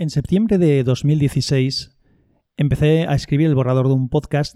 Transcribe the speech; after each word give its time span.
En 0.00 0.10
septiembre 0.10 0.58
de 0.58 0.84
2016 0.84 1.98
empecé 2.56 3.08
a 3.08 3.16
escribir 3.16 3.48
el 3.48 3.56
borrador 3.56 3.88
de 3.88 3.94
un 3.94 4.08
podcast 4.08 4.54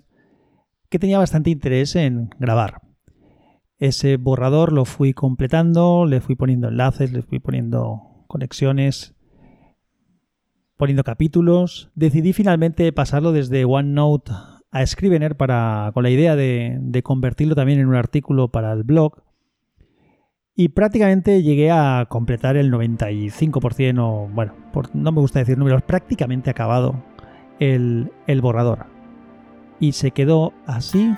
que 0.89 1.01
tenía 1.01 1.19
bastante 1.19 1.51
interés 1.51 1.97
en 1.97 2.31
grabar. 2.39 2.81
Ese 3.81 4.19
borrador 4.19 4.73
lo 4.73 4.85
fui 4.85 5.13
completando, 5.15 6.07
le 6.07 6.21
fui 6.21 6.37
poniendo 6.37 6.69
enlaces, 6.69 7.13
le 7.13 7.23
fui 7.23 7.41
poniendo 7.41 8.25
conexiones, 8.29 9.17
poniendo 10.77 11.03
capítulos. 11.03 11.91
Decidí 11.97 12.33
finalmente 12.33 12.93
pasarlo 12.93 13.33
desde 13.33 13.65
OneNote 13.65 14.31
a 14.71 14.87
Scrivener 14.87 15.37
para, 15.37 15.91
con 15.93 16.05
la 16.05 16.11
idea 16.11 16.37
de, 16.37 16.79
de 16.81 17.03
convertirlo 17.03 17.57
también 17.57 17.81
en 17.81 17.89
un 17.89 17.97
artículo 17.97 18.53
para 18.53 18.73
el 18.73 18.85
blog 18.85 19.21
y 20.55 20.69
prácticamente 20.69 21.43
llegué 21.43 21.71
a 21.71 22.07
completar 22.09 22.57
el 22.57 22.71
95% 22.71 23.99
o, 24.01 24.29
bueno, 24.29 24.55
no 24.93 25.13
me 25.13 25.21
gusta 25.21 25.39
decir 25.39 25.57
números, 25.57 25.83
prácticamente 25.83 26.51
acabado 26.51 27.03
el, 27.59 28.13
el 28.27 28.41
borrador. 28.41 28.87
Y 29.81 29.93
se 29.93 30.11
quedó 30.11 30.53
así 30.67 31.15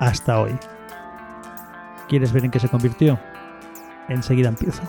hasta 0.00 0.40
hoy. 0.40 0.52
¿Quieres 2.08 2.32
ver 2.32 2.44
en 2.44 2.50
qué 2.50 2.58
se 2.58 2.68
convirtió? 2.68 3.18
Enseguida 4.08 4.48
empiezo. 4.48 4.82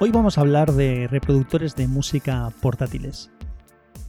Hoy 0.00 0.10
vamos 0.10 0.38
a 0.38 0.40
hablar 0.40 0.72
de 0.72 1.06
reproductores 1.08 1.76
de 1.76 1.86
música 1.86 2.50
portátiles. 2.60 3.30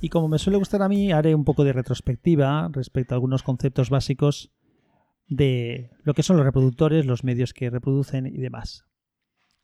Y 0.01 0.09
como 0.09 0.27
me 0.27 0.39
suele 0.39 0.57
gustar 0.57 0.81
a 0.81 0.89
mí, 0.89 1.11
haré 1.11 1.35
un 1.35 1.43
poco 1.43 1.63
de 1.63 1.73
retrospectiva 1.73 2.69
respecto 2.71 3.13
a 3.13 3.17
algunos 3.17 3.43
conceptos 3.43 3.89
básicos 3.89 4.51
de 5.27 5.91
lo 6.03 6.13
que 6.13 6.23
son 6.23 6.37
los 6.37 6.45
reproductores, 6.45 7.05
los 7.05 7.23
medios 7.23 7.53
que 7.53 7.69
reproducen 7.69 8.25
y 8.27 8.37
demás. 8.37 8.85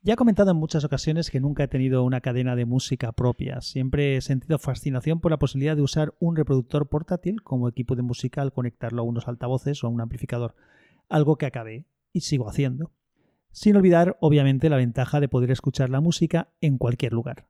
Ya 0.04 0.14
he 0.14 0.16
comentado 0.16 0.50
en 0.50 0.56
muchas 0.56 0.82
ocasiones 0.84 1.30
que 1.30 1.38
nunca 1.38 1.62
he 1.62 1.68
tenido 1.68 2.02
una 2.02 2.20
cadena 2.20 2.56
de 2.56 2.64
música 2.64 3.12
propia. 3.12 3.60
Siempre 3.60 4.16
he 4.16 4.20
sentido 4.20 4.58
fascinación 4.58 5.20
por 5.20 5.30
la 5.30 5.38
posibilidad 5.38 5.76
de 5.76 5.82
usar 5.82 6.14
un 6.18 6.34
reproductor 6.34 6.88
portátil 6.88 7.42
como 7.42 7.68
equipo 7.68 7.94
de 7.94 8.02
música 8.02 8.42
al 8.42 8.52
conectarlo 8.52 9.02
a 9.02 9.04
unos 9.04 9.28
altavoces 9.28 9.84
o 9.84 9.86
a 9.86 9.90
un 9.90 10.00
amplificador, 10.00 10.56
algo 11.08 11.36
que 11.36 11.46
acabé 11.46 11.86
y 12.12 12.22
sigo 12.22 12.48
haciendo. 12.48 12.90
Sin 13.52 13.76
olvidar, 13.76 14.16
obviamente, 14.20 14.70
la 14.70 14.76
ventaja 14.76 15.20
de 15.20 15.28
poder 15.28 15.52
escuchar 15.52 15.88
la 15.88 16.00
música 16.00 16.48
en 16.60 16.78
cualquier 16.78 17.12
lugar. 17.12 17.46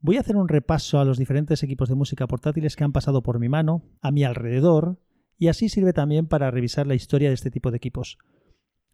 Voy 0.00 0.16
a 0.16 0.20
hacer 0.20 0.36
un 0.36 0.48
repaso 0.48 1.00
a 1.00 1.04
los 1.04 1.18
diferentes 1.18 1.62
equipos 1.62 1.90
de 1.90 1.96
música 1.96 2.26
portátiles 2.26 2.76
que 2.76 2.84
han 2.84 2.92
pasado 2.92 3.22
por 3.22 3.38
mi 3.38 3.50
mano, 3.50 3.82
a 4.00 4.10
mi 4.10 4.24
alrededor, 4.24 4.98
y 5.38 5.48
así 5.48 5.68
sirve 5.68 5.92
también 5.92 6.26
para 6.26 6.50
revisar 6.50 6.86
la 6.86 6.94
historia 6.94 7.28
de 7.28 7.34
este 7.34 7.50
tipo 7.50 7.70
de 7.70 7.76
equipos. 7.76 8.18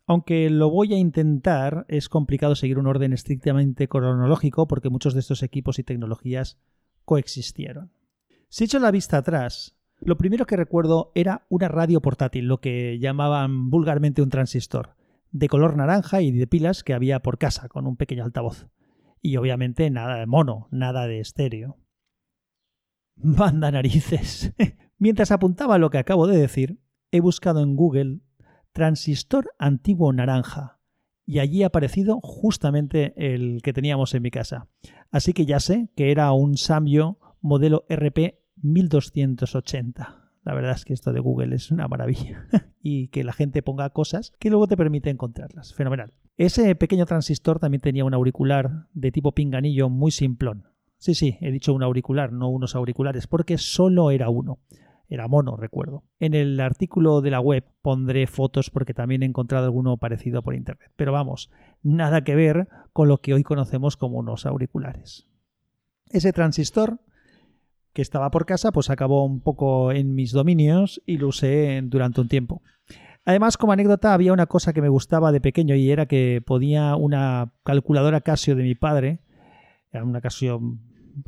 Aunque 0.06 0.50
lo 0.50 0.70
voy 0.70 0.92
a 0.92 0.98
intentar, 0.98 1.86
es 1.88 2.08
complicado 2.08 2.56
seguir 2.56 2.78
un 2.78 2.86
orden 2.86 3.12
estrictamente 3.12 3.86
cronológico 3.86 4.66
porque 4.66 4.90
muchos 4.90 5.14
de 5.14 5.20
estos 5.20 5.42
equipos 5.42 5.78
y 5.78 5.84
tecnologías 5.84 6.58
coexistieron. 7.04 7.92
Si 8.48 8.64
echo 8.64 8.80
la 8.80 8.90
vista 8.90 9.18
atrás, 9.18 9.78
lo 10.00 10.16
primero 10.16 10.46
que 10.46 10.56
recuerdo 10.56 11.12
era 11.14 11.46
una 11.48 11.68
radio 11.68 12.00
portátil, 12.00 12.46
lo 12.46 12.60
que 12.60 12.98
llamaban 12.98 13.70
vulgarmente 13.70 14.22
un 14.22 14.30
transistor, 14.30 14.96
de 15.30 15.48
color 15.48 15.76
naranja 15.76 16.22
y 16.22 16.32
de 16.32 16.46
pilas 16.46 16.82
que 16.82 16.94
había 16.94 17.20
por 17.20 17.38
casa, 17.38 17.68
con 17.68 17.86
un 17.86 17.96
pequeño 17.96 18.24
altavoz. 18.24 18.66
Y 19.22 19.36
obviamente 19.36 19.90
nada 19.90 20.16
de 20.16 20.26
mono, 20.26 20.66
nada 20.70 21.06
de 21.06 21.20
estéreo. 21.20 21.78
Banda 23.14 23.70
narices. 23.70 24.52
Mientras 25.00 25.30
apuntaba 25.30 25.78
lo 25.78 25.88
que 25.88 25.96
acabo 25.96 26.26
de 26.26 26.36
decir, 26.36 26.78
he 27.10 27.20
buscado 27.20 27.62
en 27.62 27.74
Google 27.74 28.20
transistor 28.72 29.50
antiguo 29.58 30.12
naranja 30.12 30.78
y 31.24 31.38
allí 31.38 31.62
ha 31.62 31.68
aparecido 31.68 32.20
justamente 32.22 33.14
el 33.16 33.62
que 33.62 33.72
teníamos 33.72 34.14
en 34.14 34.22
mi 34.22 34.30
casa. 34.30 34.68
Así 35.10 35.32
que 35.32 35.46
ya 35.46 35.58
sé 35.58 35.88
que 35.96 36.10
era 36.10 36.30
un 36.32 36.58
Samio 36.58 37.18
modelo 37.40 37.86
RP 37.88 38.40
1280. 38.56 40.32
La 40.44 40.52
verdad 40.52 40.72
es 40.72 40.84
que 40.84 40.92
esto 40.92 41.14
de 41.14 41.20
Google 41.20 41.54
es 41.54 41.70
una 41.70 41.88
maravilla. 41.88 42.46
y 42.82 43.08
que 43.08 43.24
la 43.24 43.32
gente 43.32 43.62
ponga 43.62 43.88
cosas 43.88 44.32
que 44.38 44.50
luego 44.50 44.66
te 44.66 44.76
permite 44.76 45.08
encontrarlas. 45.08 45.72
Fenomenal. 45.72 46.12
Ese 46.36 46.74
pequeño 46.74 47.06
transistor 47.06 47.58
también 47.58 47.80
tenía 47.80 48.04
un 48.04 48.12
auricular 48.12 48.88
de 48.92 49.10
tipo 49.12 49.32
pinganillo 49.32 49.88
muy 49.88 50.10
simplón. 50.10 50.66
Sí, 50.98 51.14
sí, 51.14 51.38
he 51.40 51.50
dicho 51.50 51.72
un 51.72 51.82
auricular, 51.82 52.32
no 52.32 52.50
unos 52.50 52.74
auriculares, 52.74 53.26
porque 53.26 53.56
solo 53.56 54.10
era 54.10 54.28
uno. 54.28 54.58
Era 55.10 55.26
mono, 55.26 55.56
recuerdo. 55.56 56.04
En 56.20 56.34
el 56.34 56.60
artículo 56.60 57.20
de 57.20 57.32
la 57.32 57.40
web 57.40 57.64
pondré 57.82 58.28
fotos 58.28 58.70
porque 58.70 58.94
también 58.94 59.24
he 59.24 59.26
encontrado 59.26 59.64
alguno 59.64 59.96
parecido 59.96 60.40
por 60.40 60.54
internet. 60.54 60.92
Pero 60.94 61.10
vamos, 61.10 61.50
nada 61.82 62.22
que 62.22 62.36
ver 62.36 62.68
con 62.92 63.08
lo 63.08 63.18
que 63.18 63.34
hoy 63.34 63.42
conocemos 63.42 63.96
como 63.96 64.18
unos 64.18 64.46
auriculares. 64.46 65.26
Ese 66.10 66.32
transistor 66.32 67.00
que 67.92 68.02
estaba 68.02 68.30
por 68.30 68.46
casa, 68.46 68.70
pues 68.70 68.88
acabó 68.88 69.24
un 69.24 69.40
poco 69.40 69.90
en 69.90 70.14
mis 70.14 70.30
dominios 70.30 71.02
y 71.06 71.18
lo 71.18 71.26
usé 71.26 71.80
durante 71.82 72.20
un 72.20 72.28
tiempo. 72.28 72.62
Además, 73.24 73.56
como 73.56 73.72
anécdota, 73.72 74.14
había 74.14 74.32
una 74.32 74.46
cosa 74.46 74.72
que 74.72 74.80
me 74.80 74.88
gustaba 74.88 75.32
de 75.32 75.40
pequeño 75.40 75.74
y 75.74 75.90
era 75.90 76.06
que 76.06 76.40
podía 76.46 76.94
una 76.94 77.52
calculadora 77.64 78.20
Casio 78.20 78.54
de 78.54 78.62
mi 78.62 78.76
padre, 78.76 79.18
una 79.92 80.20
Casio 80.20 80.60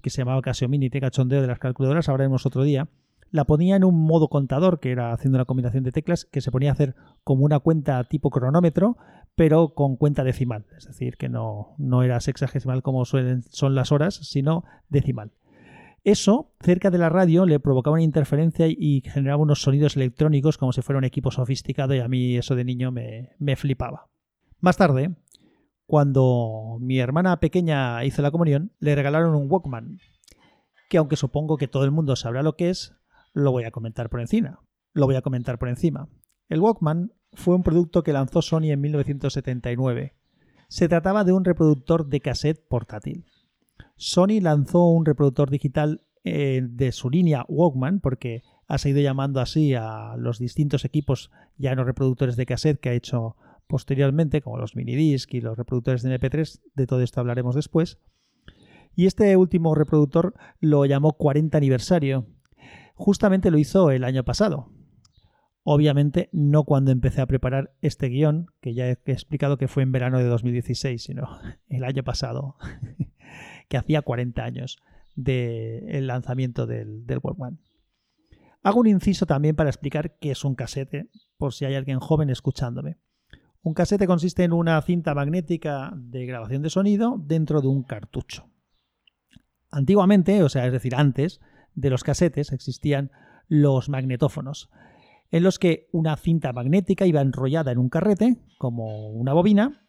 que 0.03 0.11
se 0.11 0.19
llamaba 0.19 0.41
Casio 0.41 0.69
Mini, 0.69 0.89
te 0.89 1.01
cachondeo 1.01 1.41
de 1.41 1.49
las 1.49 1.59
calculadoras, 1.59 2.09
hablaremos 2.09 2.47
otro 2.47 2.63
día, 2.63 2.89
la 3.33 3.47
ponía 3.47 3.77
en 3.77 3.85
un 3.85 3.99
modo 3.99 4.29
contador, 4.29 4.79
que 4.79 4.93
era 4.93 5.13
haciendo 5.13 5.39
una 5.39 5.47
combinación 5.47 5.83
de 5.83 5.91
teclas, 5.91 6.27
que 6.27 6.43
se 6.43 6.53
ponía 6.53 6.71
a 6.71 6.75
hacer 6.75 6.95
como 7.25 7.45
una 7.45 7.59
cuenta 7.59 8.05
tipo 8.05 8.31
cronómetro, 8.31 8.99
pero 9.35 9.75
con 9.75 9.97
cuenta 9.97 10.23
decimal. 10.23 10.67
Es 10.77 10.87
decir, 10.87 11.17
que 11.17 11.31
no, 11.31 11.75
no 11.79 12.03
era 12.03 12.21
sexagesimal 12.21 12.83
como 12.83 13.07
suelen, 13.07 13.43
son 13.49 13.75
las 13.75 13.91
horas, 13.91 14.17
sino 14.17 14.65
decimal. 14.91 15.33
Eso, 16.05 16.53
cerca 16.61 16.91
de 16.91 16.99
la 16.99 17.09
radio, 17.09 17.47
le 17.47 17.59
provocaba 17.59 17.95
una 17.95 18.03
interferencia 18.03 18.67
y 18.69 19.01
generaba 19.01 19.43
unos 19.43 19.63
sonidos 19.63 19.97
electrónicos 19.97 20.59
como 20.59 20.73
si 20.73 20.83
fuera 20.83 20.99
un 20.99 21.05
equipo 21.05 21.31
sofisticado 21.31 21.95
y 21.95 22.01
a 22.01 22.09
mí 22.09 22.37
eso 22.37 22.55
de 22.55 22.65
niño 22.65 22.93
me, 22.93 23.31
me 23.39 23.57
flipaba. 23.57 24.09
Más 24.61 24.77
tarde, 24.77 25.15
cuando 25.87 26.77
mi 26.81 26.99
hermana 26.99 27.41
pequeña 27.41 28.05
hizo 28.05 28.21
la 28.21 28.31
comunión, 28.31 28.73
le 28.79 28.95
regalaron 28.95 29.35
un 29.35 29.51
Walkman, 29.51 30.01
que 30.91 30.99
aunque 30.99 31.17
supongo 31.17 31.57
que 31.57 31.69
todo 31.69 31.85
el 31.85 31.93
mundo 31.93 32.15
sabrá 32.17 32.43
lo 32.43 32.57
que 32.57 32.69
es, 32.69 32.95
lo 33.33 33.53
voy 33.53 33.65
a 33.65 33.71
comentar 33.71 34.11
por 34.11 34.21
encima. 34.21 34.61
Lo 34.93 35.07
voy 35.07 35.17
a 35.17 35.23
comentar 35.23 35.59
por 35.59 35.69
encima. 35.69 36.09
El 36.49 36.61
Walkman 36.61 37.13
fue 37.33 37.55
un 37.55 37.63
producto 37.63 38.03
que 38.03 38.13
lanzó 38.13 38.43
Sony 38.43 38.71
en 38.71 38.81
1979. 38.81 40.15
Se 40.69 40.89
trataba 40.89 41.25
de 41.25 41.33
un 41.33 41.45
reproductor 41.45 42.07
de 42.07 42.21
cassette 42.21 42.67
portátil. 42.69 43.25
Sony 43.97 44.41
lanzó 44.41 44.89
un 44.89 45.05
reproductor 45.05 45.51
digital 45.51 46.03
eh, 46.25 46.63
de 46.63 46.93
su 46.93 47.11
línea 47.11 47.45
Walkman, 47.49 48.01
porque 48.01 48.43
ha 48.69 48.79
seguido 48.79 49.01
llamando 49.01 49.41
así 49.41 49.75
a 49.75 50.15
los 50.17 50.39
distintos 50.39 50.85
equipos 50.85 51.31
ya 51.57 51.75
no 51.75 51.85
reproductores 51.85 52.37
de 52.37 52.47
cassette 52.47 52.81
que 52.81 52.91
ha 52.91 52.95
hecho 52.95 53.37
posteriormente, 53.67 54.43
como 54.43 54.59
los 54.59 54.77
minidisc 54.77 55.33
y 55.35 55.41
los 55.41 55.57
reproductores 55.57 56.03
de 56.03 56.19
MP3, 56.19 56.61
de 56.75 56.87
todo 56.87 57.01
esto 57.01 57.21
hablaremos 57.21 57.55
después. 57.55 57.99
Y 58.95 59.07
este 59.07 59.35
último 59.37 59.75
reproductor 59.75 60.35
lo 60.61 60.85
llamó 60.85 61.15
40 61.15 61.57
aniversario 61.57 62.27
Justamente 62.95 63.51
lo 63.51 63.59
hizo 63.59 63.91
el 63.91 64.05
año 64.05 64.25
pasado. 64.25 64.71
Obviamente 65.65 66.29
no 66.33 66.65
cuando 66.65 66.91
empecé 66.91 67.21
a 67.21 67.27
preparar 67.27 67.75
este 67.83 68.09
guion, 68.09 68.47
que 68.61 68.75
ya 68.75 68.89
he 68.89 68.99
explicado 69.07 69.59
que 69.59 69.69
fue 69.69 69.85
en 69.85 69.93
verano 69.93 70.19
de 70.19 70.25
2016, 70.25 71.03
sino 71.03 71.29
el 71.69 71.85
año 71.85 72.03
pasado, 72.03 72.57
que 73.69 73.77
hacía 73.77 74.03
40 74.03 74.43
años 74.43 74.79
del 75.15 76.07
lanzamiento 76.07 76.67
del, 76.67 77.07
del 77.07 77.21
One. 77.23 77.59
Hago 78.63 78.81
un 78.81 78.87
inciso 78.87 79.27
también 79.27 79.57
para 79.57 79.71
explicar 79.71 80.17
qué 80.21 80.31
es 80.31 80.45
un 80.45 80.55
casete, 80.55 81.09
por 81.37 81.53
si 81.53 81.65
hay 81.65 81.75
alguien 81.75 81.99
joven 81.99 82.31
escuchándome. 82.31 82.99
Un 83.63 83.75
casete 83.75 84.07
consiste 84.07 84.43
en 84.45 84.53
una 84.53 84.81
cinta 84.83 85.15
magnética 85.15 85.93
de 85.97 86.27
grabación 86.27 86.63
de 86.63 86.71
sonido 86.71 87.17
dentro 87.25 87.61
de 87.61 87.69
un 87.69 87.85
cartucho. 87.85 88.49
Antiguamente, 89.71 90.43
o 90.43 90.49
sea, 90.49 90.67
es 90.67 90.73
decir, 90.73 90.95
antes, 90.95 91.41
de 91.75 91.91
los 91.91 92.05
casetes 92.05 92.53
existían 92.53 93.11
los 93.49 93.89
magnetófonos, 93.89 94.71
en 95.31 95.43
los 95.43 95.59
que 95.59 95.89
una 95.93 96.17
cinta 96.17 96.53
magnética 96.53 97.07
iba 97.07 97.21
enrollada 97.21 97.73
en 97.73 97.79
un 97.79 97.89
carrete, 97.89 98.37
como 98.59 99.11
una 99.11 99.33
bobina, 99.33 99.83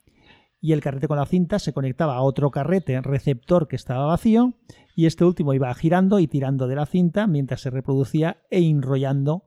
y 0.62 0.72
el 0.72 0.82
carrete 0.82 1.10
con 1.10 1.18
la 1.18 1.26
cinta 1.26 1.60
se 1.60 1.74
conectaba 1.74 2.16
a 2.16 2.22
otro 2.22 2.50
carrete 2.50 3.00
receptor 3.02 3.68
que 3.68 3.76
estaba 3.76 4.06
vacío, 4.06 4.54
y 4.96 5.06
este 5.08 5.26
último 5.26 5.54
iba 5.54 5.74
girando 5.74 6.20
y 6.20 6.28
tirando 6.28 6.68
de 6.68 6.76
la 6.76 6.86
cinta 6.86 7.28
mientras 7.28 7.62
se 7.62 7.70
reproducía 7.70 8.38
e 8.50 8.62
enrollando 8.62 9.44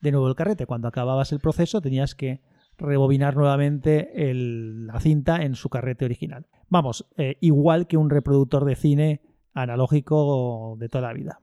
de 0.00 0.12
nuevo 0.12 0.28
el 0.28 0.36
carrete. 0.36 0.66
Cuando 0.66 0.88
acababas 0.88 1.32
el 1.32 1.40
proceso 1.40 1.80
tenías 1.80 2.14
que 2.14 2.40
rebobinar 2.78 3.36
nuevamente 3.36 4.10
la 4.14 5.00
cinta 5.00 5.42
en 5.42 5.54
su 5.54 5.68
carrete 5.68 6.04
original. 6.04 6.46
Vamos, 6.68 7.06
eh, 7.16 7.36
igual 7.40 7.86
que 7.86 7.96
un 7.96 8.10
reproductor 8.10 8.64
de 8.64 8.76
cine 8.76 9.20
analógico 9.52 10.76
de 10.78 10.88
toda 10.88 11.08
la 11.08 11.12
vida. 11.12 11.40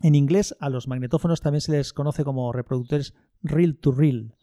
En 0.00 0.14
inglés 0.14 0.56
a 0.60 0.68
los 0.68 0.88
magnetófonos 0.88 1.40
también 1.40 1.60
se 1.60 1.72
les 1.72 1.92
conoce 1.92 2.24
como 2.24 2.52
reproductores 2.52 3.14
reel 3.42 3.78
to 3.78 3.92
reel. 3.92 4.34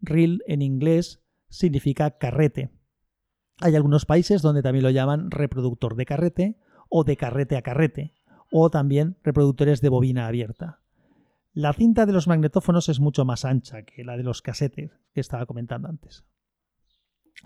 Reel 0.00 0.42
en 0.46 0.62
inglés 0.62 1.22
significa 1.48 2.18
carrete. 2.18 2.70
Hay 3.60 3.74
algunos 3.74 4.06
países 4.06 4.42
donde 4.42 4.62
también 4.62 4.84
lo 4.84 4.90
llaman 4.90 5.30
reproductor 5.30 5.96
de 5.96 6.06
carrete 6.06 6.58
o 6.88 7.04
de 7.04 7.16
carrete 7.16 7.56
a 7.56 7.62
carrete, 7.62 8.14
o 8.50 8.70
también 8.70 9.18
reproductores 9.22 9.80
de 9.80 9.88
bobina 9.88 10.26
abierta. 10.26 10.80
La 11.52 11.72
cinta 11.72 12.06
de 12.06 12.12
los 12.12 12.28
magnetófonos 12.28 12.88
es 12.88 13.00
mucho 13.00 13.24
más 13.24 13.44
ancha 13.44 13.82
que 13.82 14.04
la 14.04 14.16
de 14.16 14.22
los 14.22 14.42
casetes 14.42 14.92
que 15.12 15.20
estaba 15.20 15.46
comentando 15.46 15.88
antes. 15.88 16.24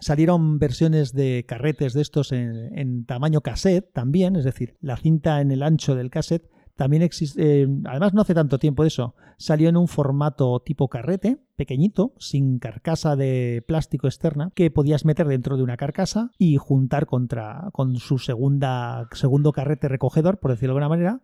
Salieron 0.01 0.59
versiones 0.59 1.13
de 1.13 1.45
carretes 1.47 1.93
de 1.93 2.03
estos 2.03 2.33
en, 2.33 3.05
tamaño 3.05 3.43
cassette 3.43 3.93
también, 3.93 4.37
es 4.37 4.45
decir, 4.45 4.77
la 4.81 4.97
cinta 4.97 5.41
en 5.41 5.51
el 5.51 5.63
ancho 5.63 5.95
del 5.95 6.11
cassette 6.11 6.51
también 6.77 7.03
existe, 7.03 7.63
eh, 7.63 7.69
además 7.85 8.15
no 8.15 8.23
hace 8.23 8.35
tanto 8.35 8.59
tiempo 8.59 8.85
eso, 8.85 9.15
salió 9.37 9.69
en 9.69 9.77
un 9.77 9.89
formato 9.89 10.61
tipo 10.61 10.89
carrete, 10.89 11.39
pequeñito, 11.57 12.15
sin 12.19 12.59
carcasa 12.59 13.17
de 13.17 13.63
plástico 13.67 14.07
externa, 14.07 14.51
que 14.55 14.71
podías 14.71 15.05
meter 15.05 15.27
dentro 15.27 15.57
de 15.57 15.63
una 15.63 15.77
carcasa 15.77 16.31
y 16.39 16.57
juntar 16.57 17.07
contra, 17.07 17.69
con 17.73 17.97
su 17.97 18.19
segunda, 18.19 19.09
segundo 19.13 19.53
carrete 19.53 19.89
recogedor, 19.89 20.39
por 20.39 20.51
decirlo 20.51 20.75
de 20.75 20.83
alguna 20.83 20.89
manera, 20.89 21.21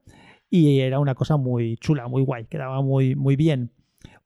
y 0.50 0.81
era 0.81 0.99
una 0.99 1.15
cosa 1.15 1.37
muy 1.37 1.77
chula, 1.79 2.09
muy 2.09 2.23
guay, 2.23 2.47
quedaba 2.47 2.83
muy, 2.83 3.17
muy 3.17 3.37
bien 3.37 3.73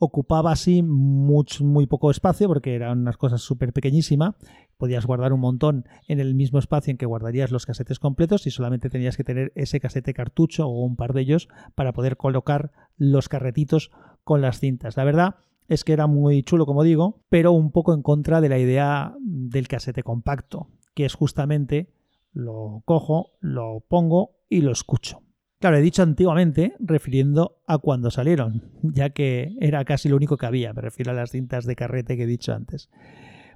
ocupaba 0.05 0.51
así 0.51 0.83
muy 0.83 1.87
poco 1.87 2.11
espacio 2.11 2.49
porque 2.49 2.75
eran 2.75 3.01
unas 3.01 3.17
cosas 3.17 3.41
súper 3.41 3.73
pequeñísimas. 3.73 4.35
Podías 4.83 5.07
guardar 5.07 5.33
un 5.33 5.39
montón 5.39 5.85
en 6.09 6.19
el 6.19 6.35
mismo 6.35 6.59
espacio 6.59 6.91
en 6.91 6.99
que 6.99 7.07
guardarías 7.07 7.53
los 7.53 7.67
casetes 7.67 8.01
completos 8.01 8.49
y 8.49 8.51
solamente 8.51 8.91
tenías 8.91 9.17
que 9.17 9.23
tener 9.23 9.53
ese 9.55 9.79
casete 9.79 10.13
cartucho 10.13 10.67
o 10.67 10.85
un 10.85 10.97
par 10.97 11.13
de 11.13 11.21
ellos 11.21 11.49
para 11.77 11.93
poder 11.93 12.17
colocar 12.17 12.73
los 12.97 13.29
carretitos 13.29 13.93
con 14.25 14.41
las 14.41 14.59
cintas. 14.59 14.97
La 14.97 15.05
verdad 15.05 15.37
es 15.69 15.85
que 15.85 15.93
era 15.93 16.09
muy 16.09 16.43
chulo, 16.43 16.67
como 16.67 16.83
digo, 16.83 17.23
pero 17.29 17.53
un 17.53 17.71
poco 17.71 17.95
en 17.95 18.03
contra 18.03 18.41
de 18.41 18.49
la 18.49 18.59
idea 18.59 19.15
del 19.21 19.69
casete 19.69 20.03
compacto, 20.03 20.67
que 20.95 21.05
es 21.05 21.15
justamente 21.15 21.93
lo 22.33 22.83
cojo, 22.85 23.37
lo 23.39 23.85
pongo 23.87 24.41
y 24.49 24.63
lo 24.63 24.73
escucho. 24.73 25.23
Claro, 25.61 25.77
he 25.77 25.81
dicho 25.81 26.03
antiguamente 26.03 26.75
refiriendo 26.81 27.63
a 27.69 27.79
cuando 27.79 28.11
salieron, 28.11 28.73
ya 28.83 29.11
que 29.11 29.55
era 29.61 29.85
casi 29.85 30.09
lo 30.09 30.17
único 30.17 30.39
que 30.39 30.47
había, 30.47 30.73
me 30.73 30.83
refiero 30.83 31.13
a 31.13 31.15
las 31.15 31.31
cintas 31.31 31.67
de 31.67 31.77
carrete 31.77 32.17
que 32.17 32.25
he 32.25 32.27
dicho 32.27 32.53
antes. 32.53 32.91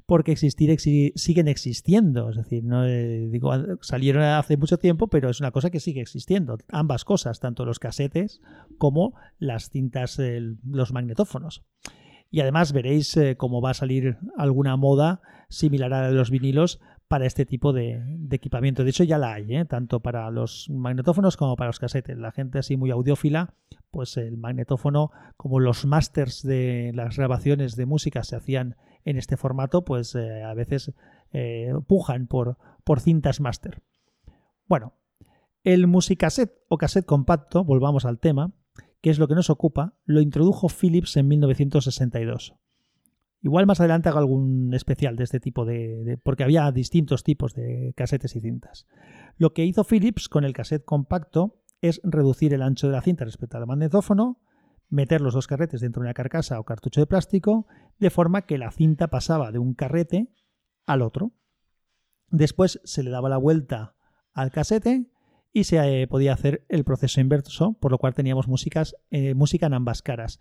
Porque 0.07 0.31
existir 0.33 0.75
siguen 1.17 1.49
existiendo, 1.49 2.31
es 2.31 2.37
decir, 2.37 2.63
no 2.63 2.87
eh, 2.87 3.29
digo 3.29 3.51
salieron 3.81 4.23
hace 4.23 4.57
mucho 4.57 4.79
tiempo, 4.79 5.09
pero 5.09 5.31
es 5.31 5.41
una 5.41 5.51
cosa 5.51 5.71
que 5.71 5.81
sigue 5.81 6.01
existiendo. 6.01 6.59
Ambas 6.69 7.05
cosas, 7.05 7.41
tanto 7.41 7.65
los 7.65 7.81
casetes 7.81 8.41
como 8.79 9.15
las 9.39 9.69
cintas, 9.69 10.21
los 10.65 10.93
magnetófonos. 10.93 11.65
Y 12.31 12.41
además 12.41 12.73
veréis 12.73 13.17
eh, 13.17 13.37
cómo 13.37 13.61
va 13.61 13.71
a 13.71 13.75
salir 13.75 14.19
alguna 14.37 14.77
moda 14.77 15.21
similar 15.49 15.93
a 15.93 16.03
la 16.03 16.09
de 16.09 16.15
los 16.15 16.31
vinilos 16.31 16.81
para 17.09 17.27
este 17.27 17.47
tipo 17.47 17.73
de, 17.73 18.03
equipamiento. 18.31 18.83
De 18.83 18.91
hecho, 18.91 19.05
ya 19.05 19.19
la 19.19 19.35
hay, 19.35 19.55
¿eh? 19.55 19.65
tanto 19.65 20.01
para 20.01 20.31
los 20.31 20.69
magnetófonos 20.71 21.37
como 21.37 21.57
para 21.57 21.69
los 21.69 21.79
casetes. 21.79 22.19
La 22.19 22.33
gente 22.33 22.59
así 22.59 22.77
muy 22.77 22.91
audiófila, 22.91 23.55
pues 23.91 24.17
el 24.17 24.37
magnetófono, 24.37 25.13
como 25.37 25.61
los 25.61 25.87
masters 25.87 26.43
de 26.43 26.93
las 26.95 27.17
grabaciones 27.17 27.77
de 27.77 27.87
música 27.87 28.25
se 28.25 28.37
hacían 28.37 28.77
en 29.07 29.17
este 29.17 29.39
formato, 29.39 29.85
pues 29.85 30.15
eh, 30.15 30.43
a 30.43 30.53
veces 30.53 30.93
eh, 31.33 31.73
pujan 31.87 32.27
por, 32.27 32.59
por 32.85 33.01
cintas 33.01 33.41
master. 33.41 33.83
Bueno, 34.67 34.95
el 35.63 35.87
musicaset 35.87 36.53
o 36.69 36.77
cassette 36.77 37.07
compacto, 37.07 37.65
volvamos 37.65 38.05
al 38.05 38.19
tema, 38.19 38.53
que 39.01 39.11
es 39.11 39.19
lo 39.19 39.29
que 39.29 39.37
nos 39.37 39.49
ocupa, 39.49 39.95
lo 40.05 40.21
introdujo 40.21 40.69
Philips 40.69 41.17
en 41.17 41.29
1962. 41.29 42.57
Igual 43.43 43.67
más 43.67 43.79
adelante 43.79 44.09
hago 44.09 44.19
algún 44.19 44.75
especial 44.75 45.15
de 45.15 45.23
este 45.23 45.39
tipo 45.39 45.65
de, 45.65 46.19
porque 46.25 46.43
había 46.43 46.71
distintos 46.73 47.23
tipos 47.23 47.55
de 47.55 47.93
casetes 47.97 48.35
y 48.35 48.41
cintas. 48.41 48.87
Lo 49.39 49.53
que 49.53 49.65
hizo 49.65 49.85
Philips 49.85 50.29
con 50.29 50.45
el 50.45 50.53
cassette 50.53 50.85
compacto 50.85 51.63
es 51.81 52.01
reducir 52.03 52.55
el 52.55 52.63
ancho 52.63 52.89
de 52.89 52.95
la 52.95 53.03
cinta 53.03 53.25
respecto 53.25 53.57
al 53.57 53.67
magnetófono, 53.67 54.41
meter 54.89 55.21
los 55.21 55.35
dos 55.35 55.47
carretes 55.47 55.81
dentro 55.81 56.03
de 56.03 56.07
una 56.07 56.15
carcasa 56.15 56.61
o 56.61 56.65
cartucho 56.65 57.01
de 57.01 57.07
plástico, 57.07 57.67
de 57.99 58.11
forma 58.11 58.43
que 58.43 58.59
la 58.59 58.71
cinta 58.71 59.09
pasaba 59.09 59.53
de 59.53 59.59
un 59.59 59.75
carrete 59.75 60.29
al 60.87 61.03
otro. 61.03 61.33
Después 62.29 62.81
se 62.85 63.03
le 63.03 63.11
daba 63.11 63.29
la 63.29 63.37
vuelta 63.37 63.95
al 64.33 64.51
casete 64.51 65.07
y 65.53 65.65
se 65.65 66.03
eh, 66.03 66.07
podía 66.07 66.35
hacer 66.35 66.67
el 66.69 66.85
proceso 66.85 67.21
inverso, 67.21 67.75
por 67.81 67.91
lo 67.91 67.99
cual 67.99 68.15
teníamos 68.15 68.49
músicas, 68.49 68.97
eh, 69.11 69.35
música 69.35 69.67
en 69.67 69.75
ambas 69.75 70.03
caras. 70.03 70.39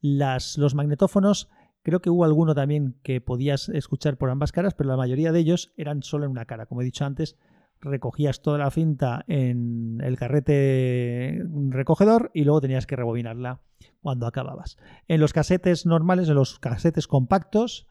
Las, 0.00 0.58
los 0.58 0.74
magnetófonos 0.74 1.48
Creo 1.82 2.02
que 2.02 2.10
hubo 2.10 2.24
alguno 2.24 2.54
también 2.54 2.98
que 3.02 3.20
podías 3.20 3.68
escuchar 3.68 4.18
por 4.18 4.30
ambas 4.30 4.52
caras, 4.52 4.74
pero 4.74 4.90
la 4.90 4.96
mayoría 4.96 5.32
de 5.32 5.38
ellos 5.38 5.72
eran 5.76 6.02
solo 6.02 6.24
en 6.26 6.30
una 6.30 6.44
cara. 6.44 6.66
Como 6.66 6.82
he 6.82 6.84
dicho 6.84 7.04
antes, 7.04 7.38
recogías 7.80 8.42
toda 8.42 8.58
la 8.58 8.70
cinta 8.70 9.24
en 9.28 10.00
el 10.02 10.16
carrete 10.16 11.42
recogedor 11.68 12.30
y 12.34 12.44
luego 12.44 12.60
tenías 12.60 12.86
que 12.86 12.96
rebobinarla 12.96 13.60
cuando 14.00 14.26
acababas. 14.26 14.76
En 15.06 15.20
los 15.20 15.32
casetes 15.32 15.86
normales, 15.86 16.28
en 16.28 16.34
los 16.34 16.58
casetes 16.58 17.06
compactos, 17.06 17.86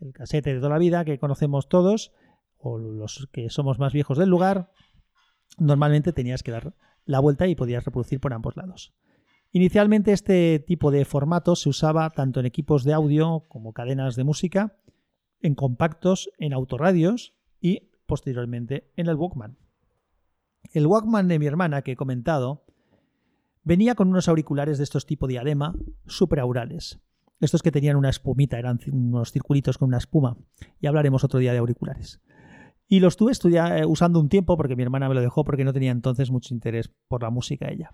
el 0.00 0.12
casete 0.12 0.54
de 0.54 0.60
toda 0.60 0.70
la 0.70 0.78
vida 0.78 1.04
que 1.04 1.18
conocemos 1.18 1.68
todos, 1.68 2.12
o 2.56 2.78
los 2.78 3.28
que 3.32 3.50
somos 3.50 3.78
más 3.78 3.92
viejos 3.92 4.18
del 4.18 4.28
lugar, 4.28 4.70
normalmente 5.58 6.12
tenías 6.12 6.42
que 6.42 6.52
dar 6.52 6.74
la 7.04 7.20
vuelta 7.20 7.46
y 7.46 7.54
podías 7.54 7.84
reproducir 7.84 8.20
por 8.20 8.32
ambos 8.32 8.56
lados. 8.56 8.94
Inicialmente 9.50 10.12
este 10.12 10.58
tipo 10.58 10.90
de 10.90 11.04
formato 11.04 11.56
se 11.56 11.68
usaba 11.68 12.10
tanto 12.10 12.40
en 12.40 12.46
equipos 12.46 12.84
de 12.84 12.92
audio 12.92 13.44
como 13.48 13.72
cadenas 13.72 14.14
de 14.14 14.24
música, 14.24 14.76
en 15.40 15.54
compactos, 15.54 16.30
en 16.38 16.52
autorradios 16.52 17.34
y 17.60 17.87
posteriormente 18.08 18.90
en 18.96 19.06
el 19.06 19.14
Walkman. 19.14 19.56
El 20.72 20.88
Walkman 20.88 21.28
de 21.28 21.38
mi 21.38 21.46
hermana 21.46 21.82
que 21.82 21.92
he 21.92 21.96
comentado 21.96 22.64
venía 23.62 23.94
con 23.94 24.08
unos 24.08 24.28
auriculares 24.28 24.78
de 24.78 24.84
estos 24.84 25.06
tipo 25.06 25.28
diadema 25.28 25.76
superaurales. 26.06 26.98
Estos 27.40 27.62
que 27.62 27.70
tenían 27.70 27.94
una 27.94 28.08
espumita, 28.08 28.58
eran 28.58 28.80
unos 28.90 29.30
circulitos 29.30 29.78
con 29.78 29.88
una 29.88 29.98
espuma. 29.98 30.36
Y 30.80 30.88
hablaremos 30.88 31.22
otro 31.22 31.38
día 31.38 31.52
de 31.52 31.58
auriculares. 31.58 32.20
Y 32.88 32.98
los 32.98 33.16
estuve 33.30 33.58
eh, 33.58 33.86
usando 33.86 34.18
un 34.18 34.28
tiempo 34.28 34.56
porque 34.56 34.74
mi 34.74 34.82
hermana 34.82 35.08
me 35.08 35.14
lo 35.14 35.20
dejó 35.20 35.44
porque 35.44 35.64
no 35.64 35.72
tenía 35.72 35.92
entonces 35.92 36.32
mucho 36.32 36.52
interés 36.52 36.90
por 37.06 37.22
la 37.22 37.30
música 37.30 37.70
ella 37.70 37.92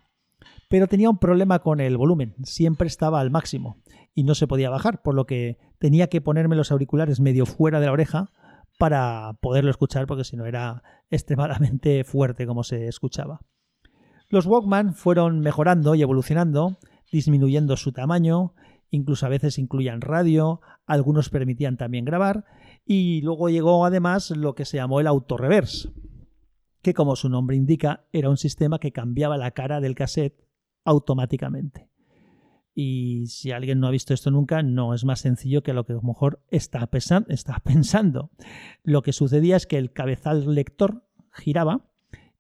pero 0.68 0.88
tenía 0.88 1.10
un 1.10 1.18
problema 1.18 1.60
con 1.60 1.80
el 1.80 1.96
volumen, 1.96 2.34
siempre 2.42 2.86
estaba 2.86 3.20
al 3.20 3.30
máximo 3.30 3.78
y 4.14 4.24
no 4.24 4.34
se 4.34 4.46
podía 4.46 4.70
bajar, 4.70 5.02
por 5.02 5.14
lo 5.14 5.26
que 5.26 5.58
tenía 5.78 6.08
que 6.08 6.20
ponerme 6.20 6.56
los 6.56 6.72
auriculares 6.72 7.20
medio 7.20 7.46
fuera 7.46 7.80
de 7.80 7.86
la 7.86 7.92
oreja 7.92 8.30
para 8.78 9.38
poderlo 9.40 9.70
escuchar, 9.70 10.06
porque 10.06 10.24
si 10.24 10.36
no 10.36 10.46
era 10.46 10.82
extremadamente 11.10 12.04
fuerte 12.04 12.46
como 12.46 12.64
se 12.64 12.88
escuchaba. 12.88 13.40
Los 14.28 14.46
Walkman 14.46 14.94
fueron 14.94 15.40
mejorando 15.40 15.94
y 15.94 16.02
evolucionando, 16.02 16.76
disminuyendo 17.12 17.76
su 17.76 17.92
tamaño, 17.92 18.54
incluso 18.90 19.26
a 19.26 19.28
veces 19.28 19.58
incluían 19.58 20.00
radio, 20.00 20.60
algunos 20.86 21.28
permitían 21.28 21.76
también 21.76 22.04
grabar, 22.04 22.44
y 22.84 23.20
luego 23.22 23.48
llegó 23.48 23.84
además 23.84 24.30
lo 24.30 24.54
que 24.54 24.64
se 24.64 24.78
llamó 24.78 25.00
el 25.00 25.06
auto-reverse, 25.06 25.90
que 26.82 26.94
como 26.94 27.16
su 27.16 27.28
nombre 27.28 27.56
indica 27.56 28.06
era 28.12 28.30
un 28.30 28.36
sistema 28.36 28.78
que 28.78 28.92
cambiaba 28.92 29.36
la 29.36 29.52
cara 29.52 29.80
del 29.80 29.94
cassette 29.94 30.44
automáticamente. 30.84 31.88
Y 32.74 33.26
si 33.28 33.52
alguien 33.52 33.78
no 33.78 33.86
ha 33.86 33.92
visto 33.92 34.14
esto 34.14 34.30
nunca, 34.30 34.62
no 34.62 34.94
es 34.94 35.04
más 35.04 35.20
sencillo 35.20 35.62
que 35.62 35.72
lo 35.72 35.84
que 35.84 35.92
a 35.92 35.96
lo 35.96 36.02
mejor 36.02 36.40
está, 36.50 36.86
pensando. 37.64 38.30
Lo 38.82 39.02
que 39.02 39.12
sucedía 39.12 39.56
es 39.56 39.66
que 39.66 39.78
el 39.78 39.92
cabezal 39.92 40.54
lector 40.54 41.04
giraba 41.30 41.88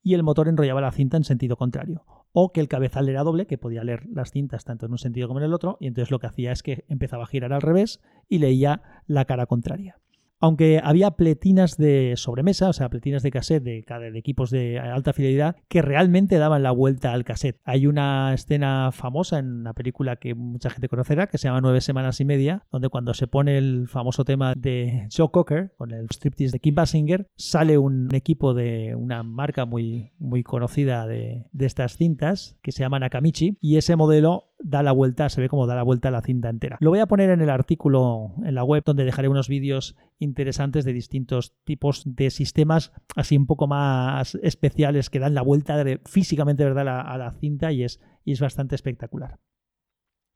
y 0.02 0.14
el 0.14 0.22
motor 0.22 0.48
enrollaba 0.48 0.80
la 0.80 0.92
cinta 0.92 1.16
en 1.16 1.24
sentido 1.24 1.56
contrario. 1.56 2.04
O 2.32 2.52
que 2.52 2.60
el 2.60 2.68
cabezal 2.68 3.08
era 3.08 3.22
doble, 3.22 3.46
que 3.46 3.58
podía 3.58 3.84
leer 3.84 4.06
las 4.06 4.32
cintas 4.32 4.64
tanto 4.64 4.86
en 4.86 4.92
un 4.92 4.98
sentido 4.98 5.28
como 5.28 5.38
en 5.38 5.46
el 5.46 5.54
otro, 5.54 5.76
y 5.80 5.86
entonces 5.86 6.10
lo 6.10 6.18
que 6.18 6.26
hacía 6.26 6.50
es 6.50 6.64
que 6.64 6.84
empezaba 6.88 7.22
a 7.22 7.28
girar 7.28 7.52
al 7.52 7.62
revés 7.62 8.00
y 8.28 8.38
leía 8.38 8.82
la 9.06 9.24
cara 9.24 9.46
contraria 9.46 10.00
aunque 10.44 10.78
había 10.84 11.12
pletinas 11.12 11.78
de 11.78 12.12
sobremesa, 12.16 12.68
o 12.68 12.74
sea, 12.74 12.90
pletinas 12.90 13.22
de 13.22 13.30
cassette 13.30 13.62
de, 13.62 13.84
equipos 14.14 14.50
de 14.50 14.78
alta 14.78 15.14
fidelidad 15.14 15.56
que 15.68 15.80
realmente 15.80 16.36
daban 16.36 16.62
la 16.62 16.70
vuelta 16.70 17.14
al 17.14 17.24
cassette. 17.24 17.62
Hay 17.64 17.86
una 17.86 18.34
escena 18.34 18.90
famosa 18.92 19.38
en 19.38 19.60
una 19.60 19.72
película 19.72 20.16
que 20.16 20.34
mucha 20.34 20.68
gente 20.68 20.90
conocerá 20.90 21.28
que 21.28 21.38
se 21.38 21.48
llama 21.48 21.62
Nueve 21.62 21.80
semanas 21.80 22.20
y 22.20 22.26
media, 22.26 22.66
donde 22.70 22.90
cuando 22.90 23.14
se 23.14 23.26
pone 23.26 23.56
el 23.56 23.88
famoso 23.88 24.26
tema 24.26 24.52
de 24.54 25.08
Joe 25.10 25.30
Cocker 25.30 25.72
con 25.78 25.92
el 25.92 26.08
striptease 26.12 26.52
de 26.52 26.60
Kim 26.60 26.74
Basinger, 26.74 27.26
sale 27.36 27.78
un 27.78 28.14
equipo 28.14 28.52
de 28.52 28.94
una 28.96 29.22
marca 29.22 29.64
muy, 29.64 30.12
muy 30.18 30.42
conocida 30.42 31.06
de 31.06 31.46
estas 31.58 31.96
cintas 31.96 32.58
que 32.60 32.70
se 32.70 32.80
llama 32.80 32.98
Nakamichi 32.98 33.56
y 33.62 33.78
ese 33.78 33.96
modelo 33.96 34.53
da 34.58 34.82
la 34.82 34.92
vuelta, 34.92 35.28
se 35.28 35.40
ve 35.40 35.48
como 35.48 35.66
da 35.66 35.74
la 35.74 35.82
vuelta 35.82 36.08
a 36.08 36.10
la 36.10 36.22
cinta 36.22 36.48
entera. 36.48 36.78
Lo 36.80 36.90
voy 36.90 37.00
a 37.00 37.06
poner 37.06 37.30
en 37.30 37.40
el 37.40 37.50
artículo 37.50 38.32
en 38.44 38.54
la 38.54 38.64
web 38.64 38.82
donde 38.84 39.04
dejaré 39.04 39.28
unos 39.28 39.48
vídeos 39.48 39.96
interesantes 40.18 40.84
de 40.84 40.92
distintos 40.92 41.54
tipos 41.64 42.02
de 42.04 42.30
sistemas 42.30 42.92
así 43.16 43.36
un 43.36 43.46
poco 43.46 43.66
más 43.66 44.36
especiales 44.36 45.10
que 45.10 45.18
dan 45.18 45.34
la 45.34 45.42
vuelta 45.42 45.82
físicamente 46.04 46.64
¿verdad? 46.64 46.88
A, 46.88 47.18
la, 47.18 47.30
cinta 47.32 47.72
y 47.72 47.84
es, 47.84 48.00
y 48.24 48.32
es 48.32 48.40
bastante 48.40 48.74
espectacular. 48.74 49.38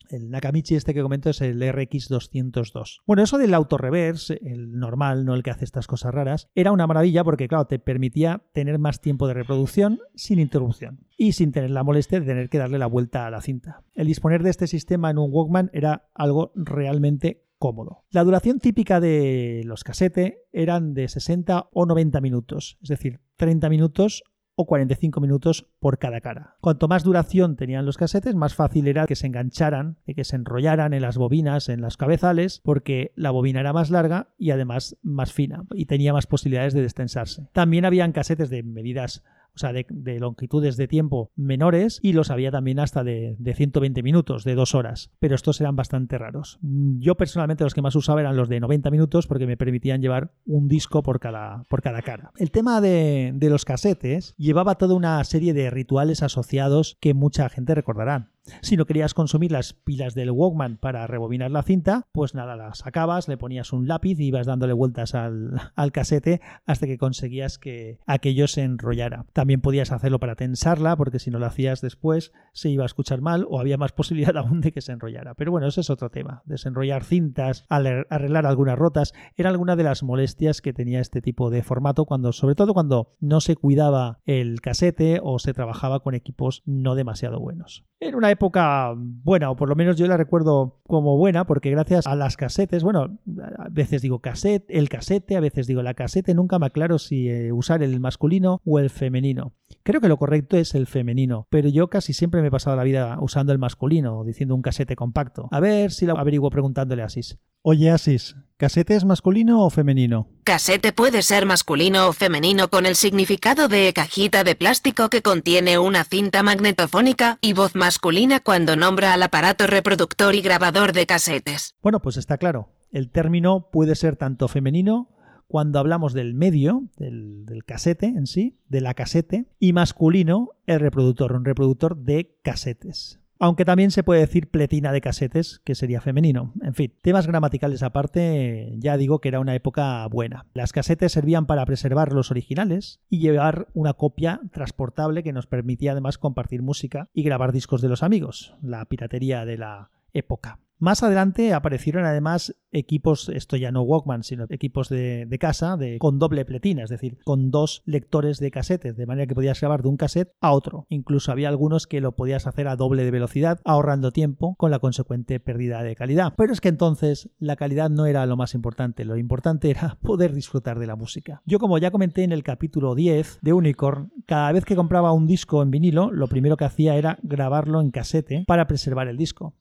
El 0.09 0.31
Nakamichi 0.31 0.75
este 0.75 0.95
que 0.95 1.03
comento 1.03 1.31
es 1.31 1.41
el 1.41 1.61
RX202. 1.61 3.01
Bueno, 3.07 3.23
eso 3.23 3.39
del 3.39 3.55
auto-reverse, 3.55 4.41
el 4.43 4.79
normal, 4.79 5.25
no 5.25 5.35
el 5.35 5.43
que 5.43 5.51
hace 5.51 5.65
estas 5.65 5.87
cosas 5.87 6.15
raras, 6.15 6.49
era 6.55 6.73
una 6.73 6.87
maravilla 6.87 7.25
porque, 7.25 7.49
claro, 7.49 7.67
te 7.67 7.79
permitía 7.79 8.43
tener 8.53 8.79
más 8.79 9.01
tiempo 9.01 9.27
de 9.29 9.35
reproducción 9.35 10.01
sin 10.15 10.39
interrupción 10.39 11.01
y 11.17 11.33
sin 11.33 11.53
tener 11.53 11.71
la 11.71 11.85
molestia 11.85 12.21
de 12.21 12.27
tener 12.27 12.49
que 12.49 12.59
darle 12.59 12.79
la 12.79 12.87
vuelta 12.87 13.27
a 13.27 13.31
la 13.31 13.41
cinta. 13.41 13.83
El 13.95 14.07
disponer 14.07 14.43
de 14.43 14.51
este 14.51 14.67
sistema 14.67 15.11
en 15.11 15.19
un 15.19 15.31
Walkman 15.33 15.71
era 15.73 16.09
algo 16.15 16.53
realmente 16.55 17.45
cómodo. 17.59 18.05
La 18.11 18.25
duración 18.25 18.61
típica 18.61 19.01
de 19.01 19.63
los 19.65 19.85
casete 19.85 20.45
eran 20.53 20.95
de 20.95 21.09
60 21.09 21.69
o 21.73 21.87
90 21.87 22.21
minutos, 22.21 22.79
es 22.83 22.89
decir, 22.89 23.21
30 23.37 23.69
minutos 23.69 24.23
o 24.61 24.67
45 24.67 25.21
minutos 25.21 25.69
por 25.79 25.99
cada 25.99 26.21
cara. 26.21 26.57
Cuanto 26.61 26.89
más 26.89 27.05
duración 27.05 27.55
tenían 27.55 27.87
los 27.87 27.97
casetes, 27.97 28.35
más 28.35 28.57
fácil 28.57 28.89
era 28.89 29.07
que 29.07 29.15
se 29.15 29.29
engancharan, 29.29 29.99
que 30.05 30.25
se 30.25 30.35
enrollaran 30.35 30.95
en 30.95 31.03
las 31.03 31.17
bobinas, 31.17 31.69
en 31.69 31.81
las 31.81 31.97
cabezales, 31.97 32.61
porque 32.65 33.13
la 33.15 33.31
bobina 33.31 33.61
era 33.61 33.73
más 33.73 33.91
larga 33.91 34.31
y 34.37 34.51
además 34.51 34.97
más 35.01 35.33
fina 35.33 35.65
y 35.75 35.87
tenía 35.87 36.13
más 36.13 36.27
posibilidades 36.27 36.75
de 36.75 36.83
destensarse. 36.83 37.49
También 37.53 37.85
habían 37.85 38.11
casetes 38.11 38.51
de 38.51 38.65
medidas 38.65 39.23
o 39.59 39.61
sea, 39.61 39.73
de, 39.73 40.21
longitudes 40.21 40.77
de 40.77 40.87
tiempo 40.87 41.33
menores 41.35 41.99
y 42.01 42.13
los 42.13 42.31
había 42.31 42.53
también 42.53 42.79
hasta 42.79 43.03
de, 43.03 43.35
de, 43.41 43.55
120 43.55 44.05
minutos, 44.05 44.45
de 44.45 44.55
dos 44.55 44.77
horas, 44.77 45.11
pero 45.19 45.35
estos 45.35 45.61
eran 45.61 45.75
bastante 45.75 46.17
raros. 46.17 46.61
Yo 46.63 47.17
personalmente 47.17 47.65
los 47.65 47.75
que 47.75 47.83
más 47.83 47.97
usaba 47.97 48.21
eran 48.21 48.37
los 48.37 48.49
de 48.49 48.61
90 48.61 48.89
minutos 48.93 49.27
porque 49.27 49.49
me 49.49 49.57
permitían 49.57 50.01
llevar 50.01 50.33
un 50.47 50.69
disco 50.69 51.03
por 51.03 51.19
cada, 51.19 51.65
por 51.69 51.83
cada 51.83 52.03
cara. 52.03 52.31
El 52.37 52.53
tema 52.53 52.81
de, 52.81 53.33
de 53.35 53.51
los 53.51 53.65
casetes 53.65 54.35
llevaba 54.37 54.77
toda 54.77 54.95
una 54.95 55.23
serie 55.25 55.55
de 55.55 55.71
rituales 55.71 56.23
asociados 56.23 56.97
que 57.01 57.15
mucha 57.15 57.49
gente 57.49 57.75
recordará. 57.75 58.31
Si 58.61 58.77
no 58.77 58.87
querías 58.87 59.15
consumir 59.15 59.53
las 59.53 59.73
pilas 59.73 60.15
del 60.15 60.31
Walkman 60.31 60.77
para 60.77 61.07
rebobinar 61.07 61.51
la 61.51 61.63
cinta, 61.63 62.07
pues 62.13 62.35
nada, 62.35 62.57
las 62.57 62.79
sacabas, 62.79 63.29
le 63.29 63.37
ponías 63.37 63.73
un 63.73 63.89
lápiz 63.89 64.19
y 64.19 64.27
ibas 64.27 64.47
dándole 64.47 64.73
vueltas 64.73 65.15
al, 65.15 65.61
al 65.75 65.93
casete 65.93 66.41
hasta 66.67 66.87
que 66.87 66.99
conseguías 66.99 67.59
que 67.59 67.99
aquello 68.07 68.49
se 68.49 68.63
enrollara. 68.63 69.27
También 69.33 69.61
podías 69.61 69.93
hacerlo 69.93 70.19
para 70.19 70.37
tensarla, 70.37 70.97
porque 70.97 71.19
si 71.19 71.31
no 71.31 71.39
lo 71.39 71.47
hacías 71.47 71.81
después 71.81 72.33
se 72.53 72.71
iba 72.71 72.85
a 72.85 72.87
escuchar 72.87 73.21
mal 73.21 73.47
o 73.49 73.61
había 73.61 73.77
más 73.77 73.93
posibilidad 73.99 74.37
aún 74.37 74.61
de 74.61 74.73
que 74.73 74.81
se 74.81 74.93
enrollara. 74.93 75.35
Pero 75.35 75.53
bueno, 75.53 75.67
ese 75.67 75.81
es 75.81 75.91
otro 75.91 76.11
tema. 76.11 76.43
Desenrollar 76.45 77.05
cintas, 77.05 77.65
arreglar 77.69 78.47
algunas 78.47 78.79
rotas, 78.79 79.13
era 79.37 79.51
alguna 79.51 79.77
de 79.77 79.85
las 79.85 80.03
molestias 80.03 80.61
que 80.61 80.73
tenía 80.73 81.01
este 81.01 81.23
tipo 81.23 81.51
de 81.51 81.63
formato, 81.63 82.05
cuando, 82.05 82.33
sobre 82.33 82.55
todo 82.55 82.75
cuando 82.75 83.17
no 83.21 83.41
se 83.41 83.57
cuidaba 83.57 84.21
el 84.25 84.61
casete 84.61 85.21
o 85.23 85.39
se 85.39 85.53
trabajaba 85.53 86.01
con 86.01 86.15
equipos 86.15 86.63
no 86.67 86.95
demasiado 86.95 87.41
buenos. 87.41 87.85
Era 88.01 88.17
una 88.17 88.31
época 88.31 88.95
buena, 88.97 89.51
o 89.51 89.57
por 89.57 89.69
lo 89.69 89.75
menos 89.75 89.97
yo 89.97 90.07
la 90.07 90.17
recuerdo 90.17 90.81
como 90.87 91.17
buena, 91.17 91.47
porque 91.47 91.71
gracias 91.71 92.07
a 92.07 92.15
las 92.15 92.37
casetes, 92.37 92.85
bueno, 92.85 93.19
a 93.59 93.69
veces 93.71 94.03
digo 94.03 94.21
cassette, 94.21 94.67
el 94.69 94.89
casete, 94.89 95.37
a 95.37 95.41
veces 95.41 95.67
digo 95.67 95.83
la 95.83 95.95
casete, 95.95 96.33
nunca 96.33 96.61
me 96.61 96.67
aclaro 96.67 97.01
si 97.01 97.29
eh, 97.29 97.51
usar 97.51 97.83
el 97.83 97.99
masculino 97.99 98.61
o 98.65 98.79
el 98.79 98.91
femenino. 98.91 99.53
Creo 99.83 100.01
que 100.01 100.09
lo 100.09 100.17
correcto 100.17 100.57
es 100.57 100.77
el 100.77 100.87
femenino, 100.87 101.49
pero 101.51 101.69
yo 101.69 101.89
casi 101.89 102.13
siempre 102.13 102.41
me 102.41 102.49
he 102.49 102.53
pasado 102.53 102.77
la 102.77 102.85
vida 102.85 103.19
usando 103.21 103.53
el 103.53 103.59
masculino, 103.59 104.23
diciendo 104.23 104.55
un 104.55 104.63
casete 104.63 104.95
compacto. 104.95 105.49
A 105.51 105.59
ver 105.59 105.91
si 105.91 106.07
lo 106.07 106.17
averiguo 106.17 106.51
preguntándole 106.51 107.03
a 107.03 107.07
Asis. 107.07 107.41
Oye 107.63 107.91
Asis, 107.91 108.37
¿casete 108.57 108.95
es 108.95 109.05
masculino 109.05 109.65
o 109.65 109.71
femenino? 109.71 110.29
Casete 110.45 110.93
puede 110.93 111.23
ser 111.23 111.45
masculino 111.45 112.09
o 112.09 112.13
femenino 112.13 112.69
con 112.69 112.87
el 112.87 112.95
significado 112.95 113.67
de 113.67 113.93
cajita 113.93 114.45
de 114.45 114.55
plástico 114.55 115.11
que 115.11 115.23
contiene 115.23 115.77
una 115.77 116.05
cinta 116.05 116.45
magnetofónica 116.45 117.39
y 117.41 117.55
voz 117.55 117.75
masculina 117.75 118.39
cuando 118.39 118.77
nombra 118.77 119.13
al 119.13 119.25
aparato 119.25 119.67
reproductor 119.67 120.37
y 120.37 120.41
grabador 120.41 120.93
de 120.93 121.07
casetes. 121.07 121.75
Bueno, 121.83 122.01
pues 122.01 122.17
está 122.17 122.39
claro. 122.39 122.69
El 122.93 123.11
término 123.11 123.71
puede 123.73 123.97
ser 123.97 124.15
tanto 124.15 124.47
femenino 124.47 125.11
cuando 125.49 125.81
hablamos 125.81 126.13
del 126.13 126.35
medio, 126.35 126.85
del, 126.97 127.45
del, 127.45 127.65
casete 127.65 128.07
en 128.07 128.27
sí, 128.27 128.61
de 128.69 128.83
la 128.83 128.95
casete, 128.95 129.47
y 129.59 129.73
masculino, 129.73 130.51
el 130.67 130.79
reproductor, 130.79 131.33
un 131.33 131.45
reproductor 131.45 131.97
de 131.97 132.39
casetes. 132.43 133.19
Aunque 133.41 133.65
también 133.65 133.93
se 133.93 134.03
puede 134.03 134.21
decir 134.21 134.51
pletina 134.51 134.91
de 134.93 135.01
casetes, 135.01 135.61
que 135.65 135.77
sería 135.77 136.01
femenino. 136.01 136.53
En 136.61 136.75
fin, 136.75 136.93
temas 137.03 137.27
gramaticales 137.27 137.85
aparte, 137.85 138.75
ya 138.79 138.97
digo 138.97 139.21
que 139.21 139.29
era 139.29 139.39
una 139.39 139.55
época 139.55 140.07
buena. 140.09 140.47
Las 140.55 140.73
casetes 140.73 141.13
servían 141.13 141.47
para 141.47 141.65
preservar 141.65 142.13
los 142.13 142.33
originales 142.33 143.01
y 143.09 143.21
llevar 143.21 143.69
una 143.75 143.95
copia 143.95 144.41
transportable 144.53 145.23
que 145.23 145.33
nos 145.33 145.47
permitía 145.47 145.93
además 145.93 146.19
compartir 146.19 146.63
música 146.63 147.09
y 147.13 147.23
grabar 147.23 147.53
discos 147.53 147.81
de 147.81 147.89
los 147.89 148.03
amigos, 148.03 148.57
la 148.61 148.85
piratería 148.87 149.45
de 149.45 149.59
la 149.59 149.91
época. 150.13 150.59
Más 150.81 151.03
adelante 151.03 151.55
aparecieron 151.55 152.05
además 152.05 152.55
equipos, 152.71 153.29
esto 153.31 153.57
ya 153.57 153.73
no 153.73 153.83
Walkman, 153.83 154.23
sino 154.23 154.47
equipos 154.49 154.89
de, 154.89 155.27
casa 155.41 155.77
de, 155.77 155.99
con 155.99 156.21
doble 156.21 156.45
pletina, 156.45 156.85
es 156.85 156.91
decir, 156.91 157.19
con 157.25 157.51
dos 157.51 157.83
lectores 157.85 158.39
de 158.39 158.53
casetes, 158.53 158.97
de 158.97 159.07
manera 159.07 159.27
que 159.27 159.35
podías 159.35 159.61
grabar 159.61 159.83
de 159.83 159.89
un 159.89 159.97
cassette 159.97 160.33
a 160.41 160.53
otro. 160.53 160.87
Incluso 160.89 161.33
había 161.33 161.49
algunos 161.49 161.89
que 161.89 162.01
lo 162.01 162.13
podías 162.13 162.47
hacer 162.47 162.69
a 162.69 162.77
doble 162.77 163.05
de 163.05 163.11
velocidad, 163.11 163.61
ahorrando 163.65 164.13
tiempo, 164.13 164.55
con 164.57 164.71
la 164.71 164.79
consecuente 164.79 165.41
pérdida 165.41 165.83
de 165.83 165.97
calidad. 165.97 166.35
Pero 166.37 166.53
es 166.53 166.61
que 166.61 166.69
entonces 166.69 167.31
la 167.41 167.57
calidad 167.57 167.91
no 167.91 168.07
era 168.07 168.25
lo 168.27 168.37
más 168.37 168.55
importante, 168.55 169.05
lo 169.05 169.17
importante 169.17 169.71
era 169.71 169.99
poder 170.03 170.33
disfrutar 170.33 170.79
de 170.79 170.87
la 170.87 170.95
música. 170.95 171.43
Yo 171.45 171.59
como 171.59 171.79
ya 171.79 171.91
comenté 171.91 172.23
en 172.23 172.31
el 172.31 172.45
capítulo 172.45 172.95
10 172.95 173.41
de 173.43 173.53
Unicorn, 173.53 174.13
cada 174.27 174.53
vez 174.53 174.65
que 174.65 174.77
compraba 174.77 175.13
un 175.13 175.27
disco 175.27 175.61
en 175.61 175.73
vinilo, 175.73 176.13
lo 176.13 176.29
primero 176.29 176.57
que 176.57 176.67
hacía 176.67 176.97
era 176.97 177.19
grabarlo 177.23 177.81
en 177.81 177.91
casete 177.91 178.45
para 178.47 178.69
preservar 178.69 179.09
el 179.09 179.17
disco. 179.17 179.55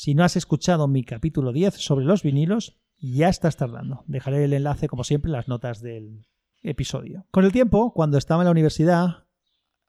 Si 0.00 0.14
no 0.14 0.22
has 0.22 0.36
escuchado 0.36 0.86
mi 0.86 1.02
capítulo 1.02 1.52
10 1.52 1.74
sobre 1.74 2.04
los 2.04 2.22
vinilos, 2.22 2.78
ya 3.00 3.28
estás 3.28 3.56
tardando. 3.56 4.04
Dejaré 4.06 4.44
el 4.44 4.52
enlace, 4.52 4.86
como 4.86 5.02
siempre, 5.02 5.28
en 5.28 5.32
las 5.32 5.48
notas 5.48 5.82
del 5.82 6.24
episodio. 6.62 7.26
Con 7.32 7.44
el 7.44 7.50
tiempo, 7.50 7.92
cuando 7.92 8.16
estaba 8.16 8.42
en 8.42 8.44
la 8.44 8.52
universidad, 8.52 9.24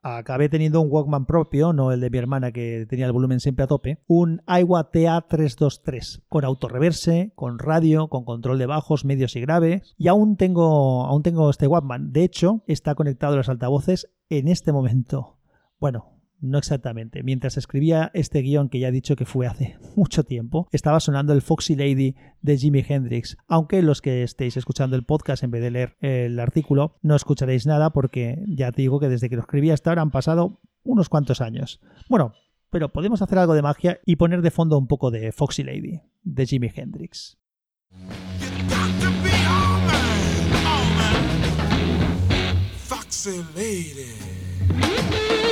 acabé 0.02 0.50
teniendo 0.50 0.82
un 0.82 0.88
Walkman 0.90 1.28
propio, 1.28 1.74
no 1.74 1.92
el 1.92 2.00
de 2.00 2.10
mi 2.10 2.18
hermana 2.18 2.52
que 2.52 2.88
tenía 2.90 3.06
el 3.06 3.12
volumen 3.12 3.40
siempre 3.40 3.66
a 3.66 3.68
tope, 3.68 4.02
un 4.08 4.42
Aiwa 4.48 4.92
TA323 4.92 6.24
con 6.28 6.44
autorreverse, 6.44 7.32
con 7.36 7.60
radio, 7.60 8.08
con 8.08 8.26
control 8.26 8.58
de 8.58 8.66
bajos, 8.66 9.06
medios 9.06 9.36
y 9.36 9.42
graves. 9.42 9.94
Y 9.96 10.08
aún 10.08 10.38
tengo, 10.38 11.06
aún 11.06 11.22
tengo 11.22 11.52
este 11.52 11.68
Walkman. 11.68 12.12
De 12.12 12.24
hecho, 12.24 12.64
está 12.66 12.96
conectado 12.96 13.36
a 13.36 13.38
los 13.38 13.50
altavoces 13.50 14.10
en 14.30 14.48
este 14.48 14.72
momento. 14.72 15.38
Bueno, 15.80 16.19
no 16.42 16.58
exactamente. 16.58 17.24
Mientras 17.24 17.58
escribía 17.58 18.12
este 18.14 18.42
guion 18.42 18.70
que 18.70 18.80
ya 18.80 18.90
he 18.90 18.92
dicho 18.92 19.16
que 19.16 19.26
fue 19.26 19.48
hace 19.48 19.78
mucho 19.96 20.24
tiempo, 20.24 20.68
estaba 20.72 21.00
sonando 21.00 21.34
el 21.34 21.42
Foxy 21.42 21.76
Lady 21.76 22.16
de 22.42 22.58
Jimi 22.58 22.84
Hendrix. 22.88 23.38
Aunque 23.48 23.82
los 23.82 24.02
que 24.02 24.24
estéis 24.24 24.58
escuchando 24.58 24.96
el 24.96 25.04
podcast 25.04 25.44
en 25.44 25.52
vez 25.52 25.62
de 25.62 25.72
leer 25.72 25.98
el 26.00 26.40
artículo, 26.40 26.98
no 27.02 27.16
escucharéis 27.16 27.66
nada 27.66 27.92
porque 27.92 28.44
ya 28.48 28.72
te 28.72 28.82
digo 28.82 29.00
que 29.00 29.10
desde 29.10 29.30
que 29.30 29.36
lo 29.36 29.42
escribí 29.42 29.72
hasta 29.72 29.90
ahora 29.90 30.02
han 30.02 30.12
pasado 30.12 30.60
unos 30.84 31.10
cuantos 31.10 31.42
años. 31.42 31.82
Bueno, 32.10 32.34
pero 32.70 32.90
podemos 32.90 33.22
hacer 33.22 33.38
algo 33.38 33.54
de 33.54 33.62
magia 33.62 34.00
y 34.06 34.16
poner 34.16 34.42
de 34.42 34.52
fondo 34.52 34.78
un 34.78 34.88
poco 34.88 35.12
de 35.12 35.32
Foxy 35.32 35.64
Lady 35.64 36.02
de 36.24 36.46
Jimi 36.46 36.72
Hendrix. 36.74 37.38
Foxy 42.88 43.44
Lady. 43.56 45.49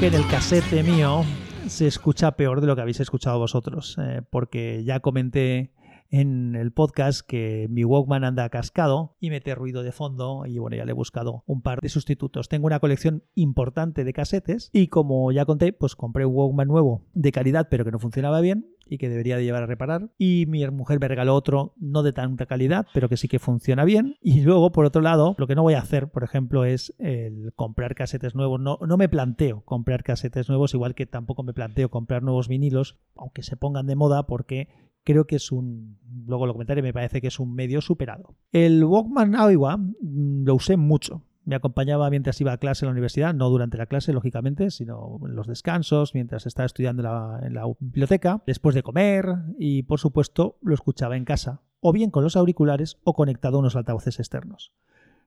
Aunque 0.00 0.16
en 0.16 0.22
el 0.22 0.30
casete 0.30 0.82
mío 0.82 1.24
se 1.68 1.86
escucha 1.86 2.30
peor 2.32 2.62
de 2.62 2.66
lo 2.66 2.74
que 2.74 2.80
habéis 2.80 3.00
escuchado 3.00 3.38
vosotros, 3.38 3.98
eh, 4.00 4.22
porque 4.30 4.82
ya 4.82 5.00
comenté 5.00 5.74
en 6.08 6.56
el 6.56 6.72
podcast 6.72 7.20
que 7.20 7.66
mi 7.68 7.84
Walkman 7.84 8.24
anda 8.24 8.48
cascado 8.48 9.18
y 9.20 9.28
mete 9.28 9.54
ruido 9.54 9.82
de 9.82 9.92
fondo 9.92 10.46
y 10.46 10.58
bueno, 10.58 10.74
ya 10.74 10.86
le 10.86 10.92
he 10.92 10.94
buscado 10.94 11.44
un 11.44 11.60
par 11.60 11.82
de 11.82 11.90
sustitutos. 11.90 12.48
Tengo 12.48 12.66
una 12.66 12.80
colección 12.80 13.24
importante 13.34 14.04
de 14.04 14.14
casetes 14.14 14.70
y 14.72 14.88
como 14.88 15.32
ya 15.32 15.44
conté, 15.44 15.74
pues 15.74 15.96
compré 15.96 16.24
un 16.24 16.34
Walkman 16.34 16.68
nuevo 16.68 17.04
de 17.12 17.30
calidad 17.30 17.68
pero 17.70 17.84
que 17.84 17.90
no 17.90 17.98
funcionaba 17.98 18.40
bien 18.40 18.74
y 18.90 18.98
que 18.98 19.08
debería 19.08 19.36
de 19.36 19.44
llevar 19.44 19.62
a 19.62 19.66
reparar. 19.66 20.10
Y 20.18 20.46
mi 20.46 20.66
mujer 20.68 20.98
me 21.00 21.08
regaló 21.08 21.34
otro 21.34 21.74
no 21.78 22.02
de 22.02 22.12
tanta 22.12 22.46
calidad, 22.46 22.86
pero 22.92 23.08
que 23.08 23.16
sí 23.16 23.28
que 23.28 23.38
funciona 23.38 23.84
bien. 23.84 24.16
Y 24.20 24.40
luego, 24.42 24.72
por 24.72 24.84
otro 24.84 25.00
lado, 25.00 25.36
lo 25.38 25.46
que 25.46 25.54
no 25.54 25.62
voy 25.62 25.74
a 25.74 25.78
hacer, 25.78 26.08
por 26.08 26.24
ejemplo, 26.24 26.64
es 26.64 26.94
el 26.98 27.52
comprar 27.54 27.94
casetes 27.94 28.34
nuevos. 28.34 28.60
No, 28.60 28.78
no 28.86 28.96
me 28.96 29.08
planteo 29.08 29.62
comprar 29.64 30.02
casetes 30.02 30.48
nuevos, 30.48 30.74
igual 30.74 30.94
que 30.94 31.06
tampoco 31.06 31.42
me 31.42 31.54
planteo 31.54 31.90
comprar 31.90 32.22
nuevos 32.22 32.48
vinilos, 32.48 32.98
aunque 33.16 33.42
se 33.42 33.56
pongan 33.56 33.86
de 33.86 33.96
moda, 33.96 34.26
porque 34.26 34.68
creo 35.04 35.26
que 35.26 35.36
es 35.36 35.52
un, 35.52 35.98
luego 36.26 36.46
lo 36.46 36.52
comentaré, 36.52 36.82
me 36.82 36.92
parece 36.92 37.20
que 37.20 37.28
es 37.28 37.38
un 37.38 37.54
medio 37.54 37.80
superado. 37.80 38.34
El 38.52 38.84
Walkman 38.84 39.34
Aiwa 39.36 39.76
mm, 39.76 40.44
lo 40.44 40.54
usé 40.54 40.76
mucho, 40.76 41.22
Me 41.50 41.56
acompañaba 41.56 42.08
mientras 42.10 42.40
iba 42.40 42.52
a 42.52 42.58
clase 42.58 42.84
en 42.84 42.90
la 42.90 42.92
universidad, 42.92 43.34
no 43.34 43.48
durante 43.48 43.76
la 43.76 43.86
clase, 43.86 44.12
lógicamente, 44.12 44.70
sino 44.70 45.18
en 45.26 45.34
los 45.34 45.48
descansos, 45.48 46.14
mientras 46.14 46.46
estaba 46.46 46.64
estudiando 46.64 47.02
en 47.42 47.54
la 47.54 47.64
biblioteca, 47.80 48.40
después 48.46 48.76
de 48.76 48.84
comer 48.84 49.34
y, 49.58 49.82
por 49.82 49.98
supuesto, 49.98 50.58
lo 50.62 50.74
escuchaba 50.74 51.16
en 51.16 51.24
casa, 51.24 51.62
o 51.80 51.92
bien 51.92 52.12
con 52.12 52.22
los 52.22 52.36
auriculares 52.36 52.98
o 53.02 53.14
conectado 53.14 53.56
a 53.56 53.60
unos 53.62 53.74
altavoces 53.74 54.20
externos. 54.20 54.72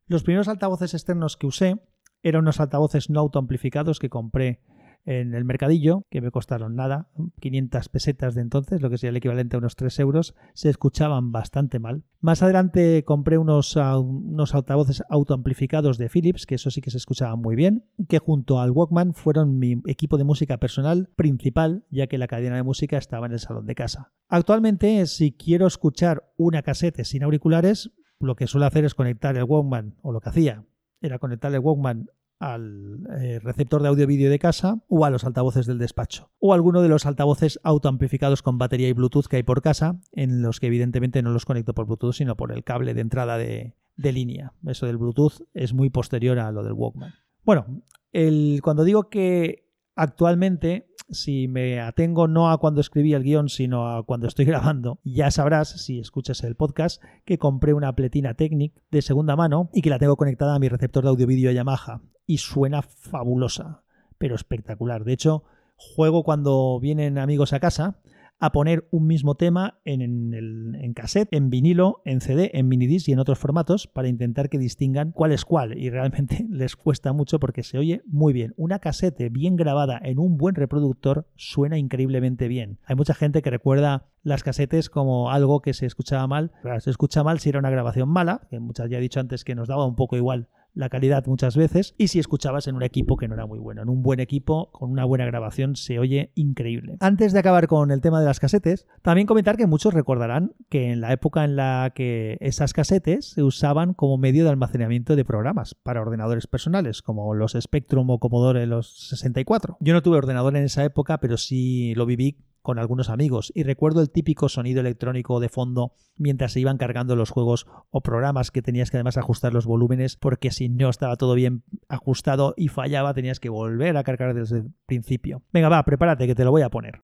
Los 0.08 0.24
primeros 0.24 0.48
altavoces 0.48 0.94
externos 0.94 1.36
que 1.36 1.46
usé 1.48 1.82
eran 2.22 2.44
unos 2.44 2.62
altavoces 2.62 3.10
no 3.10 3.20
autoamplificados 3.20 4.00
que 4.00 4.10
compré 4.10 4.62
en 5.06 5.34
el 5.34 5.46
mercadillo, 5.46 6.06
que 6.10 6.22
me 6.22 6.32
costaron 6.32 6.76
nada, 6.76 7.10
500 7.42 7.90
pesetas 7.90 8.36
de 8.36 8.42
entonces, 8.42 8.82
lo 8.82 8.90
que 8.90 8.98
sería 8.98 9.12
el 9.12 9.18
equivalente 9.18 9.56
a 9.56 9.60
unos 9.60 9.76
3 9.76 10.00
euros, 10.00 10.36
se 10.54 10.70
escuchaban 10.70 11.32
bastante 11.32 11.80
mal. 11.80 12.04
Más 12.20 12.42
adelante 12.42 13.04
compré 13.04 13.38
unos, 13.38 13.76
unos 13.76 14.56
altavoces 14.56 15.04
autoamplificados 15.10 15.98
de 15.98 16.10
Philips, 16.10 16.46
que 16.46 16.56
eso 16.56 16.72
sí 16.72 16.82
que 16.82 16.92
se 16.92 16.98
escuchaban 16.98 17.40
muy 17.40 17.56
bien, 17.56 17.86
que 18.08 18.20
junto 18.20 18.60
al 18.60 18.72
Walkman 18.72 19.14
fueron 19.14 19.58
mi 19.58 19.82
equipo 19.88 20.18
de 20.18 20.24
música 20.24 20.58
personal 20.58 21.10
principal, 21.16 21.86
ya 21.90 22.08
que 22.08 22.18
la 22.18 22.28
cadena 22.28 22.56
de 22.56 22.64
música 22.64 22.98
estaba 22.98 23.26
en 23.26 23.34
el 23.34 23.40
salón 23.40 23.66
de 23.66 23.76
casa. 23.76 24.14
Actualmente, 24.30 25.06
si 25.08 25.34
quiero 25.34 25.68
escuchar 25.68 26.32
una 26.38 26.62
casete 26.62 27.04
sin 27.04 27.24
auriculares, 27.24 27.92
lo 28.20 28.36
que 28.36 28.48
suelo 28.48 28.66
hacer 28.66 28.86
es 28.86 28.96
conectar 28.96 29.36
el 29.36 29.44
Walkman, 29.44 29.96
o 30.02 30.12
lo 30.14 30.22
que 30.22 30.30
hacía, 30.30 30.66
era 31.02 31.20
conectar 31.20 31.54
el 31.54 31.60
Walkman 31.60 32.08
al 32.44 33.00
eh, 33.22 33.40
receptor 33.40 33.82
de 33.82 33.88
audio-vídeo 33.88 34.30
de 34.30 34.38
casa 34.38 34.84
o 34.90 35.06
a 35.06 35.10
los 35.10 35.24
altavoces 35.24 35.66
del 35.66 35.78
despacho. 35.78 36.30
O 36.40 36.54
alguno 36.54 36.82
de 36.82 36.90
los 36.90 37.06
altavoces 37.06 37.58
autoamplificados 37.64 38.42
con 38.42 38.58
batería 38.58 38.90
y 38.90 38.94
Bluetooth 38.94 39.28
que 39.28 39.38
hay 39.38 39.44
por 39.44 39.62
casa, 39.62 40.02
en 40.12 40.42
los 40.42 40.60
que 40.60 40.68
evidentemente 40.68 41.22
no 41.22 41.32
los 41.32 41.46
conecto 41.46 41.74
por 41.74 41.86
Bluetooth, 41.86 42.14
sino 42.14 42.36
por 42.36 42.52
el 42.52 42.66
cable 42.66 42.94
de 42.94 43.02
entrada 43.02 43.38
de, 43.38 43.76
línea. 43.96 44.54
Eso 44.66 44.88
del 44.88 44.98
Bluetooth 44.98 45.48
es 45.54 45.74
muy 45.74 45.90
posterior 45.90 46.38
a 46.40 46.52
lo 46.52 46.64
del 46.64 46.74
Walkman. 46.74 47.14
Bueno, 47.44 47.82
el, 48.12 48.60
cuando 48.62 48.84
digo 48.84 49.10
que 49.10 49.70
actualmente 49.96 50.88
si 51.14 51.48
me 51.48 51.80
atengo 51.80 52.28
no 52.28 52.50
a 52.50 52.58
cuando 52.58 52.82
escribí 52.82 53.14
el 53.14 53.24
guion, 53.24 53.50
sino 53.50 53.90
a 53.90 54.06
cuando 54.06 54.28
estoy 54.28 54.46
grabando, 54.46 55.00
ya 55.04 55.32
sabrás, 55.32 55.70
si 55.70 56.00
escuchas 56.00 56.44
el 56.44 56.56
podcast, 56.56 57.02
que 57.26 57.38
compré 57.38 57.74
una 57.74 57.96
pletina 57.96 58.34
Technic 58.34 58.74
de 58.92 59.02
segunda 59.02 59.36
mano 59.36 59.70
y 59.74 59.82
que 59.82 59.90
la 59.90 60.00
tengo 60.00 60.18
conectada 60.18 60.56
a 60.56 60.60
mi 60.60 60.70
receptor 60.70 61.04
de 61.04 61.10
audio-vídeo 61.10 61.52
Yamaha. 61.52 62.02
Y 62.26 62.38
suena 62.38 62.82
fabulosa, 62.82 63.84
pero 64.18 64.36
espectacular. 64.36 65.04
De 65.04 65.14
hecho, 65.14 65.44
juego 65.76 66.24
cuando 66.24 66.80
vienen 66.80 67.18
amigos 67.18 67.54
a 67.54 67.60
casa 67.60 68.00
a 68.44 68.52
poner 68.52 68.90
un 68.92 69.08
mismo 69.08 69.36
tema 69.36 69.80
en, 69.86 70.02
el, 70.02 70.76
en 70.76 70.94
cassette, 70.94 71.30
en 71.32 71.50
vinilo, 71.50 72.02
en 72.04 72.20
CD, 72.20 72.52
en 72.54 72.68
minidisc 72.68 73.08
y 73.08 73.14
en 73.14 73.20
otros 73.20 73.40
formatos 73.40 73.88
para 73.88 74.10
intentar 74.10 74.50
que 74.50 74.58
distingan 74.58 75.14
cuál 75.14 75.32
es 75.32 75.46
cuál. 75.46 75.78
Y 75.78 75.90
realmente 75.90 76.46
les 76.50 76.76
cuesta 76.76 77.14
mucho 77.14 77.40
porque 77.40 77.64
se 77.64 77.78
oye 77.78 78.02
muy 78.06 78.34
bien. 78.34 78.54
Una 78.58 78.80
casete 78.80 79.30
bien 79.30 79.56
grabada 79.56 79.98
en 80.04 80.20
un 80.20 80.36
buen 80.36 80.56
reproductor 80.56 81.26
suena 81.38 81.78
increíblemente 81.78 82.50
bien. 82.50 82.80
Hay 82.84 82.98
mucha 82.98 83.14
gente 83.14 83.42
que 83.42 83.50
recuerda 83.50 84.08
las 84.24 84.44
casetes 84.44 84.90
como 84.90 85.32
algo 85.32 85.62
que 85.62 85.74
se 85.74 85.86
escuchaba 85.86 86.28
mal. 86.28 86.52
se 86.80 86.90
escucha 86.90 87.24
mal 87.24 87.40
si 87.40 87.48
era 87.48 87.60
una 87.60 87.70
grabación 87.70 88.10
mala, 88.10 88.48
que 88.50 88.60
muchas 88.60 88.90
ya 88.90 88.98
he 88.98 89.02
dicho 89.02 89.22
antes 89.22 89.46
que 89.46 89.56
nos 89.56 89.70
daba 89.70 89.86
un 89.86 89.96
poco 89.96 90.18
igual 90.18 90.50
la 90.74 90.90
calidad 90.90 91.26
muchas 91.28 91.56
veces 91.56 91.96
y 91.98 92.08
si 92.08 92.20
escuchabas 92.20 92.68
en 92.68 92.76
un 92.76 92.84
equipo 92.84 93.18
que 93.18 93.28
no 93.28 93.36
era 93.36 93.46
muy 93.46 93.60
bueno. 93.60 93.82
En 93.82 93.90
un 93.90 94.02
buen 94.02 94.20
equipo, 94.20 94.72
con 94.72 94.92
una 94.92 95.06
buena 95.06 95.26
grabación, 95.26 95.76
se 95.76 96.00
oye 96.00 96.32
increíble. 96.36 96.98
Antes 97.00 97.34
de 97.34 97.40
acabar 97.40 97.68
con 97.68 97.92
el 97.92 98.02
tema 98.02 98.20
de 98.20 98.26
las 98.26 98.40
casetes, 98.40 98.88
también 99.02 99.28
comentar 99.28 99.58
que 99.58 99.68
muchos 99.68 99.94
recordarán 99.94 100.54
que 100.70 100.92
en 100.92 101.02
la 101.02 101.14
época 101.14 101.44
en 101.44 101.56
la 101.56 101.92
que 101.96 102.38
esas 102.40 102.74
casetes 102.74 103.32
se 103.32 103.44
usaban 103.44 103.94
como 103.94 104.18
medio 104.18 104.44
de 104.44 104.50
almacenamiento 104.50 105.16
de 105.16 105.26
programas 105.26 105.76
para 105.76 106.02
ordenadores 106.02 106.48
personales, 106.48 107.02
como 107.02 107.34
los 107.34 107.54
Spectrum 107.60 108.10
o 108.10 108.20
Commodore 108.20 108.66
los 108.66 109.10
64. 109.10 109.78
Yo 109.80 109.94
no 109.94 110.02
tuve 110.02 110.18
ordenador 110.18 110.56
en 110.56 110.64
esa 110.64 110.84
época, 110.84 111.20
pero 111.20 111.38
sí 111.38 111.94
lo 111.96 112.06
viví 112.06 112.38
con 112.64 112.80
algunos 112.80 113.10
amigos 113.10 113.52
y 113.54 113.62
recuerdo 113.62 114.02
el 114.02 114.10
típico 114.10 114.50
sonido 114.50 114.80
electrónico 114.80 115.40
de 115.40 115.50
fondo 115.50 115.94
mientras 116.18 116.54
se 116.54 116.62
iban 116.62 116.78
cargando 116.78 117.16
los 117.16 117.30
juegos 117.30 117.68
o 117.92 118.02
programas 118.02 118.50
que 118.50 118.64
tenías 118.64 118.90
que 118.90 118.98
además 118.98 119.18
ajustar 119.18 119.54
los 119.54 119.68
volúmenes 119.68 120.16
porque 120.16 120.50
si 120.50 120.70
no 120.70 120.90
estaba 120.90 121.18
todo 121.18 121.36
bien 121.36 121.64
ajustado 121.90 122.56
y 122.58 122.70
fallaba 122.70 123.14
tenías 123.14 123.40
que 123.40 123.50
volver 123.50 123.98
a 123.98 124.04
cargar 124.04 124.34
desde 124.34 124.58
el 124.58 124.74
principio. 124.88 125.44
Venga, 125.52 125.70
va, 125.70 125.84
prepárate 125.84 126.26
que 126.26 126.36
te 126.36 126.46
lo 126.46 126.52
voy 126.52 126.64
a 126.64 126.70
poner. 126.70 127.04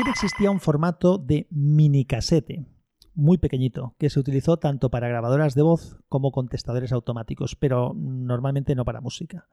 También 0.00 0.14
existía 0.14 0.50
un 0.50 0.60
formato 0.60 1.18
de 1.18 1.46
mini 1.50 2.06
casete, 2.06 2.64
muy 3.12 3.36
pequeñito, 3.36 3.96
que 3.98 4.08
se 4.08 4.18
utilizó 4.18 4.56
tanto 4.56 4.90
para 4.90 5.08
grabadoras 5.08 5.54
de 5.54 5.60
voz 5.60 5.98
como 6.08 6.32
contestadores 6.32 6.92
automáticos, 6.92 7.54
pero 7.54 7.92
normalmente 7.94 8.74
no 8.74 8.86
para 8.86 9.02
música. 9.02 9.46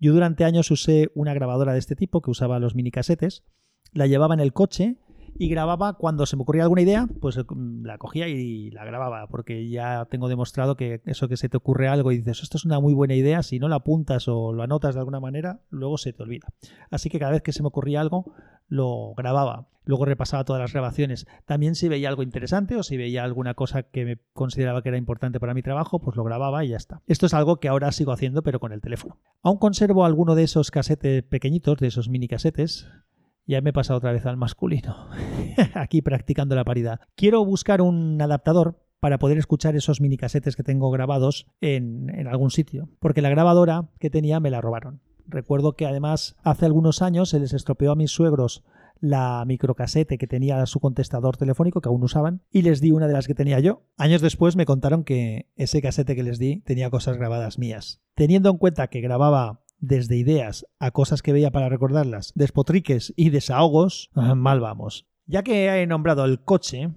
Yo 0.00 0.12
durante 0.12 0.42
años 0.42 0.72
usé 0.72 1.12
una 1.14 1.34
grabadora 1.34 1.72
de 1.72 1.78
este 1.78 1.94
tipo 1.94 2.20
que 2.20 2.32
usaba 2.32 2.58
los 2.58 2.74
mini 2.74 2.90
casetes, 2.90 3.44
la 3.92 4.08
llevaba 4.08 4.34
en 4.34 4.40
el 4.40 4.52
coche 4.52 4.96
y 5.38 5.48
grababa 5.48 5.94
cuando 5.94 6.26
se 6.26 6.36
me 6.36 6.42
ocurría 6.42 6.62
alguna 6.62 6.82
idea, 6.82 7.08
pues 7.20 7.38
mm, 7.38 7.84
la 7.84 7.98
cogía 7.98 8.28
y 8.28 8.70
la 8.70 8.84
grababa, 8.84 9.26
porque 9.28 9.68
ya 9.68 10.06
tengo 10.10 10.28
demostrado 10.28 10.76
que 10.76 11.02
eso 11.06 11.28
que 11.28 11.36
se 11.36 11.48
te 11.48 11.56
ocurre 11.56 11.88
algo 11.88 12.12
y 12.12 12.18
dices, 12.18 12.42
esto 12.42 12.56
es 12.56 12.64
una 12.64 12.80
muy 12.80 12.94
buena 12.94 13.14
idea, 13.14 13.42
si 13.42 13.58
no 13.58 13.68
la 13.68 13.76
apuntas 13.76 14.28
o 14.28 14.52
lo 14.52 14.62
anotas 14.62 14.94
de 14.94 15.00
alguna 15.00 15.20
manera, 15.20 15.60
luego 15.70 15.98
se 15.98 16.12
te 16.12 16.22
olvida. 16.22 16.48
Así 16.90 17.08
que 17.08 17.18
cada 17.18 17.32
vez 17.32 17.42
que 17.42 17.52
se 17.52 17.62
me 17.62 17.68
ocurría 17.68 18.00
algo, 18.00 18.32
lo 18.68 19.14
grababa. 19.14 19.68
Luego 19.84 20.04
repasaba 20.04 20.44
todas 20.44 20.60
las 20.60 20.72
grabaciones. 20.72 21.26
También 21.44 21.74
si 21.74 21.88
veía 21.88 22.08
algo 22.08 22.22
interesante 22.22 22.76
o 22.76 22.82
si 22.82 22.96
veía 22.96 23.24
alguna 23.24 23.54
cosa 23.54 23.82
que 23.82 24.04
me 24.04 24.18
consideraba 24.32 24.82
que 24.82 24.90
era 24.90 24.98
importante 24.98 25.40
para 25.40 25.54
mi 25.54 25.62
trabajo, 25.62 25.98
pues 25.98 26.16
lo 26.16 26.24
grababa 26.24 26.64
y 26.64 26.68
ya 26.68 26.76
está. 26.76 27.02
Esto 27.06 27.26
es 27.26 27.34
algo 27.34 27.56
que 27.56 27.68
ahora 27.68 27.90
sigo 27.90 28.12
haciendo, 28.12 28.42
pero 28.42 28.60
con 28.60 28.72
el 28.72 28.80
teléfono. 28.80 29.18
Aún 29.42 29.58
conservo 29.58 30.04
alguno 30.04 30.36
de 30.36 30.44
esos 30.44 30.70
casetes 30.70 31.24
pequeñitos, 31.24 31.78
de 31.78 31.88
esos 31.88 32.08
mini 32.08 32.28
casetes, 32.28 32.86
ya 33.46 33.60
me 33.60 33.70
he 33.70 33.72
pasado 33.72 33.98
otra 33.98 34.12
vez 34.12 34.26
al 34.26 34.36
masculino. 34.36 35.08
Aquí 35.74 36.02
practicando 36.02 36.54
la 36.54 36.64
paridad. 36.64 37.00
Quiero 37.14 37.44
buscar 37.44 37.82
un 37.82 38.20
adaptador 38.20 38.80
para 39.00 39.18
poder 39.18 39.38
escuchar 39.38 39.74
esos 39.74 40.00
mini 40.00 40.16
casetes 40.16 40.54
que 40.54 40.62
tengo 40.62 40.90
grabados 40.90 41.46
en, 41.60 42.08
en, 42.10 42.28
algún 42.28 42.50
sitio. 42.50 42.88
Porque 43.00 43.22
la 43.22 43.30
grabadora 43.30 43.88
que 43.98 44.10
tenía 44.10 44.38
me 44.38 44.50
la 44.50 44.60
robaron. 44.60 45.00
Recuerdo 45.26 45.74
que 45.74 45.86
además 45.86 46.36
hace 46.44 46.66
algunos 46.66 47.02
años 47.02 47.30
se 47.30 47.40
les 47.40 47.52
estropeó 47.52 47.92
a 47.92 47.96
mis 47.96 48.12
suegros 48.12 48.62
la 49.02 49.42
microcasete 49.44 50.16
que 50.16 50.28
tenía 50.28 50.64
su 50.66 50.78
contestador 50.78 51.36
telefónico 51.36 51.80
que 51.80 51.88
aún 51.88 52.04
usaban 52.04 52.42
y 52.50 52.62
les 52.62 52.80
di 52.80 52.92
una 52.92 53.08
de 53.08 53.12
las 53.12 53.26
que 53.26 53.34
tenía 53.34 53.58
yo. 53.58 53.82
Años 53.96 54.22
después 54.22 54.54
me 54.54 54.64
contaron 54.64 55.02
que 55.02 55.50
ese 55.56 55.82
casete 55.82 56.14
que 56.14 56.22
les 56.22 56.38
di 56.38 56.60
tenía 56.60 56.88
cosas 56.88 57.16
grabadas 57.16 57.58
mías. 57.58 58.00
Teniendo 58.14 58.48
en 58.48 58.58
cuenta 58.58 58.86
que 58.86 59.00
grababa 59.00 59.64
desde 59.82 60.16
ideas 60.16 60.64
a 60.78 60.92
cosas 60.92 61.22
que 61.22 61.32
veía 61.32 61.50
para 61.50 61.68
recordarlas, 61.68 62.32
despotriques 62.36 63.12
y 63.16 63.30
desahogos, 63.30 64.10
ah, 64.14 64.36
mal 64.36 64.60
vamos. 64.60 65.08
Ya 65.26 65.42
que 65.42 65.66
he 65.68 65.86
nombrado 65.88 66.24
el 66.24 66.44
coche 66.44 66.94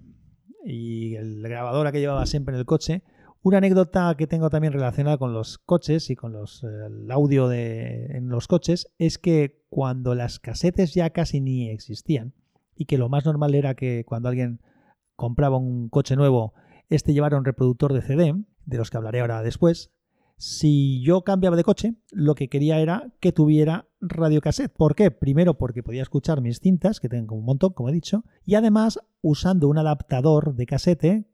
y 0.63 1.15
el 1.15 1.41
grabadora 1.41 1.91
que 1.91 1.99
llevaba 1.99 2.27
siempre 2.27 2.53
en 2.53 2.59
el 2.59 2.65
coche, 2.65 3.03
una 3.41 3.57
anécdota 3.57 4.13
que 4.17 4.27
tengo 4.27 4.51
también 4.51 4.71
relacionada 4.71 5.17
con 5.17 5.33
los 5.33 5.57
coches 5.57 6.11
y 6.11 6.15
con 6.15 6.31
los, 6.31 6.63
el 6.63 7.09
audio 7.11 7.47
de, 7.47 8.05
en 8.17 8.29
los 8.29 8.47
coches 8.47 8.93
es 8.99 9.17
que 9.17 9.65
cuando 9.69 10.13
las 10.13 10.39
casetes 10.39 10.93
ya 10.93 11.09
casi 11.09 11.41
ni 11.41 11.69
existían 11.69 12.35
y 12.75 12.85
que 12.85 12.99
lo 12.99 13.09
más 13.09 13.25
normal 13.25 13.55
era 13.55 13.73
que 13.73 14.05
cuando 14.05 14.29
alguien 14.29 14.61
compraba 15.15 15.57
un 15.57 15.89
coche 15.89 16.15
nuevo, 16.15 16.53
este 16.89 17.13
llevara 17.13 17.37
un 17.37 17.45
reproductor 17.45 17.93
de 17.93 18.03
CD, 18.03 18.35
de 18.65 18.77
los 18.77 18.91
que 18.91 18.97
hablaré 18.97 19.21
ahora 19.21 19.41
después, 19.41 19.91
si 20.37 21.01
yo 21.01 21.23
cambiaba 21.23 21.55
de 21.55 21.63
coche, 21.63 21.95
lo 22.11 22.35
que 22.35 22.49
quería 22.49 22.79
era 22.79 23.11
que 23.19 23.31
tuviera 23.31 23.87
radiocassette. 24.01 24.73
¿Por 24.73 24.95
qué? 24.95 25.11
Primero 25.11 25.57
porque 25.57 25.83
podía 25.83 26.01
escuchar 26.01 26.41
mis 26.41 26.59
cintas, 26.59 26.99
que 26.99 27.09
tengo 27.09 27.35
un 27.35 27.45
montón, 27.45 27.73
como 27.73 27.89
he 27.89 27.93
dicho, 27.93 28.23
y 28.45 28.55
además 28.55 28.99
usando 29.21 29.67
un 29.69 29.77
adaptador 29.77 30.55
de 30.55 30.65
casete, 30.65 31.25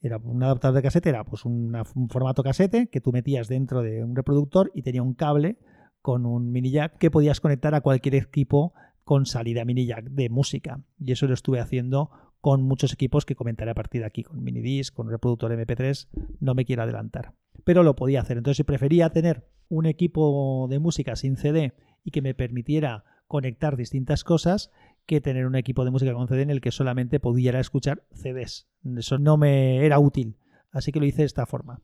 era 0.00 0.18
un 0.18 0.42
adaptador 0.42 0.76
de 0.76 0.82
casete, 0.82 1.08
era 1.10 1.24
pues 1.24 1.44
un 1.44 1.74
formato 2.08 2.42
casete 2.42 2.88
que 2.88 3.00
tú 3.00 3.12
metías 3.12 3.48
dentro 3.48 3.82
de 3.82 4.02
un 4.04 4.14
reproductor 4.16 4.70
y 4.74 4.82
tenía 4.82 5.02
un 5.02 5.14
cable 5.14 5.58
con 6.00 6.24
un 6.24 6.50
mini 6.50 6.70
jack 6.70 6.98
que 6.98 7.10
podías 7.10 7.40
conectar 7.40 7.74
a 7.74 7.80
cualquier 7.80 8.14
equipo 8.14 8.72
con 9.04 9.26
salida 9.26 9.64
mini 9.64 9.86
jack 9.86 10.04
de 10.10 10.28
música. 10.28 10.82
Y 10.98 11.12
eso 11.12 11.26
lo 11.26 11.34
estuve 11.34 11.60
haciendo 11.60 12.10
con 12.40 12.62
muchos 12.62 12.92
equipos 12.92 13.26
que 13.26 13.34
comentaré 13.34 13.70
a 13.70 13.74
partir 13.74 14.02
de 14.02 14.06
aquí, 14.06 14.22
con 14.22 14.42
minidisc, 14.42 14.94
con 14.94 15.10
reproductor 15.10 15.52
MP3, 15.52 16.08
no 16.40 16.54
me 16.54 16.64
quiero 16.64 16.82
adelantar. 16.82 17.34
Pero 17.64 17.82
lo 17.82 17.96
podía 17.96 18.20
hacer. 18.20 18.38
Entonces, 18.38 18.58
si 18.58 18.64
prefería 18.64 19.10
tener 19.10 19.48
un 19.68 19.86
equipo 19.86 20.66
de 20.70 20.78
música 20.78 21.16
sin 21.16 21.36
CD 21.36 21.74
y 22.04 22.10
que 22.10 22.22
me 22.22 22.34
permitiera 22.34 23.04
conectar 23.26 23.76
distintas 23.76 24.24
cosas 24.24 24.70
que 25.04 25.20
tener 25.20 25.46
un 25.46 25.56
equipo 25.56 25.84
de 25.84 25.90
música 25.90 26.14
con 26.14 26.28
CD 26.28 26.42
en 26.42 26.50
el 26.50 26.60
que 26.60 26.70
solamente 26.70 27.20
pudiera 27.20 27.60
escuchar 27.60 28.04
CDs. 28.12 28.68
Eso 28.96 29.18
no 29.18 29.36
me 29.36 29.84
era 29.84 29.98
útil 29.98 30.36
Así 30.70 30.92
que 30.92 31.00
lo 31.00 31.06
hice 31.06 31.22
de 31.22 31.26
esta 31.26 31.46
forma. 31.46 31.80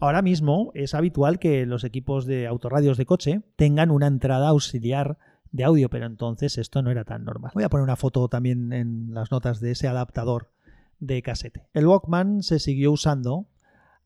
Ahora 0.00 0.22
mismo 0.22 0.70
es 0.74 0.94
habitual 0.94 1.38
que 1.38 1.66
los 1.66 1.84
equipos 1.84 2.24
de 2.24 2.46
autorradios 2.46 2.96
de 2.96 3.06
coche 3.06 3.42
tengan 3.56 3.90
una 3.90 4.06
entrada 4.06 4.48
auxiliar 4.48 5.18
de 5.52 5.64
audio, 5.64 5.88
pero 5.88 6.06
entonces 6.06 6.58
esto 6.58 6.82
no 6.82 6.90
era 6.90 7.04
tan 7.04 7.24
normal. 7.24 7.52
Voy 7.54 7.64
a 7.64 7.68
poner 7.68 7.84
una 7.84 7.96
foto 7.96 8.28
también 8.28 8.72
en 8.72 9.14
las 9.14 9.30
notas 9.30 9.60
de 9.60 9.72
ese 9.72 9.88
adaptador 9.88 10.52
de 11.00 11.22
casete. 11.22 11.68
El 11.72 11.86
Walkman 11.86 12.42
se 12.42 12.58
siguió 12.58 12.92
usando 12.92 13.48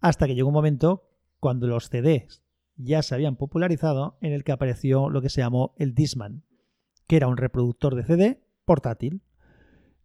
hasta 0.01 0.27
que 0.27 0.35
llegó 0.35 0.49
un 0.49 0.55
momento 0.55 1.09
cuando 1.41 1.67
los 1.67 1.89
CDs 1.89 2.43
ya 2.77 3.03
se 3.03 3.15
habían 3.15 3.37
popularizado 3.37 4.17
en 4.21 4.33
el 4.33 4.45
que 4.45 4.53
apareció 4.53 5.11
lo 5.11 5.23
que 5.23 5.29
se 5.29 5.41
llamó 5.41 5.75
el 5.79 5.95
Disman, 5.95 6.45
que 7.07 7.17
era 7.17 7.29
un 7.29 7.37
reproductor 7.37 7.95
de 7.95 8.05
CD 8.05 8.43
portátil. 8.65 9.23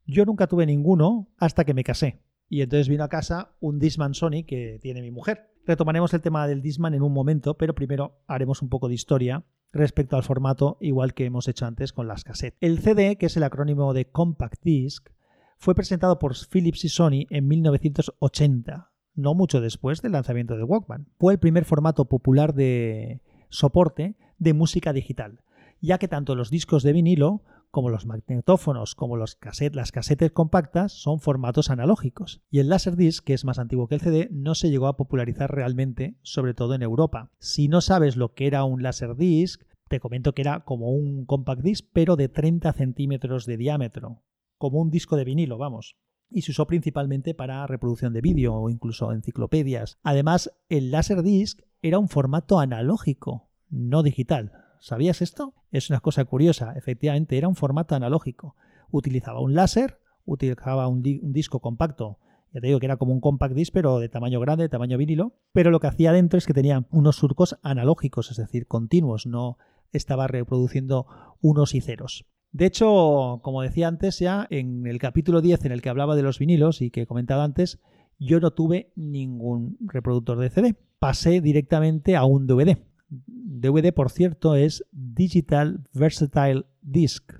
Yo 0.05 0.25
nunca 0.25 0.47
tuve 0.47 0.65
ninguno 0.65 1.29
hasta 1.37 1.65
que 1.65 1.73
me 1.73 1.83
casé. 1.83 2.21
Y 2.49 2.61
entonces 2.61 2.87
vino 2.87 3.03
a 3.03 3.09
casa 3.09 3.51
un 3.59 3.79
Disman 3.79 4.13
Sony 4.13 4.45
que 4.47 4.79
tiene 4.81 5.01
mi 5.01 5.11
mujer. 5.11 5.51
Retomaremos 5.65 6.13
el 6.13 6.21
tema 6.21 6.47
del 6.47 6.61
Disman 6.61 6.93
en 6.93 7.01
un 7.01 7.11
momento, 7.11 7.57
pero 7.57 7.75
primero 7.75 8.21
haremos 8.27 8.61
un 8.61 8.69
poco 8.69 8.87
de 8.87 8.93
historia 8.93 9.43
respecto 9.71 10.15
al 10.15 10.23
formato, 10.23 10.77
igual 10.81 11.13
que 11.13 11.25
hemos 11.25 11.47
hecho 11.47 11.65
antes 11.65 11.93
con 11.93 12.07
las 12.07 12.23
cassettes. 12.23 12.57
El 12.61 12.79
CD, 12.79 13.17
que 13.17 13.27
es 13.27 13.37
el 13.37 13.43
acrónimo 13.43 13.93
de 13.93 14.05
Compact 14.05 14.63
Disc, 14.63 15.09
fue 15.57 15.75
presentado 15.75 16.19
por 16.19 16.35
Philips 16.35 16.85
y 16.85 16.89
Sony 16.89 17.25
en 17.29 17.47
1980, 17.47 18.91
no 19.15 19.33
mucho 19.33 19.59
después 19.61 20.01
del 20.01 20.11
lanzamiento 20.11 20.55
de 20.55 20.63
Walkman. 20.63 21.07
Fue 21.19 21.33
el 21.33 21.39
primer 21.39 21.65
formato 21.65 22.05
popular 22.05 22.53
de 22.53 23.21
soporte 23.49 24.15
de 24.37 24.53
música 24.53 24.93
digital, 24.93 25.41
ya 25.81 25.97
que 25.97 26.07
tanto 26.07 26.35
los 26.35 26.49
discos 26.49 26.83
de 26.83 26.93
vinilo 26.93 27.41
como 27.77 27.91
los 27.91 28.07
magnetófonos, 28.07 28.95
como 28.95 29.17
las 29.17 29.35
casetes 29.35 30.31
compactas, 30.31 30.93
son 30.93 31.19
formatos 31.19 31.69
analógicos. 31.69 32.41
Y 32.49 32.57
el 32.57 32.69
Laserdisc, 32.69 33.23
que 33.23 33.35
es 33.35 33.45
más 33.45 33.59
antiguo 33.59 33.87
que 33.87 33.93
el 33.93 34.01
CD, 34.01 34.29
no 34.31 34.55
se 34.55 34.71
llegó 34.71 34.87
a 34.87 34.97
popularizar 34.97 35.53
realmente, 35.53 36.17
sobre 36.23 36.55
todo 36.55 36.73
en 36.73 36.81
Europa. 36.81 37.29
Si 37.37 37.67
no 37.67 37.81
sabes 37.81 38.15
lo 38.15 38.33
que 38.33 38.47
era 38.47 38.63
un 38.63 38.81
Laserdisc, 38.81 39.61
te 39.89 39.99
comento 39.99 40.33
que 40.33 40.41
era 40.41 40.61
como 40.61 40.89
un 40.89 41.27
compact 41.27 41.61
disc, 41.61 41.85
pero 41.93 42.15
de 42.15 42.29
30 42.29 42.73
centímetros 42.73 43.45
de 43.45 43.57
diámetro, 43.57 44.23
como 44.57 44.81
un 44.81 44.89
disco 44.89 45.15
de 45.15 45.25
vinilo, 45.25 45.59
vamos. 45.59 45.97
Y 46.31 46.41
se 46.41 46.53
usó 46.53 46.65
principalmente 46.65 47.35
para 47.35 47.67
reproducción 47.67 48.11
de 48.11 48.21
vídeo 48.21 48.55
o 48.55 48.71
incluso 48.71 49.11
enciclopedias. 49.11 49.99
Además, 50.01 50.51
el 50.69 50.89
Laserdisc 50.89 51.61
era 51.83 51.99
un 51.99 52.09
formato 52.09 52.59
analógico, 52.59 53.51
no 53.69 54.01
digital. 54.01 54.63
¿Sabías 54.79 55.21
esto? 55.21 55.53
Es 55.71 55.89
una 55.89 55.99
cosa 55.99 56.25
curiosa. 56.25 56.73
Efectivamente, 56.75 57.37
era 57.37 57.47
un 57.47 57.55
formato 57.55 57.95
analógico. 57.95 58.55
Utilizaba 58.91 59.39
un 59.39 59.53
láser, 59.53 59.99
utilizaba 60.25 60.87
un, 60.87 61.01
disco 61.01 61.59
compacto. 61.59 62.19
Ya 62.53 62.61
te 62.61 62.67
digo 62.67 62.79
que 62.79 62.85
era 62.85 62.97
como 62.97 63.13
un 63.13 63.19
compact 63.19 63.55
disc, 63.55 63.73
pero 63.73 63.99
de 63.99 64.09
tamaño 64.09 64.39
grande, 64.39 64.63
de 64.63 64.69
tamaño 64.69 64.97
vinilo. 64.97 65.33
Pero 65.51 65.71
lo 65.71 65.79
que 65.79 65.87
hacía 65.87 66.11
dentro 66.11 66.37
es 66.37 66.45
que 66.45 66.53
tenía 66.53 66.85
unos 66.91 67.17
surcos 67.17 67.57
analógicos, 67.61 68.31
es 68.31 68.37
decir, 68.37 68.67
continuos. 68.67 69.25
No 69.25 69.57
estaba 69.91 70.27
reproduciendo 70.27 71.07
unos 71.41 71.75
y 71.75 71.81
ceros. 71.81 72.25
De 72.51 72.65
hecho, 72.65 73.41
como 73.43 73.61
decía 73.61 73.87
antes 73.87 74.19
ya, 74.19 74.47
en 74.49 74.87
el 74.87 74.99
capítulo 74.99 75.41
10 75.41 75.65
en 75.65 75.71
el 75.73 75.81
que 75.81 75.89
hablaba 75.89 76.15
de 76.15 76.23
los 76.23 76.39
vinilos 76.39 76.81
y 76.81 76.91
que 76.91 77.01
he 77.01 77.07
comentado 77.07 77.41
antes, 77.41 77.79
yo 78.19 78.39
no 78.39 78.51
tuve 78.51 78.91
ningún 78.95 79.77
reproductor 79.81 80.39
de 80.39 80.49
CD. 80.49 80.75
Pasé 80.99 81.41
directamente 81.41 82.15
a 82.15 82.25
un 82.25 82.47
DVD. 82.47 82.77
DVD, 83.09 83.93
por 83.93 84.09
cierto, 84.09 84.55
es 84.55 84.85
Digital 84.91 85.87
Versatile 85.93 86.65
Disc. 86.81 87.33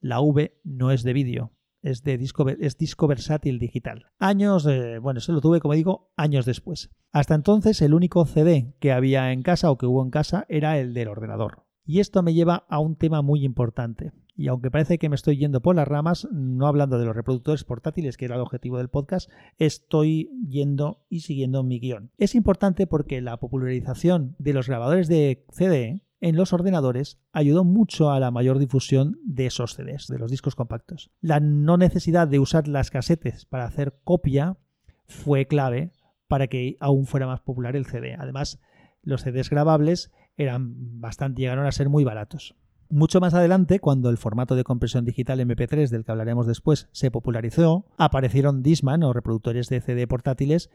La 0.00 0.20
V 0.20 0.60
no 0.64 0.90
es 0.90 1.04
de 1.04 1.12
vídeo, 1.12 1.52
es 1.80 2.02
de 2.02 2.18
disco, 2.18 2.48
es 2.48 2.76
disco 2.76 3.06
versátil 3.06 3.58
digital. 3.58 4.06
Años, 4.18 4.66
bueno, 5.00 5.18
eso 5.18 5.32
lo 5.32 5.40
tuve, 5.40 5.60
como 5.60 5.74
digo, 5.74 6.12
años 6.16 6.44
después. 6.44 6.90
Hasta 7.12 7.34
entonces, 7.34 7.80
el 7.82 7.94
único 7.94 8.24
CD 8.24 8.74
que 8.80 8.92
había 8.92 9.32
en 9.32 9.42
casa 9.42 9.70
o 9.70 9.78
que 9.78 9.86
hubo 9.86 10.02
en 10.02 10.10
casa 10.10 10.44
era 10.48 10.78
el 10.78 10.94
del 10.94 11.08
ordenador. 11.08 11.66
Y 11.84 12.00
esto 12.00 12.22
me 12.22 12.34
lleva 12.34 12.66
a 12.68 12.78
un 12.78 12.96
tema 12.96 13.22
muy 13.22 13.44
importante. 13.44 14.12
Y 14.34 14.48
aunque 14.48 14.70
parece 14.70 14.98
que 14.98 15.08
me 15.08 15.14
estoy 15.14 15.36
yendo 15.36 15.60
por 15.60 15.76
las 15.76 15.86
ramas, 15.86 16.26
no 16.32 16.66
hablando 16.66 16.98
de 16.98 17.04
los 17.04 17.14
reproductores 17.14 17.64
portátiles, 17.64 18.16
que 18.16 18.24
era 18.24 18.36
el 18.36 18.40
objetivo 18.40 18.78
del 18.78 18.88
podcast, 18.88 19.30
estoy 19.58 20.30
yendo 20.48 21.04
y 21.08 21.20
siguiendo 21.20 21.62
mi 21.62 21.80
guion. 21.80 22.10
Es 22.18 22.34
importante 22.34 22.86
porque 22.86 23.20
la 23.20 23.38
popularización 23.38 24.34
de 24.38 24.54
los 24.54 24.68
grabadores 24.68 25.08
de 25.08 25.44
CD 25.50 26.02
en 26.22 26.36
los 26.36 26.52
ordenadores 26.52 27.18
ayudó 27.32 27.64
mucho 27.64 28.10
a 28.10 28.20
la 28.20 28.30
mayor 28.30 28.58
difusión 28.58 29.18
de 29.24 29.46
esos 29.46 29.74
CDs, 29.74 30.06
de 30.06 30.18
los 30.18 30.30
discos 30.30 30.54
compactos. 30.54 31.10
La 31.20 31.40
no 31.40 31.76
necesidad 31.76 32.28
de 32.28 32.38
usar 32.38 32.68
las 32.68 32.90
casetes 32.90 33.44
para 33.44 33.64
hacer 33.64 33.98
copia 34.04 34.56
fue 35.06 35.46
clave 35.46 35.92
para 36.28 36.46
que 36.46 36.76
aún 36.80 37.06
fuera 37.06 37.26
más 37.26 37.40
popular 37.40 37.76
el 37.76 37.86
CD. 37.86 38.14
Además, 38.18 38.60
los 39.02 39.22
CDs 39.22 39.50
grabables 39.50 40.12
eran 40.36 41.00
bastante, 41.00 41.42
llegaron 41.42 41.66
a 41.66 41.72
ser 41.72 41.88
muy 41.88 42.04
baratos. 42.04 42.56
Mucho 42.94 43.20
más 43.20 43.32
adelante, 43.32 43.80
cuando 43.80 44.10
el 44.10 44.18
formato 44.18 44.54
de 44.54 44.64
compresión 44.64 45.06
digital 45.06 45.40
MP3 45.40 45.88
del 45.88 46.04
que 46.04 46.12
hablaremos 46.12 46.46
después 46.46 46.90
se 46.92 47.10
popularizó, 47.10 47.86
aparecieron 47.96 48.62
Disman 48.62 49.02
o 49.02 49.14
reproductores 49.14 49.70
de 49.70 49.80
CD 49.80 50.06
portátiles 50.06 50.68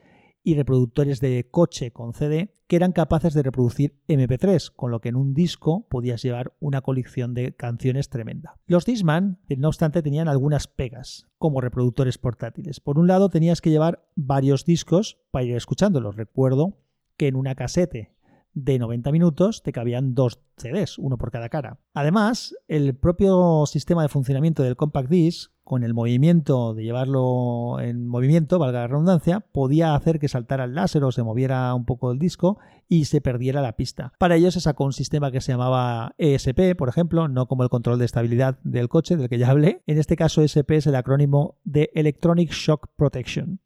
y 0.44 0.56
reproductores 0.56 1.20
de 1.20 1.48
coche 1.52 1.92
con 1.92 2.16
CD 2.16 2.56
que 2.66 2.76
eran 2.76 2.92
capaces 2.92 3.36
de 3.36 3.44
reproducir 3.44 4.00
MP3, 4.08 4.74
con 4.76 4.90
lo 4.90 5.00
que 5.00 5.10
en 5.10 5.16
un 5.16 5.36
disco 5.36 5.86
podías 5.90 6.24
llevar 6.24 6.56
una 6.60 6.82
colección 6.82 7.36
de 7.36 7.54
canciones 7.54 8.10
tremenda. 8.10 8.56
Los 8.66 8.86
Disman, 8.86 9.38
no 9.56 9.68
obstante, 9.68 10.02
tenían 10.02 10.28
algunas 10.28 10.66
pegas 10.66 11.28
como 11.38 11.62
reproductores 11.62 12.18
portátiles. 12.18 12.80
Por 12.80 12.98
un 12.98 13.06
lado, 13.06 13.30
tenías 13.30 13.62
que 13.62 13.70
llevar 13.70 14.08
varios 14.16 14.66
discos 14.66 15.20
para 15.30 15.46
ir 15.46 15.56
escuchándolos. 15.56 16.16
Recuerdo 16.16 16.80
que 17.16 17.28
en 17.28 17.36
una 17.36 17.54
casete 17.54 18.17
de 18.58 18.80
90 18.80 19.12
minutos 19.12 19.62
te 19.62 19.72
cabían 19.72 20.16
dos 20.16 20.40
CDs, 20.58 20.98
uno 20.98 21.18
por 21.18 21.32
cada 21.32 21.50
cara. 21.50 21.80
Además, 21.94 22.56
el 22.68 22.96
propio 22.96 23.66
sistema 23.68 24.02
de 24.02 24.10
funcionamiento 24.10 24.64
del 24.64 24.76
compact 24.76 25.10
disc, 25.10 25.52
con 25.64 25.84
el 25.84 25.94
movimiento 25.94 26.74
de 26.74 26.84
llevarlo 26.84 27.80
en 27.80 28.08
movimiento, 28.08 28.58
valga 28.58 28.80
la 28.80 28.88
redundancia, 28.88 29.42
podía 29.42 29.94
hacer 29.94 30.18
que 30.18 30.30
saltara 30.30 30.64
el 30.64 30.74
láser 30.74 31.04
o 31.04 31.12
se 31.12 31.24
moviera 31.24 31.74
un 31.76 31.86
poco 31.86 32.12
el 32.12 32.20
disco 32.20 32.58
y 32.88 33.06
se 33.06 33.22
perdiera 33.22 33.62
la 33.62 33.76
pista. 33.76 34.14
Para 34.18 34.38
ello 34.38 34.50
se 34.50 34.62
sacó 34.62 34.86
un 34.86 34.94
sistema 34.94 35.30
que 35.30 35.42
se 35.42 35.52
llamaba 35.52 36.16
ESP, 36.18 36.76
por 36.78 36.90
ejemplo, 36.90 37.28
no 37.28 37.48
como 37.48 37.64
el 37.64 37.70
control 37.70 38.00
de 38.00 38.06
estabilidad 38.06 38.58
del 38.64 38.90
coche 38.90 39.18
del 39.18 39.30
que 39.30 39.38
ya 39.38 39.52
hablé. 39.52 39.84
En 39.86 40.00
este 40.00 40.16
caso 40.16 40.42
ESP 40.42 40.72
es 40.72 40.88
el 40.88 40.96
acrónimo 40.96 41.60
de 41.64 41.92
Electronic 41.94 42.52
Shock 42.52 42.88
Protection 42.96 43.60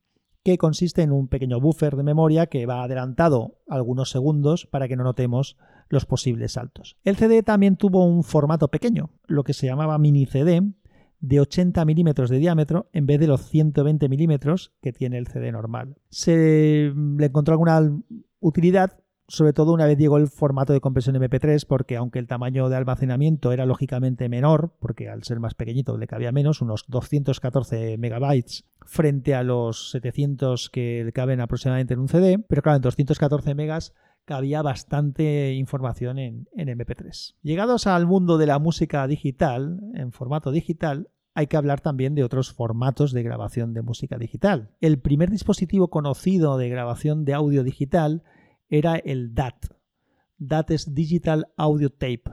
que 0.43 0.57
consiste 0.57 1.01
en 1.01 1.11
un 1.11 1.27
pequeño 1.27 1.59
buffer 1.59 1.95
de 1.95 2.03
memoria 2.03 2.47
que 2.47 2.65
va 2.65 2.83
adelantado 2.83 3.59
algunos 3.67 4.09
segundos 4.09 4.65
para 4.65 4.87
que 4.87 4.95
no 4.95 5.03
notemos 5.03 5.57
los 5.89 6.05
posibles 6.05 6.53
saltos. 6.53 6.97
El 7.03 7.17
CD 7.17 7.43
también 7.43 7.75
tuvo 7.75 8.05
un 8.05 8.23
formato 8.23 8.69
pequeño, 8.69 9.11
lo 9.27 9.43
que 9.43 9.53
se 9.53 9.67
llamaba 9.67 9.97
mini 9.97 10.25
CD, 10.25 10.61
de 11.19 11.39
80 11.39 11.85
milímetros 11.85 12.29
de 12.29 12.39
diámetro 12.39 12.89
en 12.93 13.05
vez 13.05 13.19
de 13.19 13.27
los 13.27 13.41
120 13.41 14.09
milímetros 14.09 14.73
que 14.81 14.91
tiene 14.91 15.17
el 15.17 15.27
CD 15.27 15.51
normal. 15.51 15.95
Se 16.09 16.91
le 16.95 17.25
encontró 17.25 17.53
alguna 17.53 17.95
utilidad 18.39 18.97
sobre 19.31 19.53
todo 19.53 19.71
una 19.71 19.85
vez 19.85 19.97
llegó 19.97 20.17
el 20.17 20.27
formato 20.27 20.73
de 20.73 20.81
compresión 20.81 21.15
MP3, 21.15 21.65
porque 21.65 21.95
aunque 21.95 22.19
el 22.19 22.27
tamaño 22.27 22.67
de 22.67 22.75
almacenamiento 22.75 23.53
era 23.53 23.65
lógicamente 23.65 24.27
menor, 24.27 24.75
porque 24.79 25.07
al 25.07 25.23
ser 25.23 25.39
más 25.39 25.53
pequeñito 25.53 25.97
le 25.97 26.05
cabía 26.05 26.33
menos, 26.33 26.61
unos 26.61 26.83
214 26.89 27.97
megabytes 27.97 28.65
frente 28.81 29.33
a 29.33 29.43
los 29.43 29.91
700 29.91 30.69
que 30.69 31.09
caben 31.13 31.39
aproximadamente 31.39 31.93
en 31.93 32.01
un 32.01 32.09
CD, 32.09 32.39
pero 32.39 32.61
claro, 32.61 32.75
en 32.75 32.81
214 32.81 33.55
megas 33.55 33.93
cabía 34.25 34.61
bastante 34.61 35.53
información 35.53 36.19
en, 36.19 36.49
en 36.57 36.67
MP3. 36.67 37.35
Llegados 37.41 37.87
al 37.87 38.07
mundo 38.07 38.37
de 38.37 38.47
la 38.47 38.59
música 38.59 39.07
digital, 39.07 39.79
en 39.93 40.11
formato 40.11 40.51
digital, 40.51 41.09
hay 41.33 41.47
que 41.47 41.55
hablar 41.55 41.79
también 41.79 42.15
de 42.15 42.25
otros 42.25 42.51
formatos 42.51 43.13
de 43.13 43.23
grabación 43.23 43.73
de 43.73 43.81
música 43.81 44.17
digital. 44.17 44.71
El 44.81 44.99
primer 44.99 45.29
dispositivo 45.29 45.89
conocido 45.89 46.57
de 46.57 46.67
grabación 46.67 47.23
de 47.23 47.33
audio 47.33 47.63
digital 47.63 48.23
era 48.71 48.95
el 48.95 49.35
DAT. 49.35 49.65
DAT 50.39 50.71
es 50.71 50.95
Digital 50.95 51.49
Audio 51.57 51.91
Tape. 51.91 52.23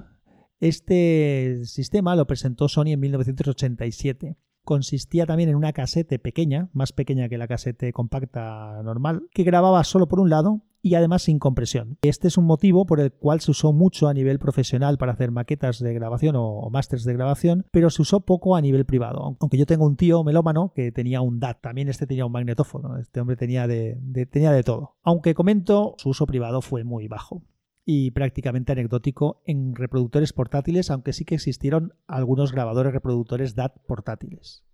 Este 0.60 1.60
sistema 1.64 2.16
lo 2.16 2.26
presentó 2.26 2.68
Sony 2.68 2.92
en 2.92 3.00
1987. 3.00 4.36
Consistía 4.64 5.26
también 5.26 5.50
en 5.50 5.56
una 5.56 5.72
casete 5.72 6.18
pequeña, 6.18 6.70
más 6.72 6.92
pequeña 6.92 7.28
que 7.28 7.38
la 7.38 7.48
casete 7.48 7.92
compacta 7.92 8.80
normal, 8.84 9.28
que 9.32 9.42
grababa 9.42 9.82
solo 9.84 10.08
por 10.08 10.20
un 10.20 10.30
lado 10.30 10.62
y 10.82 10.94
además 10.94 11.22
sin 11.22 11.38
compresión. 11.38 11.98
Este 12.02 12.28
es 12.28 12.36
un 12.36 12.44
motivo 12.44 12.86
por 12.86 13.00
el 13.00 13.12
cual 13.12 13.40
se 13.40 13.50
usó 13.50 13.72
mucho 13.72 14.08
a 14.08 14.14
nivel 14.14 14.38
profesional 14.38 14.98
para 14.98 15.12
hacer 15.12 15.30
maquetas 15.30 15.78
de 15.78 15.94
grabación 15.94 16.36
o, 16.36 16.68
másters 16.70 17.04
de 17.04 17.14
grabación, 17.14 17.66
pero 17.72 17.90
se 17.90 18.02
usó 18.02 18.20
poco 18.20 18.56
a 18.56 18.60
nivel 18.60 18.84
privado. 18.84 19.36
Aunque 19.40 19.58
yo 19.58 19.66
tengo 19.66 19.86
un 19.86 19.96
tío 19.96 20.24
melómano 20.24 20.72
que 20.74 20.92
tenía 20.92 21.20
un 21.20 21.40
DAT, 21.40 21.60
también 21.60 21.88
este 21.88 22.06
tenía 22.06 22.26
un 22.26 22.32
magnetófono, 22.32 22.98
este 22.98 23.20
hombre 23.20 23.36
tenía 23.36 23.66
de, 23.66 23.98
tenía 24.30 24.52
de 24.52 24.62
todo. 24.62 24.96
Aunque 25.02 25.34
comento, 25.34 25.94
su 25.98 26.10
uso 26.10 26.26
privado 26.26 26.60
fue 26.60 26.84
muy 26.84 27.08
bajo 27.08 27.42
y 27.84 28.10
prácticamente 28.10 28.72
anecdótico 28.72 29.42
en 29.46 29.74
reproductores 29.74 30.34
portátiles, 30.34 30.90
aunque 30.90 31.14
sí 31.14 31.24
que 31.24 31.34
existieron 31.34 31.94
algunos 32.06 32.52
grabadores 32.52 32.92
reproductores 32.92 33.54
DAT 33.54 33.78
portátiles. 33.86 34.64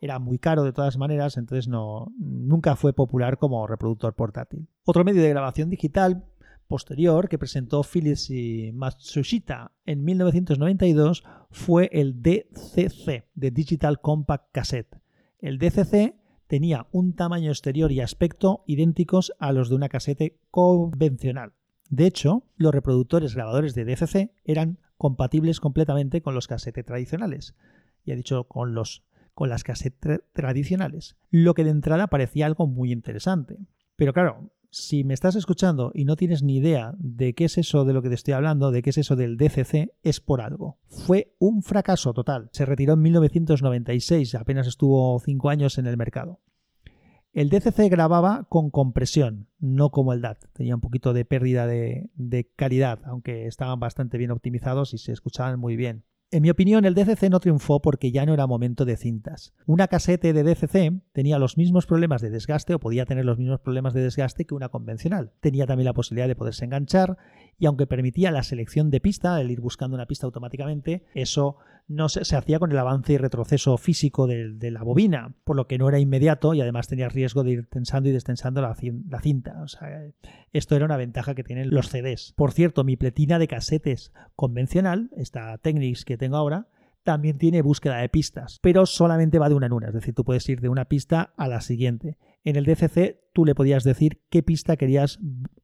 Era 0.00 0.18
muy 0.18 0.38
caro 0.38 0.64
de 0.64 0.72
todas 0.72 0.96
maneras, 0.96 1.36
entonces 1.36 1.68
no, 1.68 2.12
nunca 2.18 2.76
fue 2.76 2.92
popular 2.92 3.38
como 3.38 3.66
reproductor 3.66 4.14
portátil. 4.14 4.68
Otro 4.84 5.04
medio 5.04 5.22
de 5.22 5.30
grabación 5.30 5.70
digital 5.70 6.24
posterior 6.68 7.28
que 7.28 7.38
presentó 7.38 7.82
Philips 7.82 8.30
y 8.30 8.70
Matsushita 8.72 9.72
en 9.86 10.04
1992 10.04 11.24
fue 11.50 11.88
el 11.92 12.22
DCC, 12.22 13.26
de 13.34 13.50
Digital 13.50 14.00
Compact 14.00 14.52
Cassette. 14.52 15.00
El 15.40 15.58
DCC 15.58 16.14
tenía 16.46 16.86
un 16.92 17.14
tamaño 17.14 17.50
exterior 17.50 17.90
y 17.90 18.00
aspecto 18.00 18.64
idénticos 18.66 19.32
a 19.38 19.52
los 19.52 19.68
de 19.68 19.76
una 19.76 19.88
casete 19.88 20.38
convencional. 20.50 21.52
De 21.90 22.06
hecho, 22.06 22.44
los 22.56 22.74
reproductores 22.74 23.34
grabadores 23.34 23.74
de 23.74 23.84
DCC 23.84 24.30
eran 24.44 24.78
compatibles 24.98 25.60
completamente 25.60 26.20
con 26.20 26.34
los 26.34 26.46
casetes 26.46 26.84
tradicionales. 26.84 27.54
Ya 28.04 28.14
dicho, 28.14 28.44
con, 28.44 28.74
los, 28.74 29.04
con 29.38 29.50
las 29.50 29.62
casetes 29.62 30.18
tradicionales. 30.32 31.16
Lo 31.30 31.54
que 31.54 31.62
de 31.62 31.70
entrada 31.70 32.08
parecía 32.08 32.44
algo 32.44 32.66
muy 32.66 32.90
interesante. 32.90 33.56
Pero 33.94 34.12
claro, 34.12 34.50
si 34.68 35.04
me 35.04 35.14
estás 35.14 35.36
escuchando 35.36 35.92
y 35.94 36.06
no 36.06 36.16
tienes 36.16 36.42
ni 36.42 36.56
idea 36.56 36.96
de 36.98 37.34
qué 37.34 37.44
es 37.44 37.56
eso 37.56 37.84
de 37.84 37.92
lo 37.92 38.02
que 38.02 38.08
te 38.08 38.16
estoy 38.16 38.34
hablando, 38.34 38.72
de 38.72 38.82
qué 38.82 38.90
es 38.90 38.98
eso 38.98 39.14
del 39.14 39.36
DCC, 39.36 39.92
es 40.02 40.20
por 40.20 40.40
algo. 40.40 40.80
Fue 40.88 41.36
un 41.38 41.62
fracaso 41.62 42.12
total. 42.14 42.48
Se 42.50 42.66
retiró 42.66 42.94
en 42.94 43.02
1996, 43.02 44.34
apenas 44.34 44.66
estuvo 44.66 45.16
cinco 45.20 45.50
años 45.50 45.78
en 45.78 45.86
el 45.86 45.96
mercado. 45.96 46.40
El 47.32 47.48
DCC 47.48 47.88
grababa 47.88 48.48
con 48.48 48.70
compresión, 48.70 49.46
no 49.60 49.90
como 49.90 50.14
el 50.14 50.20
DAT. 50.20 50.46
Tenía 50.52 50.74
un 50.74 50.80
poquito 50.80 51.12
de 51.12 51.24
pérdida 51.24 51.68
de 51.68 52.50
calidad, 52.56 53.02
aunque 53.04 53.46
estaban 53.46 53.78
bastante 53.78 54.18
bien 54.18 54.32
optimizados 54.32 54.94
y 54.94 54.98
se 54.98 55.12
escuchaban 55.12 55.60
muy 55.60 55.76
bien. 55.76 56.02
En 56.30 56.42
mi 56.42 56.50
opinión, 56.50 56.84
el 56.84 56.94
DCC 56.94 57.30
no 57.30 57.40
triunfó 57.40 57.80
porque 57.80 58.12
ya 58.12 58.26
no 58.26 58.34
era 58.34 58.46
momento 58.46 58.84
de 58.84 58.98
cintas. 58.98 59.54
Una 59.64 59.88
casete 59.88 60.34
de 60.34 60.42
DCC 60.42 61.00
tenía 61.12 61.38
los 61.38 61.56
mismos 61.56 61.86
problemas 61.86 62.20
de 62.20 62.28
desgaste 62.28 62.74
o 62.74 62.78
podía 62.78 63.06
tener 63.06 63.24
los 63.24 63.38
mismos 63.38 63.60
problemas 63.60 63.94
de 63.94 64.02
desgaste 64.02 64.44
que 64.44 64.54
una 64.54 64.68
convencional. 64.68 65.32
Tenía 65.40 65.66
también 65.66 65.86
la 65.86 65.94
posibilidad 65.94 66.28
de 66.28 66.36
poderse 66.36 66.66
enganchar 66.66 67.16
y 67.58 67.64
aunque 67.64 67.86
permitía 67.86 68.30
la 68.30 68.42
selección 68.42 68.90
de 68.90 69.00
pista, 69.00 69.40
el 69.40 69.50
ir 69.50 69.62
buscando 69.62 69.94
una 69.94 70.04
pista 70.04 70.26
automáticamente, 70.26 71.06
eso 71.14 71.56
no 71.88 72.08
se, 72.10 72.36
hacía 72.36 72.58
con 72.58 72.70
el 72.70 72.78
avance 72.78 73.14
y 73.14 73.16
retroceso 73.16 73.76
físico 73.78 74.26
de, 74.26 74.70
la 74.70 74.82
bobina, 74.82 75.34
por 75.44 75.56
lo 75.56 75.66
que 75.66 75.78
no 75.78 75.88
era 75.88 75.98
inmediato 75.98 76.52
y 76.52 76.60
además 76.60 76.86
tenía 76.86 77.08
riesgo 77.08 77.42
de 77.42 77.52
ir 77.52 77.66
tensando 77.66 78.10
y 78.10 78.12
destensando 78.12 78.60
la, 78.60 78.74
cinta. 78.74 79.64
esto 80.52 80.76
era 80.76 80.84
una 80.84 80.98
ventaja 80.98 81.34
que 81.34 81.42
tienen 81.42 81.70
los 81.70 81.88
CDs. 81.88 82.34
Por 82.36 82.52
cierto, 82.52 82.84
mi 82.84 82.96
pletina 82.96 83.38
de 83.38 83.48
casetes 83.48 84.12
convencional, 84.36 85.10
esta 85.16 85.56
Technics 85.58 86.04
que 86.04 86.18
tengo 86.18 86.36
ahora, 86.36 86.68
también 87.04 87.38
tiene 87.38 87.62
búsqueda 87.62 87.96
de 87.96 88.10
pistas, 88.10 88.58
pero 88.60 88.84
solamente 88.84 89.38
va 89.38 89.48
de 89.48 89.54
una 89.54 89.66
en 89.66 89.72
una, 89.72 89.88
es 89.88 89.94
decir, 89.94 90.14
tú 90.14 90.24
puedes 90.24 90.46
ir 90.48 90.60
de 90.60 90.68
una 90.68 90.86
pista 90.86 91.32
a 91.38 91.48
la 91.48 91.62
siguiente. 91.62 92.18
En 92.44 92.56
el 92.56 92.66
DCC 92.66 93.18
tú 93.32 93.46
le 93.46 93.54
podías 93.54 93.82
decir 93.82 94.22
qué 94.28 94.42
pista 94.42 94.76
querías 94.76 95.18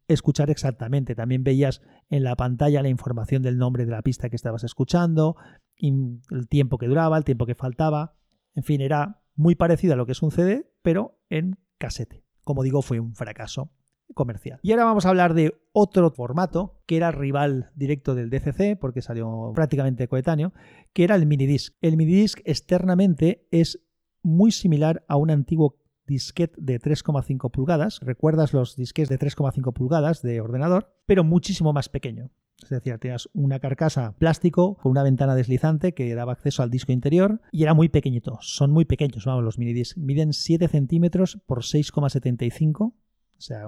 escuchar 0.08 0.50
exactamente. 0.50 1.14
También 1.14 1.44
veías 1.44 1.82
en 2.08 2.24
la 2.24 2.37
pantalla 2.37 2.82
la 2.82 2.88
información 2.88 3.42
del 3.42 3.58
nombre 3.58 3.84
de 3.84 3.90
la 3.90 4.02
pista 4.02 4.30
que 4.30 4.37
estabas 4.37 4.64
escuchando, 4.64 5.37
el 5.78 6.48
tiempo 6.48 6.78
que 6.78 6.87
duraba, 6.87 7.18
el 7.18 7.24
tiempo 7.24 7.46
que 7.46 7.54
faltaba. 7.54 8.16
En 8.54 8.62
fin, 8.62 8.80
era 8.80 9.22
muy 9.34 9.54
parecido 9.54 9.94
a 9.94 9.96
lo 9.96 10.06
que 10.06 10.12
es 10.12 10.22
un 10.22 10.30
CD, 10.30 10.70
pero 10.82 11.18
en 11.28 11.58
casete. 11.78 12.24
Como 12.44 12.62
digo, 12.62 12.82
fue 12.82 13.00
un 13.00 13.14
fracaso 13.14 13.72
comercial. 14.14 14.60
Y 14.62 14.72
ahora 14.72 14.84
vamos 14.84 15.06
a 15.06 15.08
hablar 15.08 15.34
de 15.34 15.54
otro 15.72 16.10
formato 16.10 16.80
que 16.87 16.96
era 16.96 17.10
rival 17.10 17.70
directo 17.74 18.14
del 18.14 18.30
DCC, 18.30 18.78
porque 18.78 19.02
salió 19.02 19.52
prácticamente 19.54 20.08
coetáneo, 20.08 20.52
que 20.92 21.04
era 21.04 21.16
el 21.16 21.26
minidisc. 21.26 21.74
El 21.80 21.96
minidisc 21.96 22.40
externamente 22.44 23.48
es 23.50 23.80
muy 24.22 24.52
similar 24.52 25.04
a 25.08 25.16
un 25.16 25.30
antiguo 25.30 25.78
disquete 26.06 26.54
de 26.58 26.80
3,5 26.80 27.50
pulgadas. 27.50 28.00
¿Recuerdas 28.00 28.52
los 28.52 28.76
disquetes 28.76 29.08
de 29.08 29.18
3,5 29.18 29.72
pulgadas 29.72 30.22
de 30.22 30.40
ordenador? 30.40 30.94
Pero 31.06 31.24
muchísimo 31.24 31.72
más 31.72 31.88
pequeño. 31.88 32.30
Es 32.62 32.70
decir, 32.70 32.98
tenías 32.98 33.28
una 33.32 33.58
carcasa 33.58 34.14
plástico 34.16 34.76
con 34.76 34.92
una 34.92 35.02
ventana 35.02 35.34
deslizante 35.34 35.92
que 35.92 36.14
daba 36.14 36.32
acceso 36.32 36.62
al 36.62 36.70
disco 36.70 36.92
interior 36.92 37.40
y 37.52 37.62
era 37.62 37.74
muy 37.74 37.88
pequeñito. 37.88 38.38
Son 38.40 38.70
muy 38.70 38.84
pequeños, 38.84 39.24
vamos, 39.24 39.44
los 39.44 39.58
minidiscs. 39.58 39.98
Miden 39.98 40.32
7 40.32 40.68
centímetros 40.68 41.40
por 41.46 41.62
6,75, 41.62 42.76
o 42.80 42.94
sea, 43.38 43.64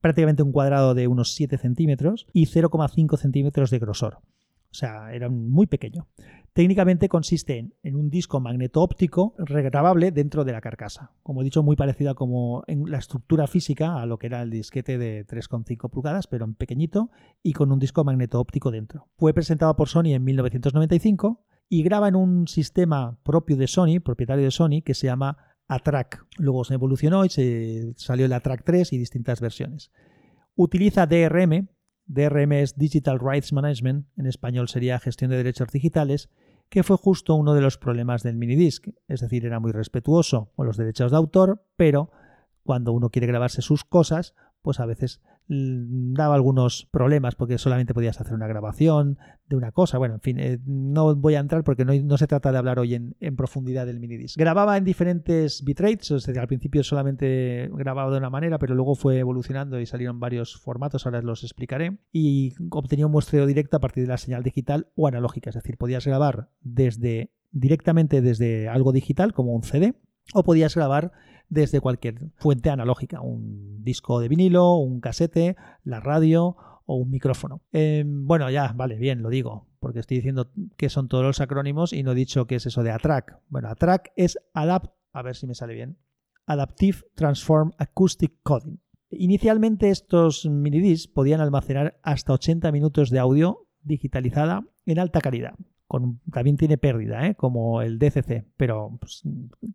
prácticamente 0.00 0.42
un 0.42 0.52
cuadrado 0.52 0.94
de 0.94 1.06
unos 1.06 1.34
7 1.34 1.58
centímetros 1.58 2.26
y 2.32 2.46
0,5 2.46 3.16
centímetros 3.16 3.70
de 3.70 3.78
grosor. 3.78 4.18
O 4.72 4.74
sea, 4.74 5.12
era 5.12 5.28
muy 5.28 5.66
pequeño. 5.66 6.08
Técnicamente 6.54 7.08
consiste 7.08 7.70
en, 7.82 7.96
un 7.96 8.08
disco 8.08 8.40
magneto-óptico 8.40 9.34
regrabable 9.38 10.12
dentro 10.12 10.44
de 10.44 10.52
la 10.52 10.62
carcasa. 10.62 11.12
Como 11.22 11.42
he 11.42 11.44
dicho, 11.44 11.62
muy 11.62 11.76
parecida 11.76 12.14
como 12.14 12.64
en 12.66 12.90
la 12.90 12.98
estructura 12.98 13.46
física 13.46 14.00
a 14.00 14.06
lo 14.06 14.18
que 14.18 14.28
era 14.28 14.42
el 14.42 14.50
disquete 14.50 14.96
de 14.96 15.26
3,5 15.26 15.90
pulgadas, 15.90 16.26
pero 16.26 16.46
en 16.46 16.54
pequeñito 16.54 17.10
y 17.42 17.52
con 17.52 17.70
un 17.70 17.78
disco 17.78 18.02
magneto-óptico 18.02 18.70
dentro. 18.70 19.08
Fue 19.16 19.34
presentado 19.34 19.76
por 19.76 19.88
Sony 19.88 20.14
en 20.14 20.24
1995 20.24 21.44
y 21.68 21.82
graba 21.82 22.08
en 22.08 22.16
un 22.16 22.48
sistema 22.48 23.18
propio 23.22 23.56
de 23.56 23.66
Sony, 23.66 24.00
propietario 24.02 24.44
de 24.44 24.50
Sony, 24.50 24.82
que 24.84 24.94
se 24.94 25.06
llama 25.06 25.36
ATRAC. 25.68 26.26
Luego 26.38 26.64
se 26.64 26.74
evolucionó 26.74 27.24
y 27.24 27.28
se 27.28 27.94
salió 27.96 28.26
el 28.26 28.32
ATRAC 28.32 28.64
3 28.64 28.92
y 28.92 28.98
distintas 28.98 29.40
versiones. 29.40 29.90
Utiliza 30.54 31.06
DRM, 31.06 31.68
DRM 32.06 32.52
es 32.52 32.76
Digital 32.76 33.18
Rights 33.20 33.52
Management, 33.52 34.06
en 34.16 34.26
español 34.26 34.68
sería 34.68 34.98
gestión 34.98 35.30
de 35.30 35.36
derechos 35.36 35.68
digitales, 35.68 36.28
que 36.68 36.82
fue 36.82 36.96
justo 36.96 37.34
uno 37.34 37.54
de 37.54 37.60
los 37.60 37.78
problemas 37.78 38.22
del 38.22 38.36
minidisc, 38.36 38.88
es 39.08 39.20
decir, 39.20 39.44
era 39.44 39.60
muy 39.60 39.72
respetuoso 39.72 40.50
con 40.56 40.66
los 40.66 40.76
derechos 40.76 41.10
de 41.10 41.16
autor, 41.16 41.64
pero 41.76 42.10
cuando 42.62 42.92
uno 42.92 43.10
quiere 43.10 43.26
grabarse 43.26 43.62
sus 43.62 43.84
cosas, 43.84 44.34
pues 44.62 44.80
a 44.80 44.86
veces 44.86 45.20
daba 45.48 46.34
algunos 46.34 46.88
problemas 46.90 47.34
porque 47.34 47.58
solamente 47.58 47.94
podías 47.94 48.20
hacer 48.20 48.34
una 48.34 48.46
grabación 48.46 49.18
de 49.48 49.56
una 49.56 49.72
cosa. 49.72 49.98
Bueno, 49.98 50.14
en 50.14 50.20
fin, 50.20 50.38
eh, 50.38 50.58
no 50.64 51.14
voy 51.14 51.34
a 51.34 51.40
entrar 51.40 51.64
porque 51.64 51.84
no, 51.84 52.16
se 52.16 52.26
trata 52.26 52.52
de 52.52 52.58
hablar 52.58 52.78
hoy 52.78 52.94
en, 52.94 53.36
profundidad 53.36 53.86
del 53.86 54.00
minidisc. 54.00 54.38
Grababa 54.38 54.76
en 54.76 54.84
diferentes 54.84 55.62
bitrates, 55.64 56.10
es 56.10 56.26
decir, 56.26 56.40
al 56.40 56.46
principio 56.46 56.82
solamente 56.82 57.68
grababa 57.72 58.10
de 58.10 58.18
una 58.18 58.30
manera, 58.30 58.58
pero 58.58 58.74
luego 58.74 58.94
fue 58.94 59.18
evolucionando 59.18 59.80
y 59.80 59.86
salieron 59.86 60.20
varios 60.20 60.56
formatos, 60.56 61.06
ahora 61.06 61.22
los 61.22 61.42
explicaré, 61.42 61.98
y 62.12 62.54
obtenía 62.70 63.06
un 63.06 63.12
muestreo 63.12 63.46
directo 63.46 63.76
a 63.76 63.80
partir 63.80 64.04
de 64.04 64.08
la 64.08 64.18
señal 64.18 64.42
digital 64.42 64.88
o 64.94 65.08
analógica, 65.08 65.50
es 65.50 65.56
decir, 65.56 65.76
podías 65.76 66.06
grabar 66.06 66.50
desde 66.60 67.30
directamente 67.50 68.22
desde 68.22 68.68
algo 68.68 68.92
digital 68.92 69.34
como 69.34 69.52
un 69.52 69.62
CD 69.62 69.94
o 70.34 70.42
podías 70.42 70.74
grabar 70.74 71.12
desde 71.48 71.80
cualquier 71.80 72.30
fuente 72.36 72.70
analógica, 72.70 73.20
un 73.20 73.84
disco 73.84 74.20
de 74.20 74.28
vinilo, 74.28 74.76
un 74.76 75.00
casete, 75.00 75.56
la 75.84 76.00
radio 76.00 76.56
o 76.86 76.96
un 76.96 77.10
micrófono. 77.10 77.60
Em, 77.72 78.26
bueno, 78.26 78.48
ya, 78.50 78.72
vale, 78.74 78.96
bien, 78.96 79.22
lo 79.22 79.28
digo, 79.28 79.68
porque 79.78 80.00
estoy 80.00 80.16
diciendo 80.16 80.50
que 80.78 80.88
son 80.88 81.08
todos 81.08 81.24
los 81.24 81.40
acrónimos 81.40 81.92
y 81.92 82.02
no 82.02 82.12
he 82.12 82.14
dicho 82.14 82.46
qué 82.46 82.54
es 82.54 82.64
eso 82.64 82.82
de 82.82 82.90
ATRAC. 82.90 83.38
Bueno, 83.48 83.68
ATRAC 83.68 84.12
es 84.16 84.38
Adapt, 84.54 84.94
a 85.12 85.22
ver 85.22 85.36
si 85.36 85.46
me 85.46 85.54
sale 85.54 85.74
bien, 85.74 85.98
Adaptive 86.46 86.98
Transform 87.14 87.72
Acoustic 87.76 88.32
Coding. 88.42 88.78
Inicialmente 89.10 89.90
estos 89.90 90.46
minidiscs 90.46 91.06
podían 91.06 91.42
almacenar 91.42 92.00
hasta 92.02 92.32
80 92.32 92.72
minutos 92.72 93.10
de 93.10 93.18
audio 93.18 93.68
digitalizada 93.82 94.64
en 94.86 94.98
alta 94.98 95.20
calidad 95.20 95.54
también 96.30 96.56
tiene 96.56 96.78
pérdida, 96.78 97.26
¿eh? 97.26 97.34
como 97.34 97.82
el 97.82 97.98
DCC, 97.98 98.46
pero 98.56 98.96
pues, 99.00 99.22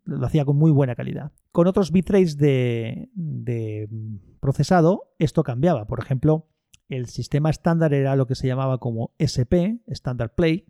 lo 0.04 0.26
hacía 0.26 0.44
con 0.44 0.56
muy 0.56 0.70
buena 0.70 0.94
calidad. 0.94 1.32
Con 1.52 1.66
otros 1.66 1.92
bitrates 1.92 2.36
de, 2.36 3.08
de 3.14 3.88
procesado, 4.40 5.12
esto 5.18 5.42
cambiaba. 5.42 5.86
Por 5.86 6.00
ejemplo, 6.00 6.48
el 6.88 7.06
sistema 7.06 7.50
estándar 7.50 7.94
era 7.94 8.16
lo 8.16 8.26
que 8.26 8.34
se 8.34 8.46
llamaba 8.46 8.78
como 8.78 9.12
SP, 9.18 9.80
Standard 9.86 10.34
Play, 10.34 10.66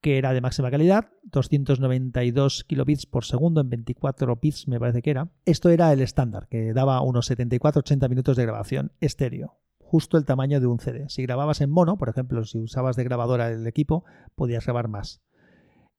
que 0.00 0.18
era 0.18 0.32
de 0.32 0.40
máxima 0.40 0.70
calidad, 0.70 1.10
292 1.24 2.64
kilobits 2.64 3.06
por 3.06 3.24
segundo 3.24 3.60
en 3.60 3.70
24 3.70 4.36
bits 4.36 4.66
me 4.66 4.80
parece 4.80 5.00
que 5.00 5.10
era. 5.10 5.30
Esto 5.44 5.70
era 5.70 5.92
el 5.92 6.00
estándar, 6.00 6.48
que 6.48 6.72
daba 6.72 7.00
unos 7.02 7.30
74-80 7.30 8.08
minutos 8.08 8.36
de 8.36 8.42
grabación 8.44 8.92
estéreo 9.00 9.61
justo 9.92 10.16
el 10.16 10.24
tamaño 10.24 10.58
de 10.58 10.66
un 10.66 10.78
CD. 10.78 11.04
Si 11.10 11.20
grababas 11.20 11.60
en 11.60 11.68
mono, 11.68 11.98
por 11.98 12.08
ejemplo, 12.08 12.46
si 12.46 12.58
usabas 12.58 12.96
de 12.96 13.04
grabadora 13.04 13.50
el 13.50 13.66
equipo, 13.66 14.06
podías 14.34 14.64
grabar 14.64 14.88
más. 14.88 15.20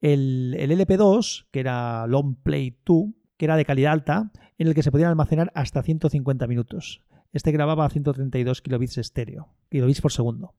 El, 0.01 0.55
LP2, 0.57 1.45
que 1.51 1.59
era 1.59 2.07
Long 2.07 2.35
Play 2.41 2.75
2, 2.83 3.05
que 3.37 3.45
era 3.45 3.55
de 3.55 3.65
calidad 3.65 3.93
alta, 3.93 4.31
en 4.57 4.67
el 4.67 4.73
que 4.73 4.81
se 4.81 4.89
podían 4.89 5.09
almacenar 5.09 5.51
hasta 5.53 5.83
150 5.83 6.47
minutos. 6.47 7.03
Este 7.33 7.51
grababa 7.51 7.85
a 7.85 7.89
132 7.91 8.63
kilobits 8.63 8.97
estéreo, 8.97 9.49
kilobits 9.69 10.01
por 10.01 10.11
segundo. 10.11 10.55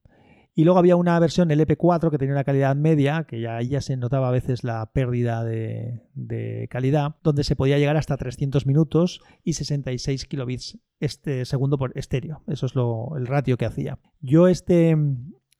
Y 0.54 0.62
luego 0.62 0.78
había 0.78 0.94
una 0.94 1.18
versión 1.18 1.48
LP4 1.48 2.12
que 2.12 2.18
tenía 2.18 2.34
una 2.34 2.44
calidad 2.44 2.76
media, 2.76 3.24
que 3.24 3.40
ya, 3.40 3.60
ya 3.62 3.80
se 3.80 3.96
notaba 3.96 4.28
a 4.28 4.30
veces 4.30 4.62
la 4.62 4.92
pérdida 4.92 5.42
de, 5.42 6.68
calidad, 6.70 7.16
donde 7.24 7.42
se 7.42 7.56
podía 7.56 7.78
llegar 7.78 7.96
hasta 7.96 8.16
300 8.16 8.64
minutos 8.64 9.22
y 9.42 9.54
66 9.54 10.24
kilobits 10.26 10.78
este 11.00 11.44
segundo 11.44 11.78
por 11.78 11.96
estéreo. 11.96 12.42
Eso 12.46 12.66
es 12.66 12.74
lo, 12.74 13.16
el 13.16 13.26
ratio 13.26 13.56
que 13.56 13.66
hacía. 13.66 13.98
Yo 14.20 14.48
este, 14.48 14.96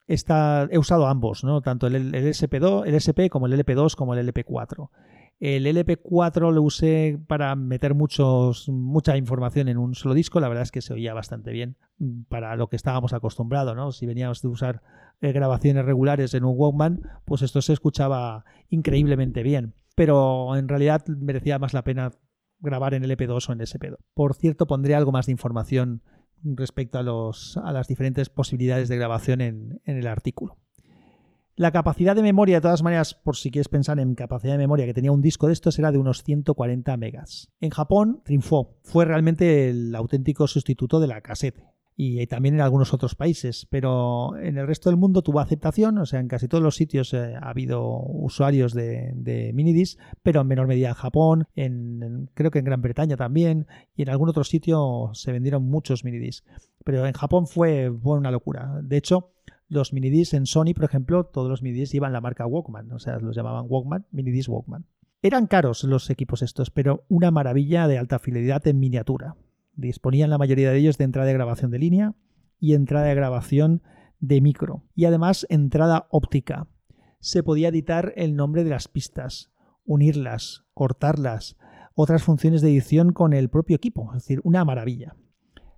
he 0.07 0.77
usado 0.77 1.07
ambos, 1.07 1.43
¿no? 1.43 1.61
tanto 1.61 1.87
el, 1.87 2.13
SP2, 2.13 2.87
el 2.87 2.95
SP 2.97 3.29
como 3.29 3.47
el 3.47 3.53
LP2 3.53 3.95
como 3.95 4.13
el 4.13 4.27
LP4. 4.27 4.89
El 5.39 5.65
LP4 5.65 6.53
lo 6.53 6.61
usé 6.61 7.19
para 7.27 7.55
meter 7.55 7.93
muchos, 7.93 8.69
mucha 8.69 9.17
información 9.17 9.67
en 9.67 9.77
un 9.77 9.93
solo 9.93 10.13
disco. 10.13 10.39
La 10.39 10.47
verdad 10.47 10.63
es 10.63 10.71
que 10.71 10.81
se 10.81 10.93
oía 10.93 11.13
bastante 11.13 11.51
bien 11.51 11.75
para 12.29 12.55
lo 12.55 12.69
que 12.69 12.77
estábamos 12.77 13.11
acostumbrados, 13.11 13.75
¿no? 13.75 13.91
Si 13.91 14.05
veníamos 14.05 14.41
de 14.41 14.47
usar 14.47 14.81
eh, 15.19 15.33
grabaciones 15.33 15.83
regulares 15.83 16.33
en 16.35 16.45
un 16.45 16.53
Walkman, 16.55 17.01
pues 17.25 17.41
esto 17.41 17.61
se 17.61 17.73
escuchaba 17.73 18.45
increíblemente 18.69 19.43
bien. 19.43 19.73
Pero 19.95 20.55
en 20.55 20.69
realidad 20.69 21.05
merecía 21.07 21.59
más 21.59 21.73
la 21.73 21.83
pena 21.83 22.11
grabar 22.59 22.93
en 22.93 23.03
LP2 23.03 23.49
o 23.49 23.53
en 23.53 23.59
SP2. 23.59 23.97
Por 24.13 24.35
cierto, 24.35 24.67
pondré 24.67 24.95
algo 24.95 25.11
más 25.11 25.25
de 25.25 25.33
información 25.33 26.01
respecto 26.43 26.99
a, 26.99 27.03
los, 27.03 27.57
a 27.57 27.71
las 27.71 27.87
diferentes 27.87 28.29
posibilidades 28.29 28.89
de 28.89 28.97
grabación 28.97 29.41
en 29.41 29.79
el 29.85 30.07
artículo. 30.07 30.57
La 31.57 31.71
capacidad 31.71 32.17
de 32.17 32.21
memoria, 32.21 32.57
de 32.57 32.61
todas 32.61 32.83
maneras, 32.83 33.13
por 33.13 33.37
si 33.37 33.49
quieres 33.49 33.69
pensar 33.69 33.97
en 33.99 34.13
capacidad 34.15 34.55
de 34.55 34.57
memoria 34.57 34.85
que 34.85 34.93
tenía 34.93 35.13
un 35.13 35.21
disco 35.21 35.47
de 35.47 35.53
estos, 35.53 35.79
era 35.79 35.93
de 35.93 35.97
unos 35.97 36.21
140 36.21 36.97
megas. 36.97 37.49
En 37.61 37.69
Japón 37.69 38.21
triunfó, 38.25 38.75
fue 38.83 39.05
realmente 39.05 39.69
el 39.69 39.95
auténtico 39.95 40.47
sustituto 40.47 40.99
de 40.99 41.07
la 41.07 41.21
cassette. 41.21 41.63
Y 41.97 42.27
también 42.27 42.55
en 42.55 42.61
algunos 42.61 42.93
otros 42.93 43.15
países, 43.15 43.67
pero 43.69 44.35
en 44.37 44.57
el 44.57 44.67
resto 44.67 44.89
del 44.89 44.97
mundo 44.97 45.21
tuvo 45.21 45.39
aceptación, 45.39 45.97
o 45.97 46.05
sea, 46.05 46.19
en 46.19 46.27
casi 46.27 46.49
todos 46.49 46.61
los 46.61 46.75
sitios 46.75 47.13
eh, 47.13 47.35
ha 47.41 47.49
habido 47.49 48.01
usuarios 48.03 48.73
de, 48.73 49.13
de 49.15 49.53
minidisc, 49.53 49.97
pero 50.21 50.41
en 50.41 50.47
menor 50.47 50.67
medida 50.67 50.89
en 50.89 50.93
Japón, 50.95 51.47
en, 51.55 52.29
creo 52.33 52.51
que 52.51 52.59
en 52.59 52.65
Gran 52.65 52.81
Bretaña 52.81 53.15
también, 53.15 53.67
y 53.95 54.01
en 54.01 54.09
algún 54.09 54.27
otro 54.27 54.43
sitio 54.43 55.11
se 55.13 55.31
vendieron 55.31 55.63
muchos 55.63 56.03
minidisc. 56.03 56.45
Pero 56.83 57.05
en 57.05 57.13
Japón 57.13 57.47
fue, 57.47 57.89
fue 58.03 58.17
una 58.17 58.29
locura. 58.29 58.81
De 58.83 58.97
hecho, 58.97 59.31
los 59.69 59.93
minidiscs 59.93 60.33
en 60.33 60.45
Sony, 60.45 60.73
por 60.75 60.83
ejemplo, 60.83 61.25
todos 61.25 61.49
los 61.49 61.61
minidiscs 61.61 61.95
iban 61.95 62.11
la 62.11 62.21
marca 62.21 62.45
Walkman, 62.45 62.91
o 62.91 62.99
sea, 62.99 63.19
los 63.19 63.35
llamaban 63.35 63.67
Walkman, 63.69 64.05
minidisc 64.11 64.49
Walkman. 64.49 64.85
Eran 65.21 65.47
caros 65.47 65.83
los 65.85 66.09
equipos 66.09 66.41
estos, 66.41 66.69
pero 66.69 67.05
una 67.07 67.31
maravilla 67.31 67.87
de 67.87 67.97
alta 67.97 68.19
fidelidad 68.19 68.67
en 68.67 68.79
miniatura. 68.79 69.35
Disponían 69.75 70.29
la 70.29 70.37
mayoría 70.37 70.71
de 70.71 70.77
ellos 70.77 70.97
de 70.97 71.03
entrada 71.03 71.27
de 71.27 71.33
grabación 71.33 71.71
de 71.71 71.79
línea 71.79 72.15
y 72.59 72.73
entrada 72.73 73.07
de 73.07 73.15
grabación 73.15 73.83
de 74.19 74.41
micro. 74.41 74.83
Y 74.95 75.05
además 75.05 75.45
entrada 75.49 76.07
óptica. 76.09 76.67
Se 77.19 77.43
podía 77.43 77.69
editar 77.69 78.13
el 78.15 78.35
nombre 78.35 78.63
de 78.63 78.69
las 78.69 78.87
pistas, 78.87 79.51
unirlas, 79.83 80.63
cortarlas, 80.73 81.57
otras 81.93 82.23
funciones 82.23 82.61
de 82.61 82.69
edición 82.69 83.13
con 83.13 83.33
el 83.33 83.49
propio 83.49 83.75
equipo. 83.75 84.11
Es 84.13 84.23
decir, 84.23 84.41
una 84.43 84.63
maravilla 84.63 85.15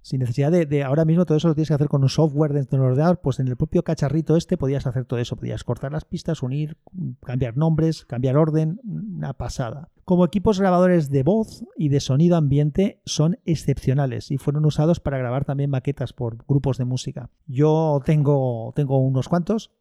sin 0.08 0.22
necesidad 0.22 0.54
de, 0.54 0.84
ahora 0.84 1.04
mismo 1.04 1.26
todo 1.26 1.38
eso 1.38 1.50
lo 1.50 1.54
tienes 1.54 1.68
que 1.68 1.74
hacer 1.74 1.90
con 1.90 2.02
un 2.02 2.08
software 2.08 2.54
dentro 2.54 2.80
del 2.80 2.92
ordenador, 2.92 3.20
pues 3.20 3.42
en 3.42 3.50
el 3.50 3.58
propio 3.58 3.84
cacharrito 3.84 4.38
este 4.38 4.56
podías 4.56 4.88
hacer 4.88 5.04
todo 5.04 5.20
eso, 5.20 5.36
podías 5.36 5.66
cortar 5.66 5.92
las 5.92 6.06
pistas, 6.06 6.44
unir, 6.44 6.78
cambiar 7.26 7.58
nombres, 7.58 8.06
cambiar 8.06 8.38
orden, 8.38 8.80
una 8.86 9.34
pasada. 9.34 9.90
Como 10.06 10.24
equipos 10.24 10.62
grabadores 10.62 11.10
de 11.10 11.24
voz 11.24 11.66
y 11.76 11.90
de 11.90 12.00
sonido 12.00 12.38
ambiente 12.38 13.02
son 13.06 13.40
excepcionales 13.44 14.32
y 14.32 14.38
fueron 14.38 14.66
usados 14.66 15.02
para 15.02 15.18
grabar 15.18 15.44
también 15.44 15.72
maquetas 15.72 16.14
por 16.14 16.38
grupos 16.48 16.78
de 16.78 16.86
música. 16.86 17.30
Yo 17.46 18.00
tengo, 18.06 18.72
tengo 18.78 19.00
unos 19.00 19.28
cuantos, 19.28 19.72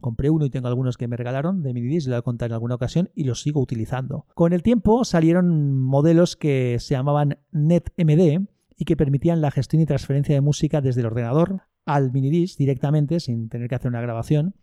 Compré 0.00 0.30
uno 0.30 0.46
y 0.46 0.50
tengo 0.50 0.68
algunos 0.68 0.96
que 0.96 1.08
me 1.08 1.18
regalaron 1.18 1.62
de 1.62 1.74
minidisc, 1.74 2.08
lo 2.08 2.16
a 2.16 2.22
contar 2.22 2.48
en 2.48 2.54
alguna 2.54 2.76
ocasión 2.76 3.10
y 3.14 3.24
los 3.24 3.42
sigo 3.42 3.60
utilizando. 3.60 4.24
Con 4.34 4.54
el 4.54 4.62
tiempo 4.62 5.04
salieron 5.04 5.78
modelos 5.78 6.36
que 6.36 6.78
se 6.78 6.94
llamaban 6.94 7.38
NetMD, 7.52 8.48
y 8.80 8.86
que 8.86 8.96
permitían 8.96 9.42
la 9.42 9.50
gestión 9.50 9.82
y 9.82 9.86
transferencia 9.86 10.34
de 10.34 10.40
música 10.40 10.80
desde 10.80 11.02
el 11.02 11.08
ordenador 11.08 11.64
al 11.84 12.12
minidisc 12.12 12.56
directamente, 12.56 13.20
sin 13.20 13.50
tener 13.50 13.68
que 13.68 13.74
hacer 13.74 13.90
una 13.90 14.00
grabación, 14.00 14.54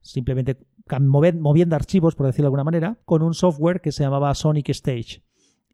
simplemente 0.00 0.58
moviendo 1.00 1.74
archivos, 1.74 2.14
por 2.14 2.26
decirlo 2.26 2.44
de 2.44 2.48
alguna 2.50 2.62
manera, 2.62 2.98
con 3.04 3.20
un 3.20 3.34
software 3.34 3.80
que 3.80 3.90
se 3.90 4.04
llamaba 4.04 4.32
Sonic 4.36 4.68
Stage. 4.68 5.24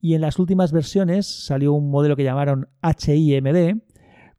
Y 0.00 0.14
en 0.14 0.22
las 0.22 0.38
últimas 0.38 0.72
versiones 0.72 1.26
salió 1.44 1.74
un 1.74 1.90
modelo 1.90 2.16
que 2.16 2.24
llamaron 2.24 2.70
HIMD 2.82 3.82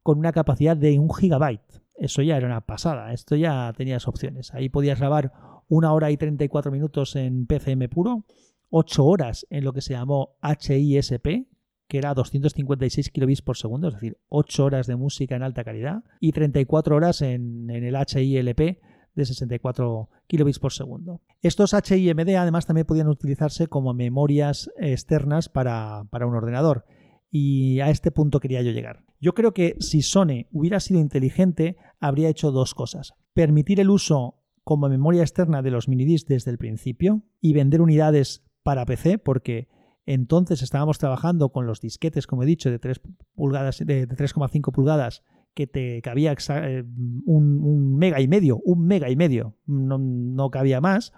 con 0.01 0.17
una 0.17 0.31
capacidad 0.31 0.75
de 0.75 0.97
un 0.97 1.13
gigabyte. 1.13 1.83
Eso 1.93 2.23
ya 2.23 2.37
era 2.37 2.47
una 2.47 2.61
pasada, 2.61 3.13
esto 3.13 3.35
ya 3.35 3.71
tenías 3.77 4.07
opciones. 4.07 4.55
Ahí 4.55 4.69
podías 4.69 4.97
grabar 4.97 5.33
una 5.67 5.93
hora 5.93 6.09
y 6.09 6.17
34 6.17 6.71
minutos 6.71 7.15
en 7.15 7.45
PCM 7.45 7.89
puro, 7.89 8.25
8 8.71 9.05
horas 9.05 9.45
en 9.51 9.65
lo 9.65 9.71
que 9.71 9.81
se 9.81 9.93
llamó 9.93 10.39
HISP, 10.41 11.45
que 11.91 11.97
era 11.97 12.13
256 12.13 13.09
kilobits 13.09 13.41
por 13.41 13.57
segundo, 13.57 13.89
es 13.89 13.95
decir, 13.95 14.17
8 14.29 14.63
horas 14.63 14.87
de 14.87 14.95
música 14.95 15.35
en 15.35 15.43
alta 15.43 15.65
calidad 15.65 16.05
y 16.21 16.31
34 16.31 16.95
horas 16.95 17.21
en, 17.21 17.69
el 17.69 17.93
HILP 17.93 18.79
de 19.13 19.25
64 19.25 20.09
kilobits 20.25 20.59
por 20.59 20.71
segundo. 20.71 21.19
Estos 21.41 21.73
HIMD 21.73 22.29
además 22.37 22.65
también 22.65 22.87
podían 22.87 23.09
utilizarse 23.09 23.67
como 23.67 23.93
memorias 23.93 24.71
externas 24.77 25.49
para, 25.49 26.05
para 26.11 26.27
un 26.27 26.33
ordenador. 26.33 26.85
Y 27.29 27.81
a 27.81 27.89
este 27.89 28.09
punto 28.09 28.39
quería 28.39 28.61
yo 28.61 28.71
llegar. 28.71 29.03
Yo 29.19 29.33
creo 29.33 29.53
que 29.53 29.75
si 29.81 30.01
Sony 30.01 30.45
hubiera 30.53 30.79
sido 30.79 31.01
inteligente, 31.01 31.75
habría 31.99 32.29
hecho 32.29 32.53
dos 32.53 32.73
cosas. 32.73 33.15
Permitir 33.33 33.81
el 33.81 33.89
uso 33.89 34.37
como 34.63 34.87
memoria 34.87 35.23
externa 35.23 35.61
de 35.61 35.71
los 35.71 35.89
minidiscs 35.89 36.29
desde 36.29 36.51
el 36.51 36.57
principio 36.57 37.23
y 37.41 37.51
vender 37.51 37.81
unidades 37.81 38.45
para 38.63 38.85
PC, 38.85 39.17
porque 39.17 39.67
entonces 40.05 40.61
estábamos 40.61 40.97
trabajando 40.97 41.49
con 41.49 41.67
los 41.67 41.79
disquetes, 41.79 42.27
como 42.27 42.43
he 42.43 42.45
dicho, 42.45 42.71
de 42.71 42.79
3 42.79 43.01
pulgadas, 43.35 43.79
de, 43.79 44.07
3,5 44.07 44.71
pulgadas, 44.71 45.23
que 45.53 45.67
te 45.67 46.01
cabía 46.01 46.33
eh, 46.33 46.83
un, 47.25 47.97
mega 47.97 48.19
y 48.21 48.27
medio, 48.27 48.59
un 48.63 48.85
mega 48.85 49.09
y 49.09 49.15
medio, 49.15 49.57
no, 49.65 50.49
cabía 50.49 50.81
más. 50.81 51.13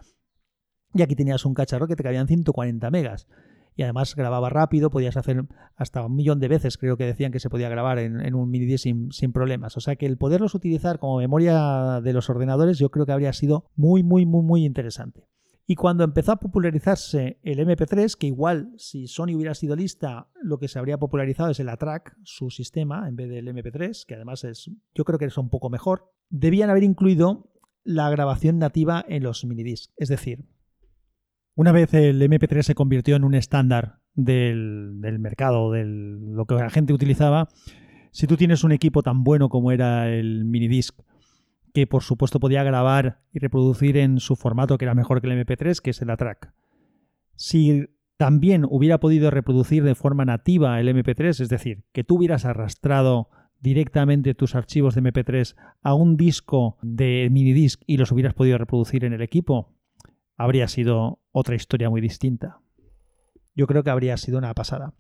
Y 0.94 1.02
aquí 1.02 1.16
tenías 1.16 1.46
un 1.46 1.54
cacharro 1.54 1.88
que 1.88 1.96
te 1.96 2.04
cabían 2.04 2.28
140 2.28 2.92
megas. 2.92 3.28
Y 3.76 3.82
además 3.82 4.16
grababa 4.16 4.50
rápido, 4.52 4.92
podías 4.92 5.18
hacer 5.18 5.46
hasta 5.76 6.06
un 6.06 6.16
millón 6.16 6.40
de 6.40 6.48
veces, 6.48 6.78
creo 6.78 6.96
que 6.96 7.06
decían 7.06 7.32
que 7.32 7.40
se 7.40 7.50
podía 7.50 7.70
grabar 7.70 7.98
en, 7.98 8.36
un 8.36 8.50
mini 8.52 8.78
sin, 8.78 9.12
sin 9.12 9.34
problemas. 9.34 9.78
O 9.78 9.80
sea 9.80 9.96
que 9.96 10.06
el 10.06 10.18
poderlos 10.18 10.54
utilizar 10.54 11.00
como 11.00 11.18
memoria 11.18 12.00
de 12.04 12.14
los 12.14 12.30
ordenadores 12.30 12.78
yo 12.78 12.92
creo 12.92 13.08
que 13.08 13.14
habría 13.14 13.34
sido 13.34 13.72
muy, 13.76 14.04
muy, 14.04 14.28
muy, 14.28 14.44
muy 14.44 14.66
interesante. 14.66 15.28
Y 15.66 15.76
cuando 15.76 16.04
empezó 16.04 16.34
a 16.34 16.40
popularizarse 16.40 17.40
el 17.42 17.60
MP3, 17.60 18.18
que 18.18 18.28
igual 18.28 18.74
si 18.78 19.08
Sony 19.08 19.36
hubiera 19.36 19.56
sido 19.56 19.76
lista, 19.76 20.28
lo 20.42 20.60
que 20.60 20.68
se 20.68 20.78
habría 20.78 20.98
popularizado 20.98 21.52
es 21.52 21.60
el 21.60 21.70
ATRAC, 21.70 22.18
su 22.24 22.50
sistema, 22.50 23.08
en 23.08 23.16
vez 23.16 23.30
del 23.30 23.48
MP3, 23.48 24.06
que 24.06 24.16
además 24.16 24.44
es, 24.44 24.70
yo 24.94 25.06
creo 25.06 25.18
que 25.18 25.26
es 25.26 25.38
un 25.38 25.50
poco 25.50 25.70
mejor, 25.70 26.12
debían 26.30 26.70
haber 26.70 26.84
incluido 26.84 27.50
la 27.86 28.10
grabación 28.10 28.60
nativa 28.60 29.06
en 29.08 29.24
los 29.24 29.46
minidiscs. 29.46 29.94
Es 29.96 30.10
decir, 30.10 30.46
una 31.56 31.72
vez 31.72 31.94
el 31.94 32.22
MP3 32.22 32.62
se 32.64 32.76
convirtió 32.76 33.16
en 33.16 33.24
un 33.24 33.34
estándar 33.34 34.02
del, 34.16 35.00
del 35.00 35.20
mercado, 35.20 35.72
de 35.72 35.86
lo 35.86 36.46
que 36.46 36.56
la 36.56 36.70
gente 36.70 36.94
utilizaba, 36.94 37.48
si 38.12 38.28
tú 38.28 38.36
tienes 38.36 38.64
un 38.64 38.74
equipo 38.74 39.02
tan 39.02 39.24
bueno 39.24 39.50
como 39.50 39.72
era 39.72 40.10
el 40.10 40.46
minidisc, 40.46 41.00
que 41.74 41.88
por 41.88 42.04
supuesto 42.04 42.40
podía 42.40 42.64
grabar 42.64 43.22
y 43.32 43.40
reproducir 43.40 43.98
en 43.98 44.20
su 44.20 44.36
formato 44.36 44.78
que 44.78 44.86
era 44.86 44.94
mejor 44.94 45.22
que 45.22 45.28
el 45.28 45.46
MP3, 45.46 45.82
que 45.82 45.90
es 45.90 46.02
el 46.02 46.12
ATRAC. 46.12 46.54
Si 47.36 47.88
también 48.18 48.66
hubiera 48.70 49.00
podido 49.00 49.32
reproducir 49.32 49.84
de 49.84 49.96
forma 49.96 50.24
nativa 50.24 50.80
el 50.80 50.88
MP3, 50.88 51.42
es 51.42 51.50
decir, 51.50 51.84
que 51.92 52.04
tú 52.04 52.18
hubieras 52.18 52.46
arrastrado 52.46 53.30
directamente 53.60 54.36
tus 54.36 54.56
archivos 54.56 54.94
de 54.94 55.02
MP3 55.02 55.56
a 55.82 55.96
un 55.96 56.16
disco 56.16 56.78
de 56.82 57.30
minidisc 57.32 57.82
y 57.88 57.98
los 57.98 58.12
hubieras 58.12 58.34
podido 58.34 58.58
reproducir 58.58 59.04
en 59.04 59.14
el 59.14 59.22
equipo, 59.22 59.74
habría 60.38 60.68
sido 60.68 61.22
otra 61.32 61.56
historia 61.56 61.90
muy 61.90 62.02
distinta. 62.02 62.60
Yo 63.56 63.66
creo 63.68 63.84
que 63.84 63.90
habría 63.90 64.18
sido 64.18 64.38
una 64.38 64.54
pasada. 64.54 64.94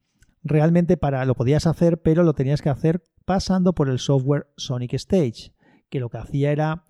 Realmente 0.43 0.97
para 0.97 1.25
lo 1.25 1.36
podías 1.36 1.67
hacer, 1.67 2.01
pero 2.01 2.23
lo 2.23 2.33
tenías 2.33 2.62
que 2.62 2.69
hacer 2.69 3.03
pasando 3.25 3.73
por 3.73 3.89
el 3.89 3.99
software 3.99 4.47
Sonic 4.57 4.93
Stage 4.93 5.53
que 5.93 5.99
lo 5.99 6.10
que 6.10 6.17
hacía 6.17 6.51
era 6.51 6.86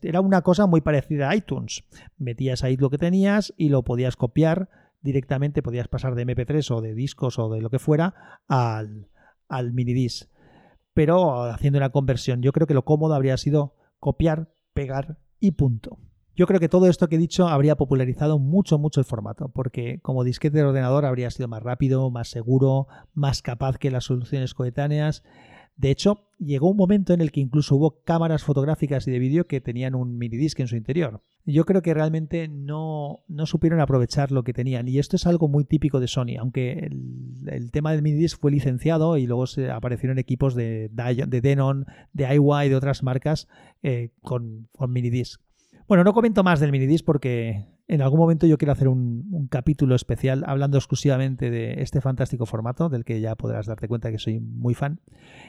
era 0.00 0.22
una 0.22 0.40
cosa 0.40 0.66
muy 0.66 0.80
parecida 0.80 1.28
a 1.28 1.36
iTunes. 1.36 1.84
Metías 2.16 2.64
ahí 2.64 2.78
lo 2.78 2.88
que 2.88 2.96
tenías 2.96 3.52
y 3.58 3.68
lo 3.68 3.84
podías 3.84 4.16
copiar 4.16 4.70
directamente, 5.02 5.62
podías 5.62 5.88
pasar 5.88 6.14
de 6.14 6.26
MP3 6.26 6.74
o 6.74 6.80
de 6.80 6.94
discos 6.94 7.38
o 7.38 7.50
de 7.50 7.60
lo 7.60 7.68
que 7.68 7.78
fuera 7.78 8.40
al, 8.48 9.10
al 9.46 9.74
minidisc. 9.74 10.30
Pero 10.94 11.42
haciendo 11.42 11.78
una 11.78 11.90
conversión, 11.90 12.40
yo 12.40 12.52
creo 12.52 12.66
que 12.66 12.72
lo 12.72 12.86
cómodo 12.86 13.14
habría 13.14 13.36
sido 13.36 13.74
copiar, 14.00 14.50
pegar 14.72 15.18
y 15.38 15.50
punto. 15.50 15.98
Yo 16.34 16.46
creo 16.46 16.58
que 16.58 16.70
todo 16.70 16.88
esto 16.88 17.08
que 17.08 17.16
he 17.16 17.18
dicho 17.18 17.46
habría 17.46 17.76
popularizado 17.76 18.38
mucho, 18.38 18.78
mucho 18.78 19.00
el 19.00 19.06
formato, 19.06 19.50
porque 19.50 20.00
como 20.00 20.24
disquete 20.24 20.56
de 20.56 20.64
ordenador 20.64 21.04
habría 21.04 21.30
sido 21.30 21.46
más 21.46 21.62
rápido, 21.62 22.10
más 22.10 22.28
seguro, 22.28 22.88
más 23.12 23.42
capaz 23.42 23.76
que 23.76 23.90
las 23.90 24.04
soluciones 24.04 24.54
coetáneas 24.54 25.22
de 25.76 25.90
hecho, 25.90 26.26
llegó 26.38 26.70
un 26.70 26.76
momento 26.76 27.12
en 27.12 27.20
el 27.20 27.30
que 27.30 27.40
incluso 27.40 27.76
hubo 27.76 28.02
cámaras 28.02 28.42
fotográficas 28.42 29.06
y 29.06 29.10
de 29.10 29.18
vídeo 29.18 29.46
que 29.46 29.60
tenían 29.60 29.94
un 29.94 30.16
minidisc 30.16 30.58
en 30.60 30.68
su 30.68 30.76
interior. 30.76 31.22
Yo 31.44 31.64
creo 31.64 31.82
que 31.82 31.92
realmente 31.92 32.48
no, 32.48 33.24
supieron 33.44 33.80
aprovechar 33.80 34.32
lo 34.32 34.42
que 34.42 34.54
tenían. 34.54 34.88
Y 34.88 34.98
esto 34.98 35.16
es 35.16 35.26
algo 35.26 35.48
muy 35.48 35.64
típico 35.64 36.00
de 36.00 36.08
Sony, 36.08 36.38
aunque 36.38 36.90
el, 37.46 37.70
tema 37.70 37.92
del 37.92 38.02
minidisc 38.02 38.40
fue 38.40 38.52
licenciado 38.52 39.18
y 39.18 39.26
luego 39.26 39.44
aparecieron 39.70 40.18
equipos 40.18 40.54
de, 40.54 40.88
de 40.90 41.40
Denon, 41.42 41.84
de 42.14 42.26
Aiwa 42.26 42.64
y 42.64 42.70
de 42.70 42.76
otras 42.76 43.02
marcas 43.02 43.46
eh, 43.82 44.12
con, 44.22 44.68
con 44.72 44.92
minidisc. 44.92 45.42
Bueno, 45.88 46.02
no 46.02 46.12
comento 46.12 46.42
más 46.42 46.58
del 46.58 46.72
minidisc 46.72 47.04
porque 47.04 47.64
en 47.86 48.02
algún 48.02 48.18
momento 48.18 48.46
yo 48.48 48.58
quiero 48.58 48.72
hacer 48.72 48.88
un, 48.88 49.46
capítulo 49.48 49.94
especial 49.94 50.42
hablando 50.46 50.78
exclusivamente 50.78 51.50
de 51.50 51.80
este 51.82 52.00
fantástico 52.00 52.44
formato, 52.44 52.88
del 52.88 53.04
que 53.04 53.20
ya 53.20 53.36
podrás 53.36 53.66
darte 53.66 53.86
cuenta 53.86 54.10
que 54.10 54.18
soy 54.18 54.40
muy 54.40 54.74
fan. 54.74 55.00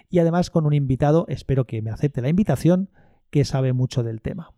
Y 0.10 0.20
además 0.20 0.52
con 0.52 0.68
un 0.68 0.74
invitado, 0.74 1.26
espero 1.28 1.66
que 1.66 1.82
me 1.82 1.90
acepte 1.90 2.22
la 2.22 2.30
invitación, 2.30 2.92
que 3.32 3.46
sabe 3.46 3.74
mucho 3.74 4.04
del 4.04 4.22
tema. 4.22 4.54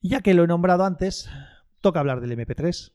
Ya 0.00 0.22
que 0.22 0.32
lo 0.32 0.44
he 0.44 0.46
nombrado 0.46 0.84
antes, 0.84 1.28
toca 1.82 2.00
hablar 2.00 2.22
del 2.22 2.38
MP3. 2.38 2.94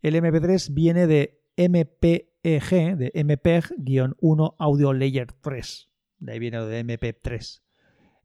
El 0.00 0.14
MP3 0.14 0.72
viene 0.72 1.06
de 1.06 1.42
MPEG, 1.58 2.96
de 2.96 3.12
MPEG-1 3.12 4.54
Audio 4.58 4.92
Layer 4.94 5.32
3. 5.32 5.90
De 6.20 6.32
ahí 6.32 6.38
viene 6.38 6.64
de 6.64 6.84
MP3. 6.84 7.60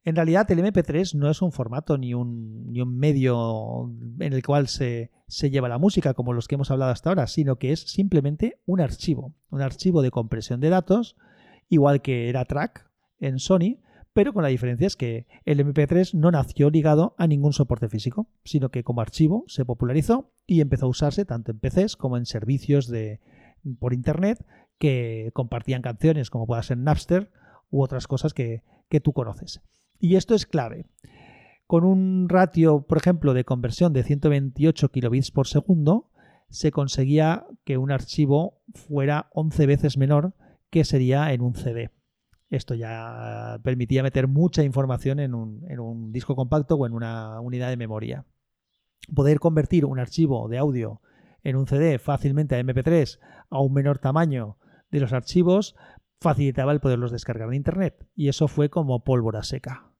En 0.06 0.14
realidad 0.14 0.48
el 0.52 0.60
MP3 0.60 1.14
no 1.14 1.28
es 1.28 1.42
un 1.42 1.50
formato 1.50 1.98
ni 1.98 2.14
un, 2.14 2.70
medio 2.96 3.92
en 4.20 4.32
el 4.32 4.40
cual 4.44 4.68
se, 4.68 5.10
lleva 5.50 5.68
la 5.68 5.78
música 5.78 6.14
como 6.14 6.32
los 6.32 6.46
que 6.46 6.54
hemos 6.54 6.70
hablado 6.70 6.92
hasta 6.92 7.10
ahora, 7.10 7.26
sino 7.26 7.56
que 7.56 7.72
es 7.72 7.80
simplemente 7.80 8.60
un 8.66 8.80
archivo, 8.80 9.34
un 9.50 9.62
archivo 9.62 10.02
de 10.02 10.12
compresión 10.12 10.60
de 10.60 10.68
datos, 10.68 11.16
igual 11.68 12.02
que 12.02 12.28
era 12.28 12.44
track 12.44 12.88
en 13.18 13.40
Sony, 13.40 13.80
pero 14.12 14.32
con 14.32 14.44
la 14.44 14.48
diferencia 14.48 14.86
es 14.86 14.94
que 14.94 15.26
el 15.44 15.58
MP3 15.58 16.14
no 16.14 16.30
nació 16.30 16.70
ligado 16.70 17.16
a 17.18 17.26
ningún 17.26 17.52
soporte 17.52 17.88
físico, 17.88 18.28
sino 18.44 18.68
que 18.68 18.84
como 18.84 19.00
archivo 19.00 19.42
se 19.48 19.64
popularizó 19.64 20.30
y 20.46 20.60
empezó 20.60 20.86
a 20.86 20.90
usarse 20.90 21.24
tanto 21.24 21.50
en 21.50 21.58
PCs 21.58 21.96
como 21.96 22.16
en 22.16 22.26
servicios 22.26 22.86
de, 22.86 23.18
por 23.80 23.92
Internet 23.92 24.46
que 24.78 25.32
compartían 25.32 25.82
canciones 25.82 26.30
como 26.30 26.46
pueda 26.46 26.62
ser 26.62 26.78
Napster 26.78 27.32
u 27.70 27.82
otras 27.82 28.06
cosas 28.06 28.34
que 28.34 28.62
tú 29.02 29.12
conoces. 29.12 29.62
Y 29.98 30.16
esto 30.16 30.34
es 30.34 30.46
clave. 30.46 30.86
Con 31.66 31.84
un 31.84 32.28
ratio, 32.28 32.82
por 32.82 32.98
ejemplo, 32.98 33.34
de 33.34 33.44
conversión 33.44 33.92
de 33.92 34.04
128 34.04 34.88
kilobits 34.90 35.30
por 35.30 35.48
segundo, 35.48 36.10
se 36.48 36.70
conseguía 36.70 37.46
que 37.64 37.76
un 37.76 37.90
archivo 37.90 38.60
fuera 38.72 39.28
11 39.32 39.66
veces 39.66 39.98
menor 39.98 40.34
que 40.70 40.84
sería 40.84 41.32
en 41.32 41.40
un 41.42 41.54
CD. 41.54 41.90
Esto 42.48 42.74
ya 42.74 43.58
permitía 43.64 44.04
meter 44.04 44.28
mucha 44.28 44.62
información 44.62 45.18
en 45.18 45.34
un, 45.34 45.64
en 45.68 45.80
un, 45.80 46.12
disco 46.12 46.36
compacto 46.36 46.76
o 46.76 46.86
en 46.86 46.92
una 46.92 47.40
unidad 47.40 47.70
de 47.70 47.76
memoria. 47.76 48.24
Poder 49.12 49.40
convertir 49.40 49.84
un 49.84 49.98
archivo 49.98 50.48
de 50.48 50.58
audio 50.58 51.00
en 51.42 51.56
un 51.56 51.66
CD 51.66 51.98
fácilmente 51.98 52.54
a 52.54 52.60
MP3 52.60 53.18
a 53.50 53.60
un 53.60 53.72
menor 53.72 53.98
tamaño 53.98 54.58
de 54.90 55.00
los 55.00 55.12
archivos 55.12 55.74
facilitaba 56.20 56.72
el 56.72 56.80
poderlos 56.80 57.12
descargar 57.12 57.50
de 57.50 57.56
Internet 57.56 58.06
y 58.14 58.28
eso 58.28 58.48
fue 58.48 58.70
como 58.70 59.04
pólvora 59.04 59.42
seca. 59.42 59.92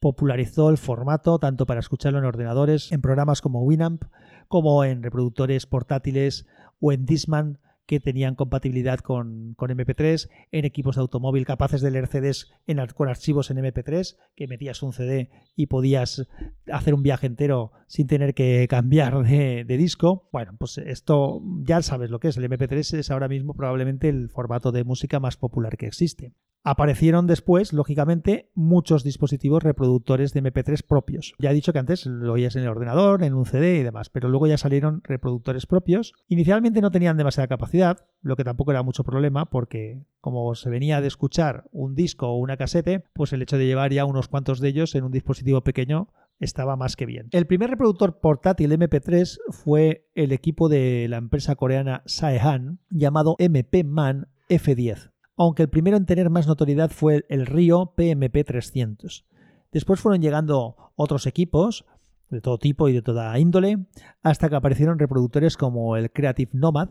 Popularizó 0.00 0.70
el 0.70 0.78
formato 0.78 1.38
tanto 1.38 1.66
para 1.66 1.80
escucharlo 1.80 2.18
en 2.20 2.24
ordenadores, 2.24 2.92
en 2.92 3.00
programas 3.00 3.40
como 3.40 3.62
Winamp, 3.62 4.04
como 4.46 4.84
en 4.84 5.02
reproductores 5.02 5.66
portátiles 5.66 6.46
o 6.80 6.92
en 6.92 7.04
Disman 7.04 7.58
que 7.88 8.00
tenían 8.00 8.34
compatibilidad 8.34 8.98
con, 8.98 9.56
MP3, 9.56 10.28
en 10.52 10.66
equipos 10.66 10.96
de 10.96 11.00
automóvil 11.00 11.46
capaces 11.46 11.80
de 11.80 11.90
leer 11.90 12.06
CDs 12.06 12.52
con 12.94 13.08
archivos 13.08 13.50
en 13.50 13.56
MP3, 13.56 14.18
que 14.36 14.46
metías 14.46 14.82
un 14.82 14.92
CD 14.92 15.30
y 15.56 15.68
podías 15.68 16.28
hacer 16.70 16.92
un 16.92 17.02
viaje 17.02 17.26
entero 17.26 17.72
sin 17.86 18.06
tener 18.06 18.34
que 18.34 18.66
cambiar 18.68 19.22
de, 19.24 19.64
de, 19.64 19.76
disco. 19.78 20.28
Bueno, 20.32 20.52
pues 20.58 20.76
esto 20.76 21.40
ya 21.62 21.80
sabes 21.80 22.10
lo 22.10 22.20
que 22.20 22.28
es. 22.28 22.36
El 22.36 22.44
MP3 22.44 22.98
es 22.98 23.10
ahora 23.10 23.26
mismo 23.26 23.54
probablemente 23.54 24.10
el 24.10 24.28
formato 24.28 24.70
de 24.70 24.84
música 24.84 25.18
más 25.18 25.38
popular 25.38 25.78
que 25.78 25.86
existe. 25.86 26.34
Aparecieron 26.70 27.26
después, 27.26 27.72
lógicamente, 27.72 28.50
muchos 28.54 29.02
dispositivos 29.02 29.62
reproductores 29.62 30.34
de 30.34 30.42
MP3 30.42 30.82
propios. 30.86 31.32
Ya 31.38 31.50
he 31.50 31.54
dicho 31.54 31.72
que 31.72 31.78
antes 31.78 32.04
lo 32.04 32.34
oías 32.34 32.56
en 32.56 32.64
el 32.64 32.68
ordenador, 32.68 33.24
en 33.24 33.32
un 33.32 33.46
CD 33.46 33.78
y 33.78 33.82
demás, 33.82 34.10
pero 34.10 34.28
luego 34.28 34.46
ya 34.46 34.58
salieron 34.58 35.00
reproductores 35.02 35.64
propios. 35.64 36.12
Inicialmente 36.26 36.82
no 36.82 36.90
tenían 36.90 37.16
demasiada 37.16 37.48
capacidad, 37.48 38.04
lo 38.20 38.36
que 38.36 38.44
tampoco 38.44 38.72
era 38.72 38.82
mucho 38.82 39.02
problema 39.02 39.46
porque 39.46 40.04
como 40.20 40.54
se 40.54 40.68
venía 40.68 41.00
de 41.00 41.08
escuchar 41.08 41.64
un 41.72 41.94
disco 41.94 42.28
o 42.28 42.36
una 42.36 42.58
casete, 42.58 43.02
pues 43.14 43.32
el 43.32 43.40
hecho 43.40 43.56
de 43.56 43.64
llevar 43.64 43.90
ya 43.90 44.04
unos 44.04 44.28
cuantos 44.28 44.60
de 44.60 44.68
ellos 44.68 44.94
en 44.94 45.04
un 45.04 45.10
dispositivo 45.10 45.62
pequeño 45.62 46.08
estaba 46.38 46.76
más 46.76 46.96
que 46.96 47.06
bien. 47.06 47.28
El 47.30 47.46
primer 47.46 47.70
reproductor 47.70 48.20
portátil 48.20 48.72
MP3 48.72 49.38
fue 49.52 50.06
el 50.14 50.32
equipo 50.32 50.68
de 50.68 51.06
la 51.08 51.16
empresa 51.16 51.56
coreana 51.56 52.02
Saehan 52.04 52.80
llamado 52.90 53.36
MP-Man 53.38 54.28
F10 54.50 55.12
aunque 55.38 55.62
el 55.62 55.68
primero 55.68 55.96
en 55.96 56.06
tener 56.06 56.28
más 56.30 56.46
notoriedad 56.46 56.90
fue 56.90 57.24
el 57.28 57.46
Rio 57.46 57.94
PMP 57.96 58.44
300. 58.44 59.24
Después 59.72 60.00
fueron 60.00 60.20
llegando 60.20 60.92
otros 60.96 61.26
equipos 61.26 61.86
de 62.28 62.40
todo 62.40 62.58
tipo 62.58 62.88
y 62.88 62.92
de 62.92 63.02
toda 63.02 63.38
índole, 63.38 63.86
hasta 64.22 64.48
que 64.48 64.56
aparecieron 64.56 64.98
reproductores 64.98 65.56
como 65.56 65.96
el 65.96 66.10
Creative 66.10 66.50
Nomad, 66.52 66.90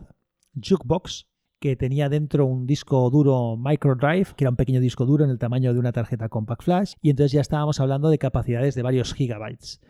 Jukebox, 0.54 1.28
que 1.60 1.76
tenía 1.76 2.08
dentro 2.08 2.46
un 2.46 2.66
disco 2.66 3.08
duro 3.10 3.56
Microdrive, 3.56 4.28
que 4.36 4.44
era 4.44 4.50
un 4.50 4.56
pequeño 4.56 4.80
disco 4.80 5.04
duro 5.04 5.24
en 5.24 5.30
el 5.30 5.38
tamaño 5.38 5.72
de 5.72 5.78
una 5.78 5.92
tarjeta 5.92 6.28
Compact 6.28 6.62
Flash, 6.62 6.94
y 7.02 7.10
entonces 7.10 7.32
ya 7.32 7.40
estábamos 7.40 7.80
hablando 7.80 8.10
de 8.10 8.18
capacidades 8.18 8.74
de 8.74 8.82
varios 8.82 9.14
gigabytes. 9.14 9.80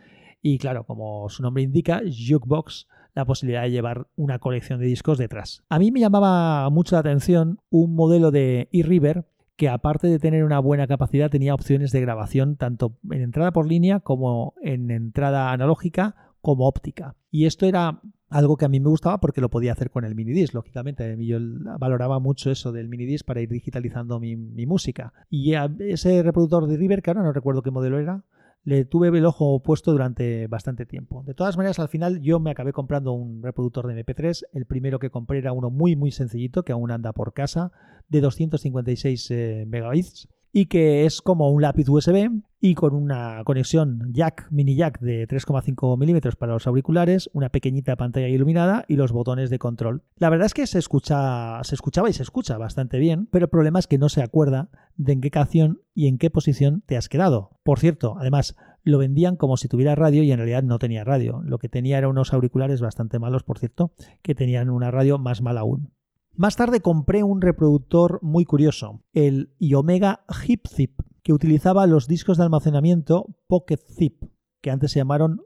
Y 0.41 0.57
claro, 0.57 0.85
como 0.85 1.29
su 1.29 1.43
nombre 1.43 1.63
indica, 1.63 2.01
Jukebox 2.01 2.87
la 3.15 3.25
posibilidad 3.25 3.63
de 3.63 3.71
llevar 3.71 4.07
una 4.15 4.39
colección 4.39 4.79
de 4.79 4.85
discos 4.85 5.17
detrás. 5.17 5.63
A 5.69 5.79
mí 5.79 5.91
me 5.91 5.99
llamaba 5.99 6.69
mucho 6.69 6.95
la 6.95 7.01
atención 7.01 7.59
un 7.69 7.95
modelo 7.95 8.31
de 8.31 8.69
eRiver 8.71 9.25
que 9.55 9.67
aparte 9.67 10.07
de 10.07 10.19
tener 10.19 10.45
una 10.45 10.59
buena 10.59 10.87
capacidad 10.87 11.29
tenía 11.29 11.53
opciones 11.53 11.91
de 11.91 11.99
grabación 11.99 12.55
tanto 12.55 12.97
en 13.11 13.21
entrada 13.21 13.51
por 13.51 13.67
línea 13.67 13.99
como 13.99 14.53
en 14.61 14.89
entrada 14.89 15.51
analógica 15.51 16.15
como 16.41 16.65
óptica. 16.65 17.15
Y 17.29 17.45
esto 17.45 17.65
era 17.65 18.01
algo 18.29 18.57
que 18.57 18.65
a 18.65 18.69
mí 18.69 18.79
me 18.79 18.89
gustaba 18.89 19.19
porque 19.19 19.41
lo 19.41 19.49
podía 19.49 19.73
hacer 19.73 19.89
con 19.89 20.05
el 20.05 20.15
minidisc, 20.15 20.53
lógicamente. 20.53 21.17
Yo 21.25 21.39
valoraba 21.79 22.19
mucho 22.19 22.51
eso 22.51 22.71
del 22.71 22.87
minidisc 22.87 23.25
para 23.25 23.41
ir 23.41 23.49
digitalizando 23.49 24.19
mi, 24.19 24.35
música. 24.65 25.13
Y 25.29 25.53
ese 25.79 26.23
reproductor 26.23 26.67
de 26.67 26.77
River, 26.77 27.01
que 27.01 27.09
ahora 27.09 27.23
no 27.23 27.33
recuerdo 27.33 27.61
qué 27.61 27.71
modelo 27.71 27.99
era, 27.99 28.23
le 28.63 28.85
tuve 28.85 29.07
el 29.07 29.25
ojo 29.25 29.61
puesto 29.61 29.91
durante 29.91 30.47
bastante 30.47 30.85
tiempo. 30.85 31.23
De 31.23 31.33
todas 31.33 31.57
maneras, 31.57 31.79
al 31.79 31.89
final 31.89 32.21
yo 32.21 32.39
me 32.39 32.51
acabé 32.51 32.73
comprando 32.73 33.13
un 33.13 33.41
reproductor 33.41 33.87
de 33.87 34.05
MP3. 34.05 34.43
El 34.53 34.65
primero 34.65 34.99
que 34.99 35.09
compré 35.09 35.39
era 35.39 35.53
uno 35.53 35.69
muy 35.69 35.95
muy 35.95 36.11
sencillito, 36.11 36.63
que 36.63 36.71
aún 36.71 36.91
anda 36.91 37.13
por 37.13 37.33
casa, 37.33 37.71
de 38.07 38.21
256 38.21 39.31
eh, 39.31 39.65
megabits 39.67 40.27
y 40.51 40.65
que 40.65 41.05
es 41.05 41.21
como 41.21 41.49
un 41.49 41.61
lápiz 41.61 41.87
USB 41.89 42.29
y 42.61 42.75
con 42.75 42.93
una 42.93 43.41
conexión 43.45 44.11
jack, 44.11 44.47
mini 44.51 44.75
jack 44.75 44.99
de 44.99 45.27
3,5 45.27 45.97
milímetros 45.97 46.35
para 46.35 46.53
los 46.53 46.67
auriculares, 46.67 47.29
una 47.33 47.49
pequeñita 47.49 47.95
pantalla 47.95 48.27
iluminada 48.27 48.85
y 48.87 48.95
los 48.95 49.11
botones 49.11 49.49
de 49.49 49.59
control. 49.59 50.03
La 50.17 50.29
verdad 50.29 50.47
es 50.47 50.53
que 50.53 50.67
se 50.67 50.79
escucha, 50.79 51.63
se 51.63 51.75
escuchaba 51.75 52.09
y 52.09 52.13
se 52.13 52.23
escucha 52.23 52.57
bastante 52.57 52.99
bien, 52.99 53.27
pero 53.31 53.45
el 53.45 53.49
problema 53.49 53.79
es 53.79 53.87
que 53.87 53.97
no 53.97 54.09
se 54.09 54.21
acuerda 54.21 54.69
de 54.97 55.13
en 55.13 55.21
qué 55.21 55.31
canción 55.31 55.81
y 55.93 56.07
en 56.07 56.17
qué 56.17 56.29
posición 56.29 56.83
te 56.85 56.97
has 56.97 57.09
quedado. 57.09 57.51
Por 57.63 57.79
cierto, 57.79 58.15
además 58.19 58.55
lo 58.83 58.97
vendían 58.97 59.35
como 59.35 59.57
si 59.57 59.67
tuviera 59.67 59.95
radio 59.95 60.23
y 60.23 60.31
en 60.31 60.37
realidad 60.37 60.63
no 60.63 60.79
tenía 60.79 61.03
radio. 61.03 61.41
Lo 61.43 61.59
que 61.59 61.69
tenía 61.69 61.97
eran 61.97 62.11
unos 62.11 62.33
auriculares 62.33 62.81
bastante 62.81 63.19
malos, 63.19 63.43
por 63.43 63.59
cierto, 63.59 63.93
que 64.21 64.35
tenían 64.35 64.69
una 64.69 64.91
radio 64.91 65.17
más 65.17 65.41
mala 65.41 65.61
aún. 65.61 65.91
Más 66.39 66.55
tarde 66.55 66.79
compré 66.79 67.21
un 67.21 67.41
reproductor 67.41 68.19
muy 68.21 68.45
curioso, 68.45 69.03
el 69.11 69.53
Iomega 69.59 70.23
HipZip, 70.29 71.01
que 71.21 71.33
utilizaba 71.33 71.85
los 71.85 72.07
discos 72.07 72.37
de 72.37 72.45
almacenamiento 72.45 73.25
Pocket 73.47 73.81
Zip, 73.85 74.23
que 74.61 74.71
antes 74.71 74.93
se 74.93 74.99
llamaron 74.99 75.41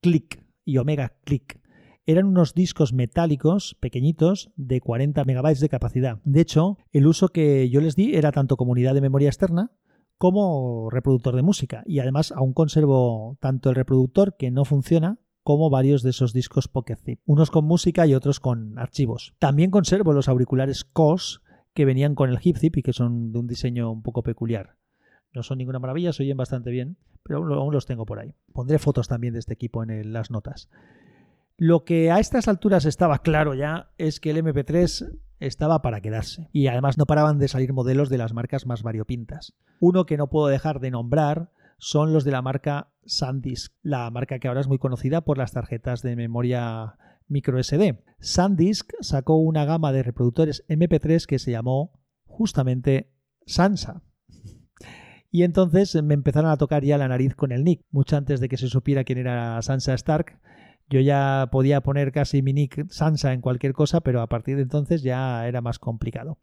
Click, 0.00 0.46
Iomega 0.64 1.16
Click. 1.24 1.60
Eran 2.06 2.26
unos 2.26 2.54
discos 2.54 2.92
metálicos 2.92 3.76
pequeñitos 3.80 4.52
de 4.54 4.80
40 4.80 5.24
megabytes 5.24 5.58
de 5.58 5.68
capacidad. 5.68 6.20
De 6.22 6.42
hecho, 6.42 6.78
el 6.92 7.08
uso 7.08 7.30
que 7.30 7.68
yo 7.68 7.80
les 7.80 7.96
di 7.96 8.14
era 8.14 8.30
tanto 8.30 8.56
como 8.56 8.70
unidad 8.70 8.94
de 8.94 9.00
memoria 9.00 9.30
externa 9.30 9.72
como 10.16 10.90
reproductor 10.90 11.34
de 11.34 11.42
música. 11.42 11.82
Y 11.86 11.98
además 11.98 12.30
aún 12.30 12.52
conservo 12.52 13.36
tanto 13.40 13.70
el 13.70 13.74
reproductor 13.74 14.36
que 14.36 14.52
no 14.52 14.64
funciona 14.64 15.18
como 15.46 15.70
varios 15.70 16.02
de 16.02 16.10
esos 16.10 16.32
discos 16.32 16.66
Pocket 16.66 16.96
Zip, 16.96 17.20
unos 17.24 17.52
con 17.52 17.64
música 17.64 18.04
y 18.04 18.14
otros 18.14 18.40
con 18.40 18.76
archivos. 18.80 19.32
También 19.38 19.70
conservo 19.70 20.12
los 20.12 20.28
auriculares 20.28 20.82
COS 20.82 21.40
que 21.72 21.84
venían 21.84 22.16
con 22.16 22.30
el 22.30 22.40
Hip 22.42 22.56
Zip 22.56 22.78
y 22.78 22.82
que 22.82 22.92
son 22.92 23.30
de 23.30 23.38
un 23.38 23.46
diseño 23.46 23.92
un 23.92 24.02
poco 24.02 24.24
peculiar. 24.24 24.74
No 25.32 25.44
son 25.44 25.58
ninguna 25.58 25.78
maravilla, 25.78 26.12
se 26.12 26.24
oyen 26.24 26.36
bastante 26.36 26.72
bien, 26.72 26.96
pero 27.22 27.38
aún 27.54 27.72
los 27.72 27.86
tengo 27.86 28.06
por 28.06 28.18
ahí. 28.18 28.34
Pondré 28.52 28.80
fotos 28.80 29.06
también 29.06 29.34
de 29.34 29.38
este 29.38 29.54
equipo 29.54 29.84
en 29.84 30.12
las 30.12 30.32
notas. 30.32 30.68
Lo 31.56 31.84
que 31.84 32.10
a 32.10 32.18
estas 32.18 32.48
alturas 32.48 32.84
estaba 32.84 33.20
claro 33.20 33.54
ya 33.54 33.92
es 33.98 34.18
que 34.18 34.30
el 34.30 34.38
MP3 34.38 35.16
estaba 35.38 35.80
para 35.80 36.00
quedarse. 36.00 36.48
Y 36.50 36.66
además 36.66 36.98
no 36.98 37.06
paraban 37.06 37.38
de 37.38 37.46
salir 37.46 37.72
modelos 37.72 38.08
de 38.08 38.18
las 38.18 38.32
marcas 38.32 38.66
más 38.66 38.82
variopintas. 38.82 39.54
Uno 39.78 40.06
que 40.06 40.16
no 40.16 40.28
puedo 40.28 40.48
dejar 40.48 40.80
de 40.80 40.90
nombrar 40.90 41.52
son 41.78 42.12
los 42.12 42.24
de 42.24 42.30
la 42.30 42.42
marca 42.42 42.92
SanDisk, 43.04 43.72
la 43.82 44.10
marca 44.10 44.38
que 44.38 44.48
ahora 44.48 44.60
es 44.60 44.68
muy 44.68 44.78
conocida 44.78 45.20
por 45.22 45.38
las 45.38 45.52
tarjetas 45.52 46.02
de 46.02 46.16
memoria 46.16 46.96
micro 47.28 47.62
SD. 47.62 48.02
SanDisk 48.20 48.92
sacó 49.00 49.36
una 49.36 49.64
gama 49.64 49.92
de 49.92 50.02
reproductores 50.02 50.64
MP3 50.68 51.26
que 51.26 51.38
se 51.38 51.50
llamó 51.50 52.00
justamente 52.24 53.12
Sansa. 53.46 54.02
Y 55.30 55.42
entonces 55.42 56.02
me 56.02 56.14
empezaron 56.14 56.50
a 56.50 56.56
tocar 56.56 56.84
ya 56.84 56.98
la 56.98 57.08
nariz 57.08 57.34
con 57.34 57.52
el 57.52 57.64
nick, 57.64 57.84
mucho 57.90 58.16
antes 58.16 58.40
de 58.40 58.48
que 58.48 58.56
se 58.56 58.68
supiera 58.68 59.04
quién 59.04 59.18
era 59.18 59.60
Sansa 59.60 59.94
Stark. 59.94 60.40
Yo 60.88 61.00
ya 61.00 61.48
podía 61.50 61.80
poner 61.80 62.12
casi 62.12 62.42
mi 62.42 62.52
nick 62.52 62.88
Sansa 62.90 63.32
en 63.32 63.40
cualquier 63.40 63.72
cosa, 63.72 64.00
pero 64.00 64.22
a 64.22 64.28
partir 64.28 64.56
de 64.56 64.62
entonces 64.62 65.02
ya 65.02 65.46
era 65.46 65.60
más 65.60 65.78
complicado. 65.78 66.38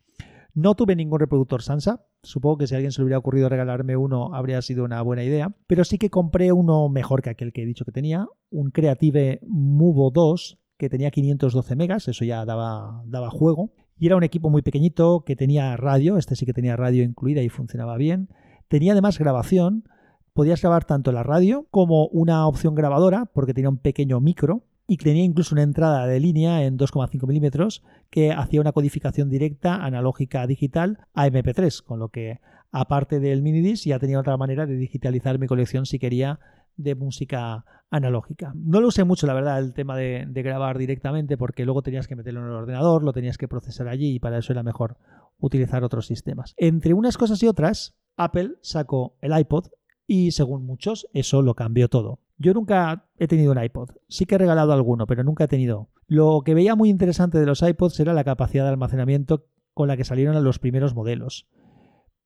No 0.53 0.75
tuve 0.75 0.95
ningún 0.95 1.19
reproductor 1.19 1.63
Sansa. 1.63 2.05
Supongo 2.21 2.59
que 2.59 2.67
si 2.67 2.75
alguien 2.75 2.91
se 2.91 3.01
le 3.01 3.05
hubiera 3.05 3.17
ocurrido 3.17 3.49
regalarme 3.49 3.97
uno 3.97 4.35
habría 4.35 4.61
sido 4.61 4.85
una 4.85 5.01
buena 5.01 5.23
idea. 5.23 5.51
Pero 5.65 5.83
sí 5.83 5.97
que 5.97 6.11
compré 6.11 6.51
uno 6.51 6.89
mejor 6.89 7.23
que 7.23 7.31
aquel 7.31 7.51
que 7.51 7.63
he 7.63 7.65
dicho 7.65 7.85
que 7.85 7.91
tenía. 7.91 8.27
Un 8.51 8.69
Creative 8.69 9.39
Movo 9.47 10.11
2 10.11 10.59
que 10.77 10.89
tenía 10.89 11.09
512 11.09 11.75
megas. 11.75 12.07
Eso 12.07 12.23
ya 12.23 12.45
daba, 12.45 13.03
daba 13.07 13.31
juego. 13.31 13.71
Y 13.97 14.05
era 14.05 14.15
un 14.15 14.23
equipo 14.23 14.51
muy 14.51 14.61
pequeñito 14.61 15.23
que 15.25 15.35
tenía 15.35 15.75
radio. 15.75 16.17
Este 16.17 16.35
sí 16.35 16.45
que 16.45 16.53
tenía 16.53 16.75
radio 16.75 17.03
incluida 17.03 17.41
y 17.41 17.49
funcionaba 17.49 17.97
bien. 17.97 18.29
Tenía 18.67 18.91
además 18.91 19.17
grabación. 19.17 19.85
Podías 20.33 20.61
grabar 20.61 20.85
tanto 20.85 21.11
la 21.11 21.23
radio 21.23 21.67
como 21.71 22.07
una 22.07 22.47
opción 22.47 22.75
grabadora 22.75 23.25
porque 23.25 23.53
tenía 23.55 23.69
un 23.69 23.77
pequeño 23.77 24.19
micro 24.19 24.63
y 24.87 24.97
tenía 24.97 25.23
incluso 25.23 25.55
una 25.55 25.63
entrada 25.63 26.05
de 26.07 26.19
línea 26.19 26.63
en 26.65 26.77
2,5 26.77 27.27
milímetros 27.27 27.83
que 28.09 28.31
hacía 28.31 28.61
una 28.61 28.73
codificación 28.73 29.29
directa 29.29 29.75
analógica 29.83 30.45
digital 30.45 30.99
a 31.13 31.27
MP3, 31.27 31.83
con 31.83 31.99
lo 31.99 32.09
que 32.09 32.39
aparte 32.71 33.19
del 33.19 33.41
minidisc 33.41 33.85
ya 33.85 33.99
tenía 33.99 34.19
otra 34.19 34.37
manera 34.37 34.65
de 34.65 34.75
digitalizar 34.75 35.39
mi 35.39 35.47
colección 35.47 35.85
si 35.85 35.99
quería 35.99 36.39
de 36.75 36.95
música 36.95 37.65
analógica. 37.91 38.51
No 38.55 38.81
lo 38.81 38.87
usé 38.87 39.03
mucho, 39.03 39.27
la 39.27 39.35
verdad, 39.35 39.59
el 39.59 39.73
tema 39.73 39.95
de, 39.95 40.25
de, 40.27 40.41
grabar 40.41 40.79
directamente 40.79 41.37
porque 41.37 41.65
luego 41.65 41.83
tenías 41.83 42.07
que 42.07 42.15
meterlo 42.15 42.41
en 42.41 42.47
el 42.47 42.53
ordenador, 42.53 43.03
lo 43.03 43.13
tenías 43.13 43.37
que 43.37 43.47
procesar 43.47 43.87
allí 43.87 44.15
y 44.15 44.19
para 44.19 44.39
eso 44.39 44.51
era 44.51 44.63
mejor 44.63 44.97
utilizar 45.39 45.83
otros 45.83 46.07
sistemas. 46.07 46.55
Entre 46.57 46.93
unas 46.93 47.17
cosas 47.17 47.41
y 47.43 47.47
otras, 47.47 47.95
Apple 48.17 48.55
sacó 48.61 49.15
el 49.21 49.37
iPod 49.37 49.67
y 50.07 50.31
según 50.31 50.65
muchos 50.65 51.07
eso 51.13 51.41
lo 51.41 51.53
cambió 51.53 51.89
todo. 51.89 52.19
Yo 52.43 52.53
nunca 52.53 53.05
he 53.17 53.27
tenido 53.29 53.53
un 53.53 53.63
iPod. 53.63 53.91
Sí 54.09 54.25
que 54.25 54.35
he 54.35 54.37
regalado 54.37 54.73
alguno, 54.73 55.07
pero 55.07 55.23
nunca 55.23 55.45
he 55.45 55.47
tenido. 55.47 55.87
Lo 56.07 56.41
que 56.43 56.53
veía 56.53 56.75
muy 56.75 56.89
interesante 56.89 57.39
de 57.39 57.45
los 57.45 57.61
iPods 57.61 58.01
era 58.01 58.13
la 58.13 58.25
capacidad 58.25 58.65
de 58.65 58.71
almacenamiento 58.71 59.45
con 59.73 59.87
la 59.87 59.95
que 59.95 60.03
salieron 60.03 60.43
los 60.43 60.59
primeros 60.59 60.93
modelos. 60.93 61.47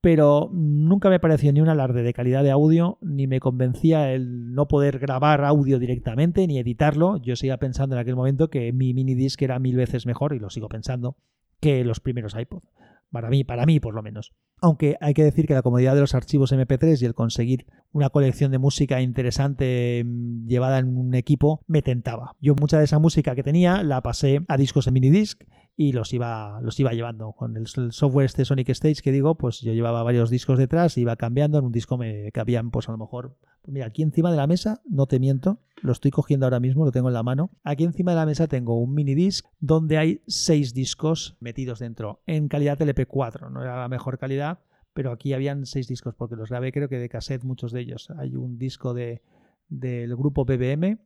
Pero 0.02 0.50
nunca 0.52 1.12
me 1.12 1.20
pareció 1.20 1.54
ni 1.54 1.62
un 1.62 1.70
alarde 1.70 2.02
de 2.02 2.14
calidad 2.14 2.42
de 2.42 2.50
audio, 2.50 2.98
ni 3.02 3.28
me 3.28 3.40
convencía 3.40 4.12
el 4.12 4.56
no 4.56 4.68
poder 4.68 4.98
grabar 4.98 5.46
audio 5.46 5.78
directamente, 5.78 6.48
ni 6.48 6.58
editarlo. 6.58 7.18
Yo 7.18 7.36
seguía 7.36 7.58
pensando 7.58 7.96
en 7.96 8.02
aquel 8.02 8.16
momento 8.16 8.50
que 8.50 8.74
mi 8.74 8.96
mini 8.96 9.14
disc 9.14 9.40
era 9.44 9.60
mil 9.60 9.76
veces 9.76 10.08
mejor, 10.08 10.34
y 10.34 10.40
lo 10.40 10.50
sigo 10.50 10.68
pensando, 10.68 11.16
que 11.60 11.84
los 11.84 12.00
primeros 12.00 12.36
iPods. 12.36 12.66
Para 13.12 13.30
mí, 13.30 13.44
para 13.44 13.66
mí 13.66 13.80
por 13.80 13.94
lo 13.94 14.04
menos. 14.04 14.34
Aunque 14.60 14.98
hay 15.02 15.14
que 15.14 15.24
decir 15.24 15.46
que 15.46 15.54
la 15.54 15.62
comodidad 15.62 15.94
de 15.94 16.02
los 16.02 16.16
archivos 16.16 16.52
MP3 16.52 17.02
y 17.02 17.06
el 17.06 17.14
conseguir 17.14 17.68
una 17.92 18.10
colección 18.10 18.52
de 18.52 18.58
música 18.58 19.02
interesante 19.02 20.04
mm, 20.04 20.48
llevada 20.48 20.80
en 20.80 20.98
un 20.98 21.14
equipo 21.14 21.62
me 21.68 21.82
tentaba. 21.82 22.36
Yo 22.42 22.56
mucha 22.56 22.80
de 22.80 22.86
esa 22.86 23.00
música 23.00 23.36
que 23.36 23.44
tenía 23.44 23.84
la 23.84 24.02
pasé 24.02 24.42
a 24.48 24.58
discos 24.58 24.88
en 24.88 24.94
minidisc 24.94 25.44
y 25.76 25.92
los 25.92 26.12
iba, 26.12 26.60
los 26.62 26.80
iba 26.80 26.92
llevando. 26.92 27.34
Con 27.34 27.56
el, 27.56 27.68
software 27.68 28.26
este 28.26 28.46
Sonic 28.46 28.70
Stage 28.70 29.02
que 29.04 29.12
digo, 29.12 29.36
pues 29.36 29.62
yo 29.62 29.74
llevaba 29.74 30.02
varios 30.02 30.32
discos 30.32 30.58
detrás, 30.58 30.98
iba 30.98 31.16
cambiando, 31.16 31.60
en 31.60 31.66
un 31.66 31.72
disco 31.72 31.98
me 31.98 32.32
cabían 32.32 32.72
pues 32.72 32.90
a 32.90 32.92
lo 32.92 32.98
mejor, 32.98 33.38
mira, 33.68 33.88
aquí 33.88 34.02
encima 34.02 34.32
de 34.32 34.38
la 34.38 34.48
mesa, 34.48 34.82
no 34.90 35.06
te 35.06 35.20
miento, 35.20 35.60
lo 35.82 35.92
estoy 35.92 36.12
cogiendo 36.12 36.46
ahora 36.46 36.60
mismo, 36.60 36.86
lo 36.86 36.92
tengo 36.92 37.10
en 37.10 37.14
la 37.14 37.24
mano. 37.24 37.52
Aquí 37.64 37.84
encima 37.84 38.12
de 38.12 38.18
la 38.18 38.26
mesa 38.26 38.48
tengo 38.48 38.80
un 38.80 38.94
mini 38.94 39.16
disc 39.16 39.46
donde 39.60 39.98
hay 39.98 40.22
seis 40.28 40.74
discos 40.74 41.38
metidos 41.40 41.80
dentro, 41.80 42.22
en 42.26 42.48
calidad 42.48 42.80
LP4, 42.80 43.52
no 43.52 43.62
era 43.62 43.80
la 43.80 43.88
mejor 43.88 44.18
calidad, 44.18 44.60
pero 44.94 45.12
aquí 45.12 45.34
habían 45.34 45.66
seis 45.66 45.88
discos, 45.88 46.16
porque 46.16 46.36
los 46.36 46.50
grabé 46.50 46.72
creo 46.72 46.90
que 46.90 46.98
de 46.98 47.10
cassette 47.10 47.44
muchos 47.44 47.72
de 47.72 47.82
ellos. 47.82 48.10
Hay 48.18 48.36
un 48.36 48.58
disco 48.58 48.94
de, 48.94 49.22
del 49.70 50.16
grupo 50.16 50.46
BBM, 50.46 51.00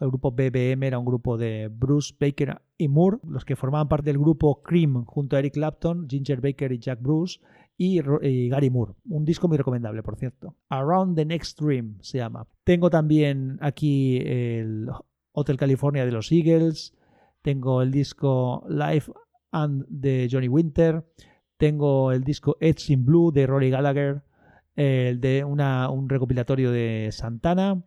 el 0.00 0.08
grupo 0.08 0.32
BBM 0.32 0.82
era 0.82 0.98
un 0.98 1.04
grupo 1.04 1.38
de 1.38 1.68
Bruce 1.68 2.14
Baker 2.18 2.60
y 2.76 2.88
Moore, 2.88 3.18
los 3.28 3.44
que 3.44 3.54
formaban 3.54 3.88
parte 3.88 4.06
del 4.06 4.18
grupo 4.18 4.60
Cream 4.62 5.04
junto 5.04 5.36
a 5.36 5.38
Eric 5.38 5.54
Clapton, 5.54 6.08
Ginger 6.08 6.40
Baker 6.40 6.72
y 6.72 6.78
Jack 6.78 7.00
Bruce 7.00 7.40
y, 7.76 8.00
Gary 8.48 8.70
Moore. 8.70 8.94
Un 9.08 9.24
disco 9.24 9.48
muy 9.48 9.56
recomendable, 9.56 10.02
por 10.02 10.16
cierto. 10.16 10.56
Around 10.68 11.16
the 11.16 11.24
Next 11.24 11.60
Dream 11.60 11.98
se 12.00 12.18
llama. 12.18 12.46
Tengo 12.64 12.90
también 12.90 13.58
aquí 13.60 14.18
el 14.18 14.88
Hotel 15.32 15.56
California 15.56 16.04
de 16.04 16.12
los 16.12 16.30
Eagles. 16.30 16.94
Tengo 17.42 17.82
el 17.82 17.90
disco 17.90 18.64
Life 18.68 19.12
and 19.50 19.84
de 19.88 20.28
Johnny 20.30 20.48
Winter. 20.48 21.04
Tengo 21.56 22.12
el 22.12 22.24
disco 22.24 22.56
Edge 22.60 22.92
in 22.92 23.04
Blue 23.04 23.32
de 23.32 23.46
Rory 23.46 23.70
Gallagher. 23.70 24.22
El 24.76 25.20
de 25.20 25.44
un 25.44 26.08
recopilatorio 26.08 26.72
de 26.72 27.10
Santana 27.12 27.84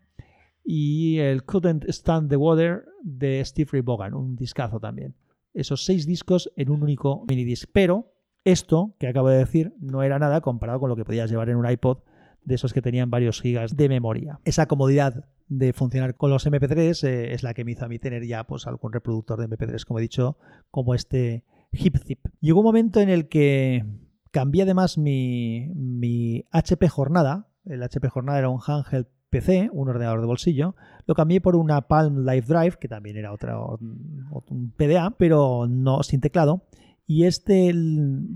y 0.64 1.20
el 1.20 1.44
Couldn't 1.44 1.86
Stand 1.90 2.30
the 2.30 2.36
Water 2.36 2.86
de 3.02 3.44
Steve 3.46 3.70
Ray 3.72 3.82
Vaughan, 3.82 4.14
un 4.14 4.36
discazo 4.36 4.82
también. 4.82 5.16
Esos 5.54 5.86
seis 5.86 6.06
discos 6.06 6.52
en 6.58 6.70
un 6.70 6.84
único 6.84 7.26
minidisc. 7.28 7.70
Pero 7.72 8.17
esto 8.52 8.96
que 8.98 9.08
acabo 9.08 9.30
de 9.30 9.38
decir 9.38 9.74
no 9.80 10.04
era 10.04 10.20
nada 10.20 10.42
comparado 10.42 10.80
con 10.80 10.90
lo 10.90 10.96
que 10.96 11.04
podías 11.04 11.30
llevar 11.30 11.50
en 11.50 11.58
un 11.58 11.70
iPod 11.70 12.00
de 12.44 12.56
esos 12.56 12.74
que 12.74 12.82
tenían 12.82 13.12
varios 13.12 13.42
gigas 13.42 13.76
de 13.76 13.90
memoria. 13.90 14.40
Esa 14.46 14.68
comodidad 14.68 15.26
de 15.50 15.74
funcionar 15.74 16.16
con 16.16 16.30
los 16.30 16.48
MP3 16.48 17.08
eh, 17.08 17.34
es 17.34 17.44
la 17.44 17.54
que 17.54 17.66
me 17.66 17.74
hizo 17.74 17.84
a 17.84 17.90
mí 17.90 18.00
tener 18.00 18.26
ya 18.26 18.46
pues, 18.46 18.66
algún 18.66 18.94
reproductor 18.94 19.38
de 19.38 19.50
MP3, 19.50 19.84
como 19.86 20.00
he 20.00 20.02
dicho, 20.02 20.38
como 20.72 20.96
este 20.96 21.44
HipZip. 21.74 22.26
Llegó 22.40 22.62
un 22.62 22.66
momento 22.66 23.02
en 23.02 23.10
el 23.10 23.28
que 23.28 23.86
cambié 24.32 24.64
además 24.64 24.98
mi, 24.98 26.46
HP 26.52 26.88
Jornada. 26.88 27.50
El 27.66 27.84
HP 27.84 28.08
Jornada 28.08 28.40
era 28.40 28.50
un 28.50 28.62
handheld 28.66 29.08
PC, 29.30 29.70
un 29.74 29.90
ordenador 29.90 30.22
de 30.22 30.28
bolsillo, 30.28 30.76
lo 31.06 31.16
cambié 31.16 31.42
por 31.42 31.58
una 31.58 31.90
Palm 31.90 32.26
Live 32.26 32.46
Drive, 32.48 32.78
que 32.80 32.88
también 32.88 33.18
era 33.18 33.34
otra, 33.34 33.60
un 33.60 34.74
PDA, 34.78 35.16
pero 35.18 35.68
no 35.68 36.02
sin 36.04 36.22
teclado. 36.22 36.64
Y 37.10 37.24
este 37.24 37.74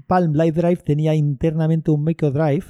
Palm 0.07 0.32
Live 0.34 0.53
Drive 0.53 0.84
tenía 0.84 1.13
internamente 1.13 1.91
un 1.91 2.05
micro 2.05 2.32
drive, 2.32 2.63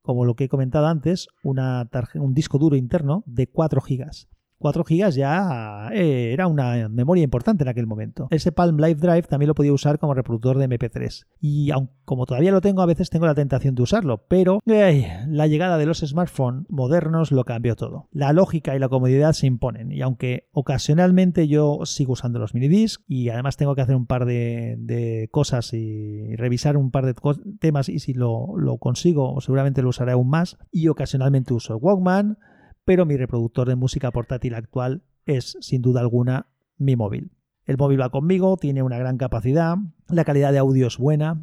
como 0.00 0.24
lo 0.24 0.34
que 0.34 0.44
he 0.44 0.48
comentado 0.48 0.86
antes, 0.86 1.28
una 1.44 1.88
un 2.14 2.32
disco 2.32 2.58
duro 2.58 2.74
interno 2.74 3.22
de 3.26 3.46
4 3.46 3.82
GB. 3.86 4.31
4 4.62 4.84
GB 4.84 5.10
ya 5.10 5.90
eh, 5.92 6.32
era 6.32 6.46
una 6.46 6.88
memoria 6.88 7.24
importante 7.24 7.64
en 7.64 7.68
aquel 7.68 7.86
momento. 7.86 8.28
Ese 8.30 8.52
Palm 8.52 8.76
Live 8.78 8.94
Drive 8.94 9.22
también 9.22 9.48
lo 9.48 9.54
podía 9.54 9.72
usar 9.72 9.98
como 9.98 10.14
reproductor 10.14 10.56
de 10.56 10.68
MP3. 10.68 11.26
Y 11.40 11.72
aun, 11.72 11.90
como 12.04 12.26
todavía 12.26 12.52
lo 12.52 12.60
tengo, 12.60 12.80
a 12.80 12.86
veces 12.86 13.10
tengo 13.10 13.26
la 13.26 13.34
tentación 13.34 13.74
de 13.74 13.82
usarlo, 13.82 14.24
pero 14.28 14.60
la 14.64 15.46
llegada 15.48 15.78
de 15.78 15.86
los 15.86 15.98
smartphones 15.98 16.64
modernos 16.70 17.32
lo 17.32 17.44
cambió 17.44 17.74
todo. 17.74 18.08
La 18.12 18.32
lógica 18.32 18.76
y 18.76 18.78
la 18.78 18.88
comodidad 18.88 19.32
se 19.32 19.48
imponen. 19.48 19.90
Y 19.90 20.00
aunque 20.00 20.48
ocasionalmente 20.52 21.48
yo 21.48 21.80
sigo 21.84 22.12
usando 22.12 22.38
los 22.38 22.54
minidiscs 22.54 23.02
y 23.08 23.30
además 23.30 23.56
tengo 23.56 23.74
que 23.74 23.82
hacer 23.82 23.96
un 23.96 24.06
par 24.06 24.24
de, 24.26 25.28
cosas 25.32 25.72
y 25.74 26.36
revisar 26.36 26.76
un 26.76 26.92
par 26.92 27.04
de 27.04 27.14
temas 27.58 27.88
y 27.88 27.98
si 27.98 28.14
lo, 28.14 28.56
lo 28.56 28.78
consigo 28.78 29.40
seguramente 29.40 29.82
lo 29.82 29.88
usaré 29.88 30.12
aún 30.12 30.28
más. 30.28 30.56
Y 30.70 30.86
ocasionalmente 30.86 31.52
uso 31.52 31.76
Walkman 31.76 32.38
pero 32.84 33.06
mi 33.06 33.16
reproductor 33.16 33.68
de 33.68 33.76
música 33.76 34.10
portátil 34.10 34.54
actual 34.54 35.02
es, 35.26 35.56
sin 35.60 35.82
duda 35.82 36.00
alguna, 36.00 36.46
mi 36.78 36.96
móvil. 36.96 37.30
El 37.64 37.76
móvil 37.76 38.00
va 38.00 38.10
conmigo, 38.10 38.56
tiene 38.56 38.82
una 38.82 38.98
gran 38.98 39.18
capacidad, 39.18 39.76
la 40.08 40.24
calidad 40.24 40.52
de 40.52 40.58
audio 40.58 40.88
es 40.88 40.98
buena. 40.98 41.40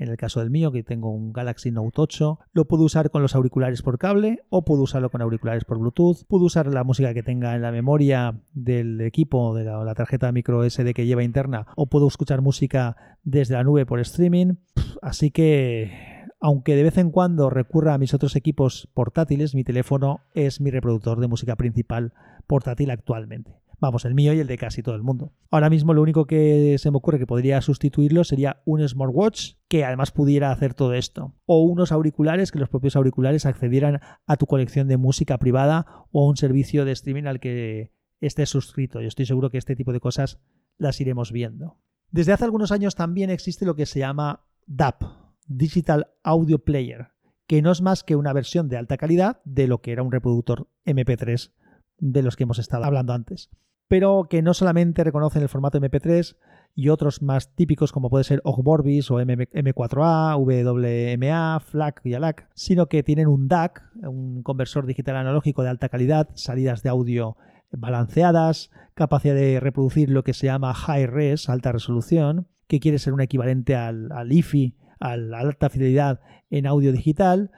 En 0.00 0.08
el 0.08 0.16
caso 0.16 0.38
del 0.38 0.50
mío, 0.50 0.70
que 0.70 0.84
tengo 0.84 1.10
un 1.10 1.32
Galaxy 1.32 1.72
Note 1.72 2.00
8, 2.00 2.38
lo 2.52 2.68
puedo 2.68 2.84
usar 2.84 3.10
con 3.10 3.20
los 3.20 3.34
auriculares 3.34 3.82
por 3.82 3.98
cable 3.98 4.44
o 4.48 4.64
puedo 4.64 4.82
usarlo 4.82 5.10
con 5.10 5.22
auriculares 5.22 5.64
por 5.64 5.80
Bluetooth. 5.80 6.24
Puedo 6.28 6.44
usar 6.44 6.68
la 6.68 6.84
música 6.84 7.12
que 7.14 7.24
tenga 7.24 7.56
en 7.56 7.62
la 7.62 7.72
memoria 7.72 8.40
del 8.52 9.00
equipo, 9.00 9.56
de 9.56 9.64
la, 9.64 9.82
la 9.82 9.94
tarjeta 9.96 10.30
micro 10.30 10.62
SD 10.62 10.94
que 10.94 11.06
lleva 11.06 11.24
interna, 11.24 11.66
o 11.74 11.88
puedo 11.88 12.06
escuchar 12.06 12.42
música 12.42 12.96
desde 13.24 13.54
la 13.54 13.64
nube 13.64 13.86
por 13.86 13.98
streaming. 13.98 14.54
Así 15.02 15.32
que 15.32 16.17
aunque 16.40 16.76
de 16.76 16.84
vez 16.84 16.98
en 16.98 17.10
cuando 17.10 17.50
recurra 17.50 17.94
a 17.94 17.98
mis 17.98 18.14
otros 18.14 18.36
equipos 18.36 18.88
portátiles, 18.94 19.54
mi 19.54 19.64
teléfono 19.64 20.20
es 20.34 20.60
mi 20.60 20.70
reproductor 20.70 21.20
de 21.20 21.28
música 21.28 21.56
principal 21.56 22.12
portátil 22.46 22.90
actualmente. 22.90 23.60
Vamos, 23.80 24.04
el 24.04 24.14
mío 24.14 24.32
y 24.32 24.40
el 24.40 24.48
de 24.48 24.58
casi 24.58 24.82
todo 24.82 24.96
el 24.96 25.04
mundo. 25.04 25.32
Ahora 25.50 25.70
mismo 25.70 25.94
lo 25.94 26.02
único 26.02 26.26
que 26.26 26.76
se 26.78 26.90
me 26.90 26.96
ocurre 26.96 27.20
que 27.20 27.28
podría 27.28 27.60
sustituirlo 27.60 28.24
sería 28.24 28.60
un 28.64 28.86
smartwatch 28.86 29.52
que 29.68 29.84
además 29.84 30.10
pudiera 30.10 30.50
hacer 30.50 30.74
todo 30.74 30.94
esto. 30.94 31.34
O 31.46 31.62
unos 31.62 31.92
auriculares 31.92 32.50
que 32.50 32.58
los 32.58 32.68
propios 32.68 32.96
auriculares 32.96 33.46
accedieran 33.46 34.00
a 34.26 34.36
tu 34.36 34.46
colección 34.46 34.88
de 34.88 34.96
música 34.96 35.38
privada 35.38 35.86
o 36.10 36.24
a 36.24 36.28
un 36.28 36.36
servicio 36.36 36.84
de 36.84 36.92
streaming 36.92 37.24
al 37.24 37.38
que 37.38 37.92
estés 38.20 38.48
suscrito. 38.48 39.00
Yo 39.00 39.06
estoy 39.06 39.26
seguro 39.26 39.50
que 39.50 39.58
este 39.58 39.76
tipo 39.76 39.92
de 39.92 40.00
cosas 40.00 40.40
las 40.76 41.00
iremos 41.00 41.30
viendo. 41.30 41.78
Desde 42.10 42.32
hace 42.32 42.44
algunos 42.44 42.72
años 42.72 42.96
también 42.96 43.30
existe 43.30 43.64
lo 43.64 43.76
que 43.76 43.86
se 43.86 44.00
llama 44.00 44.44
DAP, 44.66 45.02
Digital 45.48 46.08
Audio 46.22 46.60
Player, 46.60 47.08
que 47.46 47.62
no 47.62 47.72
es 47.72 47.82
más 47.82 48.04
que 48.04 48.16
una 48.16 48.32
versión 48.32 48.68
de 48.68 48.76
alta 48.76 48.96
calidad 48.96 49.40
de 49.44 49.66
lo 49.66 49.80
que 49.80 49.92
era 49.92 50.02
un 50.02 50.12
reproductor 50.12 50.68
MP3 50.86 51.52
de 51.98 52.22
los 52.22 52.36
que 52.36 52.44
hemos 52.44 52.58
estado 52.58 52.84
hablando 52.84 53.12
antes, 53.12 53.50
pero 53.88 54.28
que 54.30 54.42
no 54.42 54.54
solamente 54.54 55.02
reconocen 55.02 55.42
el 55.42 55.48
formato 55.48 55.80
MP3, 55.80 56.36
y 56.74 56.90
otros 56.90 57.22
más 57.22 57.54
típicos 57.56 57.90
como 57.90 58.08
puede 58.08 58.22
ser 58.22 58.40
OGG 58.44 58.62
Vorbis 58.62 59.10
o 59.10 59.20
M4A, 59.20 60.36
WMA, 60.38 61.58
FLAC 61.58 62.00
y 62.04 62.14
ALAC, 62.14 62.48
sino 62.54 62.86
que 62.86 63.02
tienen 63.02 63.26
un 63.26 63.48
DAC, 63.48 63.82
un 64.02 64.44
conversor 64.44 64.86
digital 64.86 65.16
analógico 65.16 65.64
de 65.64 65.70
alta 65.70 65.88
calidad, 65.88 66.28
salidas 66.34 66.84
de 66.84 66.90
audio 66.90 67.36
balanceadas, 67.72 68.70
capacidad 68.94 69.34
de 69.34 69.58
reproducir 69.58 70.08
lo 70.08 70.22
que 70.22 70.34
se 70.34 70.46
llama 70.46 70.72
high 70.72 71.06
res, 71.06 71.48
alta 71.48 71.72
resolución, 71.72 72.46
que 72.68 72.78
quiere 72.78 73.00
ser 73.00 73.12
un 73.12 73.22
equivalente 73.22 73.74
al, 73.74 74.12
al 74.12 74.30
IFI, 74.30 74.76
a 75.00 75.16
la 75.16 75.40
alta 75.40 75.68
fidelidad 75.68 76.20
en 76.50 76.66
audio 76.66 76.92
digital, 76.92 77.50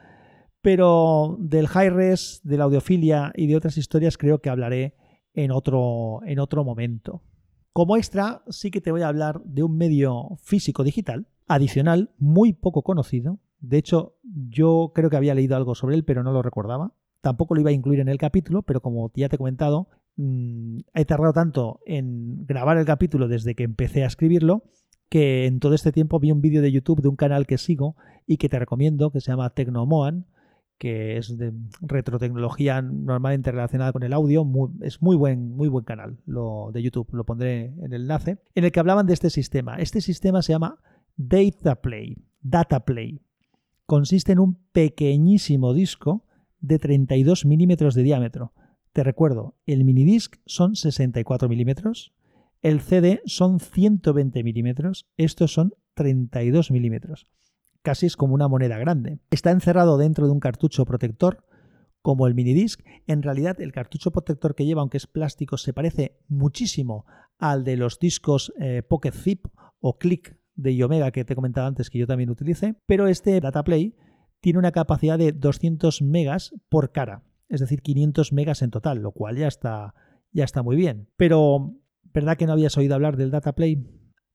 pero 0.61 1.37
del 1.39 1.67
high 1.67 1.89
res, 1.89 2.41
de 2.43 2.57
la 2.57 2.65
audiofilia 2.65 3.31
y 3.35 3.47
de 3.47 3.55
otras 3.55 3.77
historias 3.77 4.17
creo 4.17 4.39
que 4.39 4.49
hablaré 4.49 4.95
en 5.33 5.51
otro, 5.51 6.19
en 6.25 6.39
otro 6.39 6.63
momento. 6.63 7.23
Como 7.73 7.95
extra, 7.97 8.43
sí 8.49 8.69
que 8.69 8.81
te 8.81 8.91
voy 8.91 9.01
a 9.01 9.07
hablar 9.07 9.41
de 9.45 9.63
un 9.63 9.77
medio 9.77 10.37
físico 10.43 10.83
digital 10.83 11.27
adicional 11.47 12.11
muy 12.17 12.53
poco 12.53 12.83
conocido. 12.83 13.39
De 13.59 13.77
hecho, 13.77 14.17
yo 14.23 14.91
creo 14.93 15.09
que 15.09 15.17
había 15.17 15.35
leído 15.35 15.55
algo 15.55 15.75
sobre 15.75 15.95
él, 15.95 16.03
pero 16.03 16.23
no 16.23 16.33
lo 16.33 16.41
recordaba. 16.41 16.93
Tampoco 17.21 17.55
lo 17.55 17.61
iba 17.61 17.69
a 17.69 17.73
incluir 17.73 17.99
en 17.99 18.09
el 18.09 18.17
capítulo, 18.17 18.63
pero 18.63 18.81
como 18.81 19.11
ya 19.15 19.29
te 19.29 19.35
he 19.35 19.37
comentado, 19.37 19.87
mm, 20.17 20.79
he 20.93 21.05
tardado 21.05 21.33
tanto 21.33 21.79
en 21.85 22.45
grabar 22.45 22.77
el 22.77 22.85
capítulo 22.85 23.27
desde 23.27 23.55
que 23.55 23.63
empecé 23.63 24.03
a 24.03 24.07
escribirlo 24.07 24.63
que 25.11 25.45
en 25.45 25.59
todo 25.59 25.73
este 25.75 25.91
tiempo 25.91 26.21
vi 26.21 26.31
un 26.31 26.39
vídeo 26.39 26.61
de 26.61 26.71
YouTube 26.71 27.01
de 27.01 27.09
un 27.09 27.17
canal 27.17 27.45
que 27.45 27.57
sigo 27.57 27.97
y 28.25 28.37
que 28.37 28.47
te 28.47 28.57
recomiendo, 28.57 29.11
que 29.11 29.19
se 29.19 29.29
llama 29.29 29.49
Tecnomoan, 29.49 30.25
que 30.77 31.17
es 31.17 31.37
de 31.37 31.51
retrotecnología 31.81 32.81
normalmente 32.81 33.51
relacionada 33.51 33.91
con 33.91 34.03
el 34.03 34.13
audio. 34.13 34.47
es 34.79 35.01
muy 35.01 35.17
buen, 35.17 35.51
muy 35.51 35.67
buen 35.67 35.83
canal 35.83 36.17
lo, 36.25 36.69
de 36.71 36.81
YouTube, 36.81 37.09
lo 37.11 37.25
pondré 37.25 37.73
en 37.81 37.91
el 37.91 38.03
enlace, 38.03 38.37
en 38.55 38.63
el 38.63 38.71
que 38.71 38.79
hablaban 38.79 39.05
de 39.05 39.11
este 39.11 39.29
sistema. 39.29 39.75
Este 39.75 39.99
sistema 39.99 40.41
se 40.41 40.53
llama 40.53 40.79
Data 41.17 41.81
Play. 41.81 42.15
Data 42.39 42.85
Play. 42.85 43.19
Consiste 43.85 44.31
en 44.31 44.39
un 44.39 44.59
pequeñísimo 44.71 45.73
disco 45.73 46.25
de 46.61 46.79
32 46.79 47.45
milímetros 47.45 47.95
de 47.95 48.03
diámetro. 48.03 48.53
Te 48.93 49.03
recuerdo, 49.03 49.57
el 49.65 49.83
minidisc 49.83 50.37
son 50.45 50.77
64 50.77 51.49
milímetros, 51.49 52.13
el 52.61 52.81
CD 52.81 53.21
son 53.25 53.59
120 53.59 54.43
milímetros, 54.43 55.07
estos 55.17 55.53
son 55.53 55.73
32 55.95 56.71
milímetros 56.71 57.27
casi 57.81 58.05
es 58.05 58.17
como 58.17 58.33
una 58.33 58.47
moneda 58.47 58.77
grande. 58.77 59.19
Está 59.29 59.51
encerrado 59.51 59.97
dentro 59.97 60.25
de 60.25 60.31
un 60.31 60.39
cartucho 60.39 60.85
protector 60.85 61.43
como 62.01 62.27
el 62.27 62.35
minidisc. 62.35 62.81
En 63.07 63.21
realidad 63.21 63.59
el 63.61 63.71
cartucho 63.71 64.11
protector 64.11 64.55
que 64.55 64.65
lleva, 64.65 64.81
aunque 64.81 64.97
es 64.97 65.07
plástico, 65.07 65.57
se 65.57 65.73
parece 65.73 66.17
muchísimo 66.27 67.05
al 67.37 67.63
de 67.63 67.77
los 67.77 67.99
discos 67.99 68.53
eh, 68.59 68.83
Pocket 68.83 69.11
Zip 69.11 69.45
o 69.79 69.97
Click 69.97 70.37
de 70.55 70.75
Iomega 70.75 71.11
que 71.11 71.25
te 71.25 71.33
he 71.33 71.35
comentado 71.35 71.67
antes 71.67 71.89
que 71.89 71.97
yo 71.97 72.07
también 72.07 72.29
utilicé, 72.29 72.75
pero 72.85 73.07
este 73.07 73.39
DataPlay 73.39 73.95
tiene 74.41 74.59
una 74.59 74.71
capacidad 74.71 75.17
de 75.17 75.31
200 75.31 76.01
megas 76.01 76.53
por 76.69 76.91
cara, 76.91 77.23
es 77.47 77.61
decir, 77.61 77.81
500 77.81 78.33
megas 78.33 78.61
en 78.61 78.69
total, 78.69 78.99
lo 78.99 79.11
cual 79.11 79.37
ya 79.37 79.47
está, 79.47 79.93
ya 80.31 80.43
está 80.43 80.61
muy 80.61 80.75
bien. 80.75 81.07
Pero, 81.15 81.75
¿verdad 82.13 82.37
que 82.37 82.45
no 82.45 82.53
habías 82.53 82.77
oído 82.77 82.95
hablar 82.95 83.17
del 83.17 83.31
DataPlay? 83.31 83.83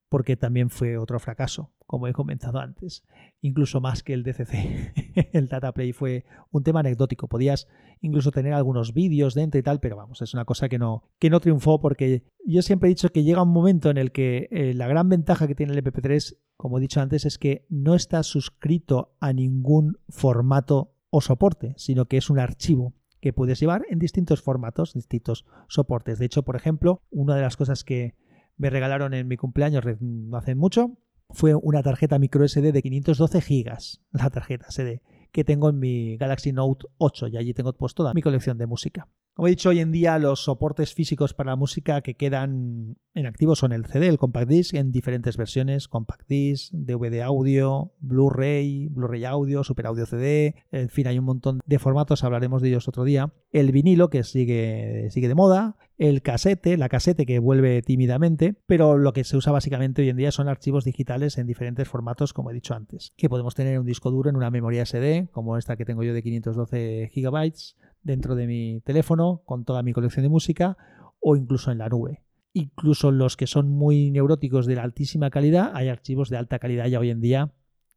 Porque 0.09 0.37
también 0.37 0.71
fue 0.71 0.99
otro 0.99 1.19
fracaso 1.19 1.73
como 1.87 2.09
he 2.09 2.13
comentado 2.13 2.59
antes, 2.59 3.05
incluso 3.41 3.81
más 3.81 4.03
que 4.03 4.13
el 4.13 4.23
DCC. 4.23 5.31
el 5.33 5.49
DataPlay 5.49 5.93
fue 5.93 6.25
un 6.51 6.63
tema 6.63 6.81
anecdótico. 6.81 7.29
Podías 7.29 7.69
incluso 8.01 8.33
tener 8.33 8.53
algunos 8.53 8.93
vídeos 8.93 9.35
dentro 9.35 9.59
y 9.59 9.63
tal, 9.63 9.81
pero 9.81 9.97
vamos, 9.97 10.21
es 10.21 10.35
una 10.35 10.45
cosa 10.45 10.69
que 10.69 10.79
no, 10.79 11.05
que 11.19 11.31
no 11.31 11.41
triunfó 11.41 11.81
porque 11.81 12.25
yo 12.45 12.63
siempre 12.63 12.89
he 12.89 12.95
dicho 12.95 13.11
que 13.11 13.23
llega 13.23 13.43
un 13.43 13.53
momento 13.53 13.91
en 13.91 13.99
el 13.99 14.13
que 14.13 14.49
eh, 14.51 14.75
la 14.75 14.89
gran 14.89 15.09
ventaja 15.09 15.47
que 15.47 15.55
tiene 15.55 15.73
el 15.73 15.85
MP3, 15.85 16.37
como 16.57 16.79
he 16.79 16.81
dicho 16.81 17.01
antes, 17.01 17.25
es 17.25 17.39
que 17.39 17.67
no 17.69 17.95
está 17.95 18.23
suscrito 18.23 19.17
a 19.21 19.33
ningún 19.33 19.99
formato 20.09 20.93
o 21.11 21.21
soporte, 21.21 21.75
sino 21.77 22.07
que 22.07 22.17
es 22.17 22.31
un 22.31 22.39
archivo 22.39 22.95
que 23.27 23.33
puedes 23.33 23.59
llevar 23.59 23.85
en 23.91 23.99
distintos 23.99 24.41
formatos, 24.41 24.95
distintos 24.95 25.47
soportes. 25.67 26.21
De 26.21 26.27
hecho, 26.27 26.45
por 26.45 26.55
ejemplo, 26.55 27.03
una 27.11 27.35
de 27.35 27.43
las 27.43 27.57
cosas 27.57 27.83
que 27.83 28.15
me 28.57 28.71
regalaron 28.71 29.15
en 29.15 29.27
mi 29.27 29.37
cumpleaños 29.37 29.83
no 29.99 30.37
hace 30.37 30.55
mucho 30.55 30.97
fue 31.31 31.57
una 31.57 31.83
tarjeta 31.83 32.21
micro 32.21 32.47
SD 32.47 32.71
de 32.71 32.83
512 32.83 33.41
gigas, 33.41 34.01
la 34.13 34.31
tarjeta 34.31 34.71
SD, 34.71 35.03
que 35.33 35.43
tengo 35.43 35.71
en 35.71 35.81
mi 35.81 36.17
Galaxy 36.19 36.53
Note 36.53 36.87
8 36.99 37.27
y 37.27 37.37
allí 37.37 37.53
tengo 37.53 37.73
pues 37.73 37.95
toda 37.95 38.15
mi 38.15 38.23
colección 38.23 38.59
de 38.59 38.67
música. 38.69 39.09
Como 39.37 39.49
he 39.49 39.51
dicho, 39.51 39.69
hoy 39.69 39.81
en 39.81 39.93
día 39.93 40.19
los 40.19 40.45
soportes 40.45 40.95
físicos 40.95 41.35
para 41.35 41.51
la 41.51 41.57
música 41.57 42.01
que 42.01 42.15
quedan 42.15 42.97
en 43.13 43.27
activo 43.27 43.55
son 43.55 43.73
el 43.73 43.85
CD, 43.85 44.09
el 44.09 44.17
Compact 44.17 44.49
Disc 44.49 44.73
en 44.73 44.93
diferentes 44.93 45.37
versiones, 45.37 45.89
Compact 45.89 46.27
Disc, 46.27 46.73
DVD 46.73 47.21
audio, 47.21 47.93
Blu-ray, 48.01 48.89
Blu-ray 48.89 49.27
audio, 49.27 49.63
Super 49.63 49.89
Audio 49.89 50.07
CD, 50.07 50.55
en 50.73 50.89
fin, 50.89 51.07
hay 51.07 51.19
un 51.19 51.27
montón 51.27 51.61
de 51.67 51.79
formatos, 51.79 52.25
hablaremos 52.25 52.63
de 52.63 52.71
ellos 52.71 52.89
otro 52.89 53.05
día. 53.05 53.31
El 53.53 53.73
vinilo 53.73 54.09
que 54.09 54.23
sigue, 54.23 55.09
sigue 55.11 55.29
de 55.29 55.35
moda, 55.35 55.77
el 55.99 56.23
casete, 56.23 56.79
la 56.79 56.89
casete 56.89 57.27
que 57.27 57.39
vuelve 57.39 57.83
tímidamente, 57.83 58.55
pero 58.65 58.97
lo 58.97 59.13
que 59.13 59.25
se 59.25 59.37
usa 59.37 59.53
básicamente 59.53 60.01
hoy 60.01 60.09
en 60.09 60.17
día 60.17 60.33
son 60.33 60.49
archivos 60.49 60.87
digitales 60.87 61.37
en 61.37 61.47
diferentes 61.47 61.87
formatos, 61.87 62.33
como 62.33 62.51
he 62.51 62.55
dicho 62.55 62.73
antes, 62.73 63.13
que 63.19 63.29
podemos 63.29 63.55
tener 63.55 63.75
en 63.75 63.81
un 63.81 63.87
disco 63.87 64.11
duro, 64.11 64.31
en 64.31 64.37
una 64.37 64.51
memoria 64.51 64.87
SD, 64.87 65.29
como 65.31 65.59
esta 65.59 65.77
que 65.77 65.85
tengo 65.85 66.03
yo 66.05 66.15
de 66.15 66.23
512 66.23 67.11
gigabytes, 67.13 67.77
dentro 68.07 68.35
de 68.37 68.47
mi 68.47 68.81
teléfono 68.83 69.43
con 69.45 69.65
toda 69.65 69.83
mi 69.83 69.93
colección 69.93 70.23
de 70.23 70.29
música 70.29 70.79
o 71.21 71.37
incluso 71.37 71.73
en 71.73 71.79
la 71.79 71.89
nube. 71.89 72.23
Incluso 72.53 73.11
los 73.11 73.37
que 73.37 73.47
son 73.47 73.69
muy 73.69 74.11
neuróticos 74.11 74.67
de 74.67 74.77
la 74.77 74.85
altísima 74.85 75.29
calidad, 75.29 75.73
hay 75.75 75.89
archivos 75.89 76.31
de 76.31 76.39
alta 76.39 76.59
calidad 76.59 76.87
ya 76.87 77.01
hoy 77.01 77.11
en 77.11 77.21
día 77.21 77.53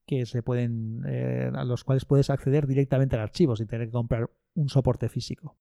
que 0.05 0.26
se 0.26 0.41
pueden 0.41 1.03
eh, 1.07 1.51
a 1.53 1.64
los 1.64 1.84
cuales 1.84 2.05
puedes 2.05 2.32
acceder 2.32 2.66
directamente 2.66 3.16
al 3.16 3.22
archivo 3.22 3.55
sin 3.55 3.68
tener 3.68 3.88
que 3.88 3.93
comprar 3.93 4.32
un 4.55 4.68
soporte 4.68 5.07
físico. 5.07 5.55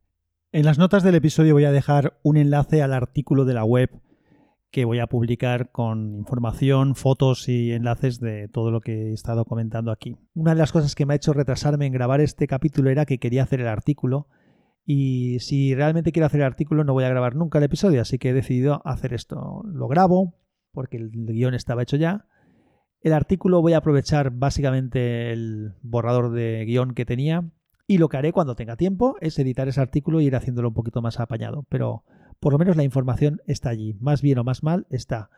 En 0.51 0.65
las 0.65 0.79
notas 0.79 1.03
del 1.03 1.15
episodio 1.15 1.53
voy 1.53 1.67
a 1.67 1.73
dejar 1.73 2.19
un 2.23 2.39
enlace 2.39 2.83
al 2.83 2.95
artículo 2.95 3.45
de 3.45 3.53
la 3.53 3.65
web 3.65 3.91
que 4.71 4.87
voy 4.87 4.99
a 4.99 5.07
publicar 5.07 5.71
con 5.71 6.15
información, 6.15 6.95
fotos 6.95 7.49
y 7.49 7.73
enlaces 7.73 8.21
de 8.21 8.49
todo 8.49 8.71
lo 8.71 8.81
que 8.81 9.11
he 9.11 9.13
estado 9.13 9.45
comentando 9.45 9.91
aquí. 9.91 10.17
Una 10.35 10.55
de 10.55 10.61
las 10.61 10.73
cosas 10.73 10.95
que 10.95 11.05
me 11.05 11.13
ha 11.13 11.17
hecho 11.17 11.35
retrasarme 11.35 11.87
en 11.87 11.93
grabar 11.93 12.23
este 12.23 12.47
capítulo 12.47 12.91
era 12.91 13.05
que 13.05 13.19
quería 13.19 13.43
hacer 13.43 13.61
el 13.61 13.69
artículo 13.69 14.29
y 14.91 15.39
si 15.41 15.75
realmente 15.75 16.13
quiero 16.13 16.25
hacer 16.25 16.41
el 16.41 16.47
artículo 16.47 16.83
no 16.83 16.95
voy 16.95 17.05
a 17.05 17.11
grabar 17.11 17.37
nunca 17.37 17.59
el 17.59 17.65
episodio, 17.65 18.01
así 18.01 18.17
que 18.17 18.31
he 18.31 18.33
decidido 18.33 18.81
hacer 18.87 19.13
esto. 19.13 19.61
Lo 19.67 19.87
grabo 19.87 20.33
porque 20.73 20.97
el 20.97 21.11
guion 21.11 21.53
estaba 21.53 21.83
hecho 21.83 21.99
ya. 21.99 22.25
El 23.03 23.13
artículo 23.13 23.61
voy 23.61 23.75
a 23.75 23.79
aprovechar 23.79 24.31
básicamente 24.31 25.31
el 25.31 25.75
borrador 25.83 26.33
de 26.33 26.65
guion 26.65 26.95
que 26.95 27.05
tenía 27.05 27.45
y 27.87 27.99
lo 27.99 28.09
que 28.09 28.17
haré 28.17 28.33
cuando 28.33 28.55
tenga 28.55 28.77
tiempo 28.77 29.17
es 29.21 29.39
editar 29.39 29.69
ese 29.69 29.83
artículo 29.83 30.23
y 30.23 30.25
ir 30.25 30.37
haciéndolo 30.37 30.69
un 30.69 30.75
poquito 30.75 31.03
más 31.03 31.21
apañado. 31.21 31.67
Pero 31.69 32.05
por 32.41 32.55
lo 32.55 32.59
menos 32.59 32.75
la 32.79 32.83
información 32.83 33.43
está 33.47 33.69
allí. 33.69 33.95
Más 34.01 34.23
bien 34.23 34.39
o 34.39 34.45
más 34.45 34.63
mal 34.63 34.87
está. 34.89 35.29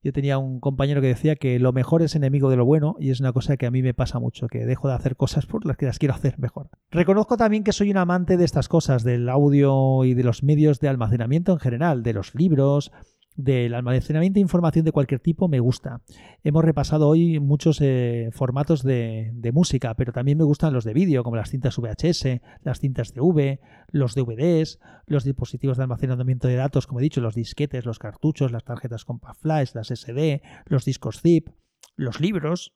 Yo 0.00 0.12
tenía 0.12 0.38
un 0.38 0.60
compañero 0.60 1.00
que 1.00 1.08
decía 1.08 1.34
que 1.34 1.58
lo 1.58 1.72
mejor 1.72 2.02
es 2.02 2.14
enemigo 2.14 2.50
de 2.50 2.56
lo 2.56 2.64
bueno 2.64 2.94
y 3.00 3.10
es 3.10 3.18
una 3.18 3.32
cosa 3.32 3.56
que 3.56 3.66
a 3.66 3.70
mí 3.72 3.82
me 3.82 3.94
pasa 3.94 4.20
mucho, 4.20 4.46
que 4.46 4.64
dejo 4.64 4.86
de 4.86 4.94
hacer 4.94 5.16
cosas 5.16 5.46
por 5.46 5.66
las 5.66 5.76
que 5.76 5.86
las 5.86 5.98
quiero 5.98 6.14
hacer 6.14 6.38
mejor. 6.38 6.70
Reconozco 6.90 7.36
también 7.36 7.64
que 7.64 7.72
soy 7.72 7.90
un 7.90 7.96
amante 7.96 8.36
de 8.36 8.44
estas 8.44 8.68
cosas, 8.68 9.02
del 9.02 9.28
audio 9.28 10.04
y 10.04 10.14
de 10.14 10.22
los 10.22 10.44
medios 10.44 10.78
de 10.78 10.88
almacenamiento 10.88 11.52
en 11.52 11.58
general, 11.58 12.04
de 12.04 12.12
los 12.12 12.34
libros, 12.36 12.92
del 13.38 13.74
almacenamiento 13.74 14.34
de 14.34 14.40
información 14.40 14.84
de 14.84 14.90
cualquier 14.90 15.20
tipo 15.20 15.46
me 15.46 15.60
gusta. 15.60 16.02
Hemos 16.42 16.64
repasado 16.64 17.08
hoy 17.08 17.38
muchos 17.38 17.78
eh, 17.80 18.30
formatos 18.32 18.82
de, 18.82 19.32
música, 19.54 19.94
pero 19.94 20.12
también 20.12 20.36
me 20.36 20.44
gustan 20.44 20.74
los 20.74 20.84
de 20.84 20.92
vídeo, 20.92 21.22
como 21.22 21.36
las 21.36 21.48
cintas 21.48 21.78
VHS, 21.78 22.40
las 22.64 22.80
cintas 22.80 23.14
V, 23.16 23.60
los 23.92 24.16
DVDs, 24.16 24.80
los 25.06 25.22
dispositivos 25.22 25.76
de 25.76 25.84
almacenamiento 25.84 26.48
de 26.48 26.56
datos, 26.56 26.88
como 26.88 26.98
he 26.98 27.02
dicho, 27.04 27.20
los 27.20 27.36
disquetes, 27.36 27.86
los 27.86 28.00
cartuchos, 28.00 28.50
las 28.50 28.64
tarjetas 28.64 29.04
Compact 29.04 29.40
Flash, 29.40 29.70
las 29.74 29.88
SD, 29.88 30.42
los 30.66 30.84
discos 30.84 31.20
zip, 31.22 31.48
los 31.94 32.20
libros. 32.20 32.74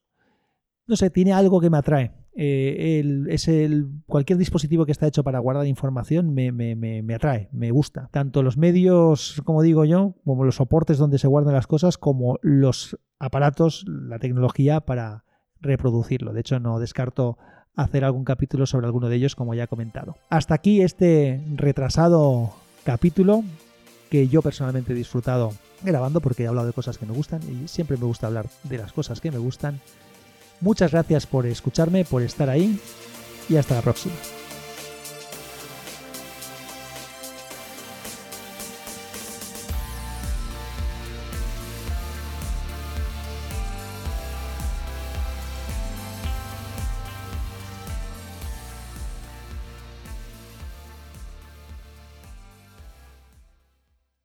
No 0.87 0.95
sé, 0.95 1.09
tiene 1.09 1.33
algo 1.33 1.59
que 1.59 1.69
me 1.69 1.77
atrae. 1.77 2.22
Eh, 2.35 3.03
es 3.29 3.47
el, 3.47 3.89
cualquier 4.07 4.39
dispositivo 4.39 4.85
que 4.85 4.91
está 4.91 5.07
hecho 5.07 5.23
para 5.23 5.39
guardar 5.39 5.67
información 5.67 6.33
me, 6.33 6.51
me, 6.51 7.13
atrae, 7.13 7.49
me 7.51 7.71
gusta. 7.71 8.09
Tanto 8.11 8.41
los 8.41 8.57
medios, 8.57 9.41
como 9.45 9.61
digo 9.61 9.85
yo, 9.85 10.15
como 10.25 10.43
los 10.43 10.55
soportes 10.55 10.97
donde 10.97 11.19
se 11.19 11.27
guardan 11.27 11.53
las 11.53 11.67
cosas, 11.67 11.97
como 11.97 12.39
los 12.41 12.97
aparatos, 13.19 13.85
la 13.87 14.19
tecnología 14.19 14.81
para 14.81 15.25
reproducirlo. 15.61 16.33
De 16.33 16.41
hecho, 16.41 16.59
no 16.59 16.79
descarto 16.79 17.37
hacer 17.75 18.03
algún 18.03 18.23
capítulo 18.23 18.65
sobre 18.65 18.87
alguno 18.87 19.09
de 19.09 19.15
ellos, 19.15 19.35
como 19.35 19.53
ya 19.53 19.63
he 19.63 19.67
comentado. 19.67 20.15
Hasta 20.29 20.55
aquí 20.55 20.81
este 20.81 21.41
retrasado 21.55 22.51
capítulo 22.83 23.43
que 24.09 24.27
yo 24.27 24.41
personalmente 24.41 24.93
he 24.93 24.95
disfrutado 24.95 25.53
grabando 25.81 26.21
porque 26.21 26.43
he 26.43 26.47
hablado 26.47 26.67
de 26.67 26.73
cosas 26.73 26.97
que 26.97 27.05
me 27.05 27.13
gustan 27.13 27.41
y 27.49 27.67
siempre 27.67 27.97
me 27.97 28.05
gusta 28.05 28.27
hablar 28.27 28.47
de 28.63 28.77
las 28.77 28.93
cosas 28.93 29.21
que 29.21 29.31
me 29.31 29.37
gustan. 29.37 29.79
Muchas 30.63 30.91
gracias 30.91 31.27
por 31.27 31.45
escucharme, 31.45 32.05
por 32.05 32.21
estar 32.21 32.49
ahí 32.49 32.79
y 33.49 33.57
hasta 33.57 33.75
la 33.75 33.81
próxima. 33.81 34.15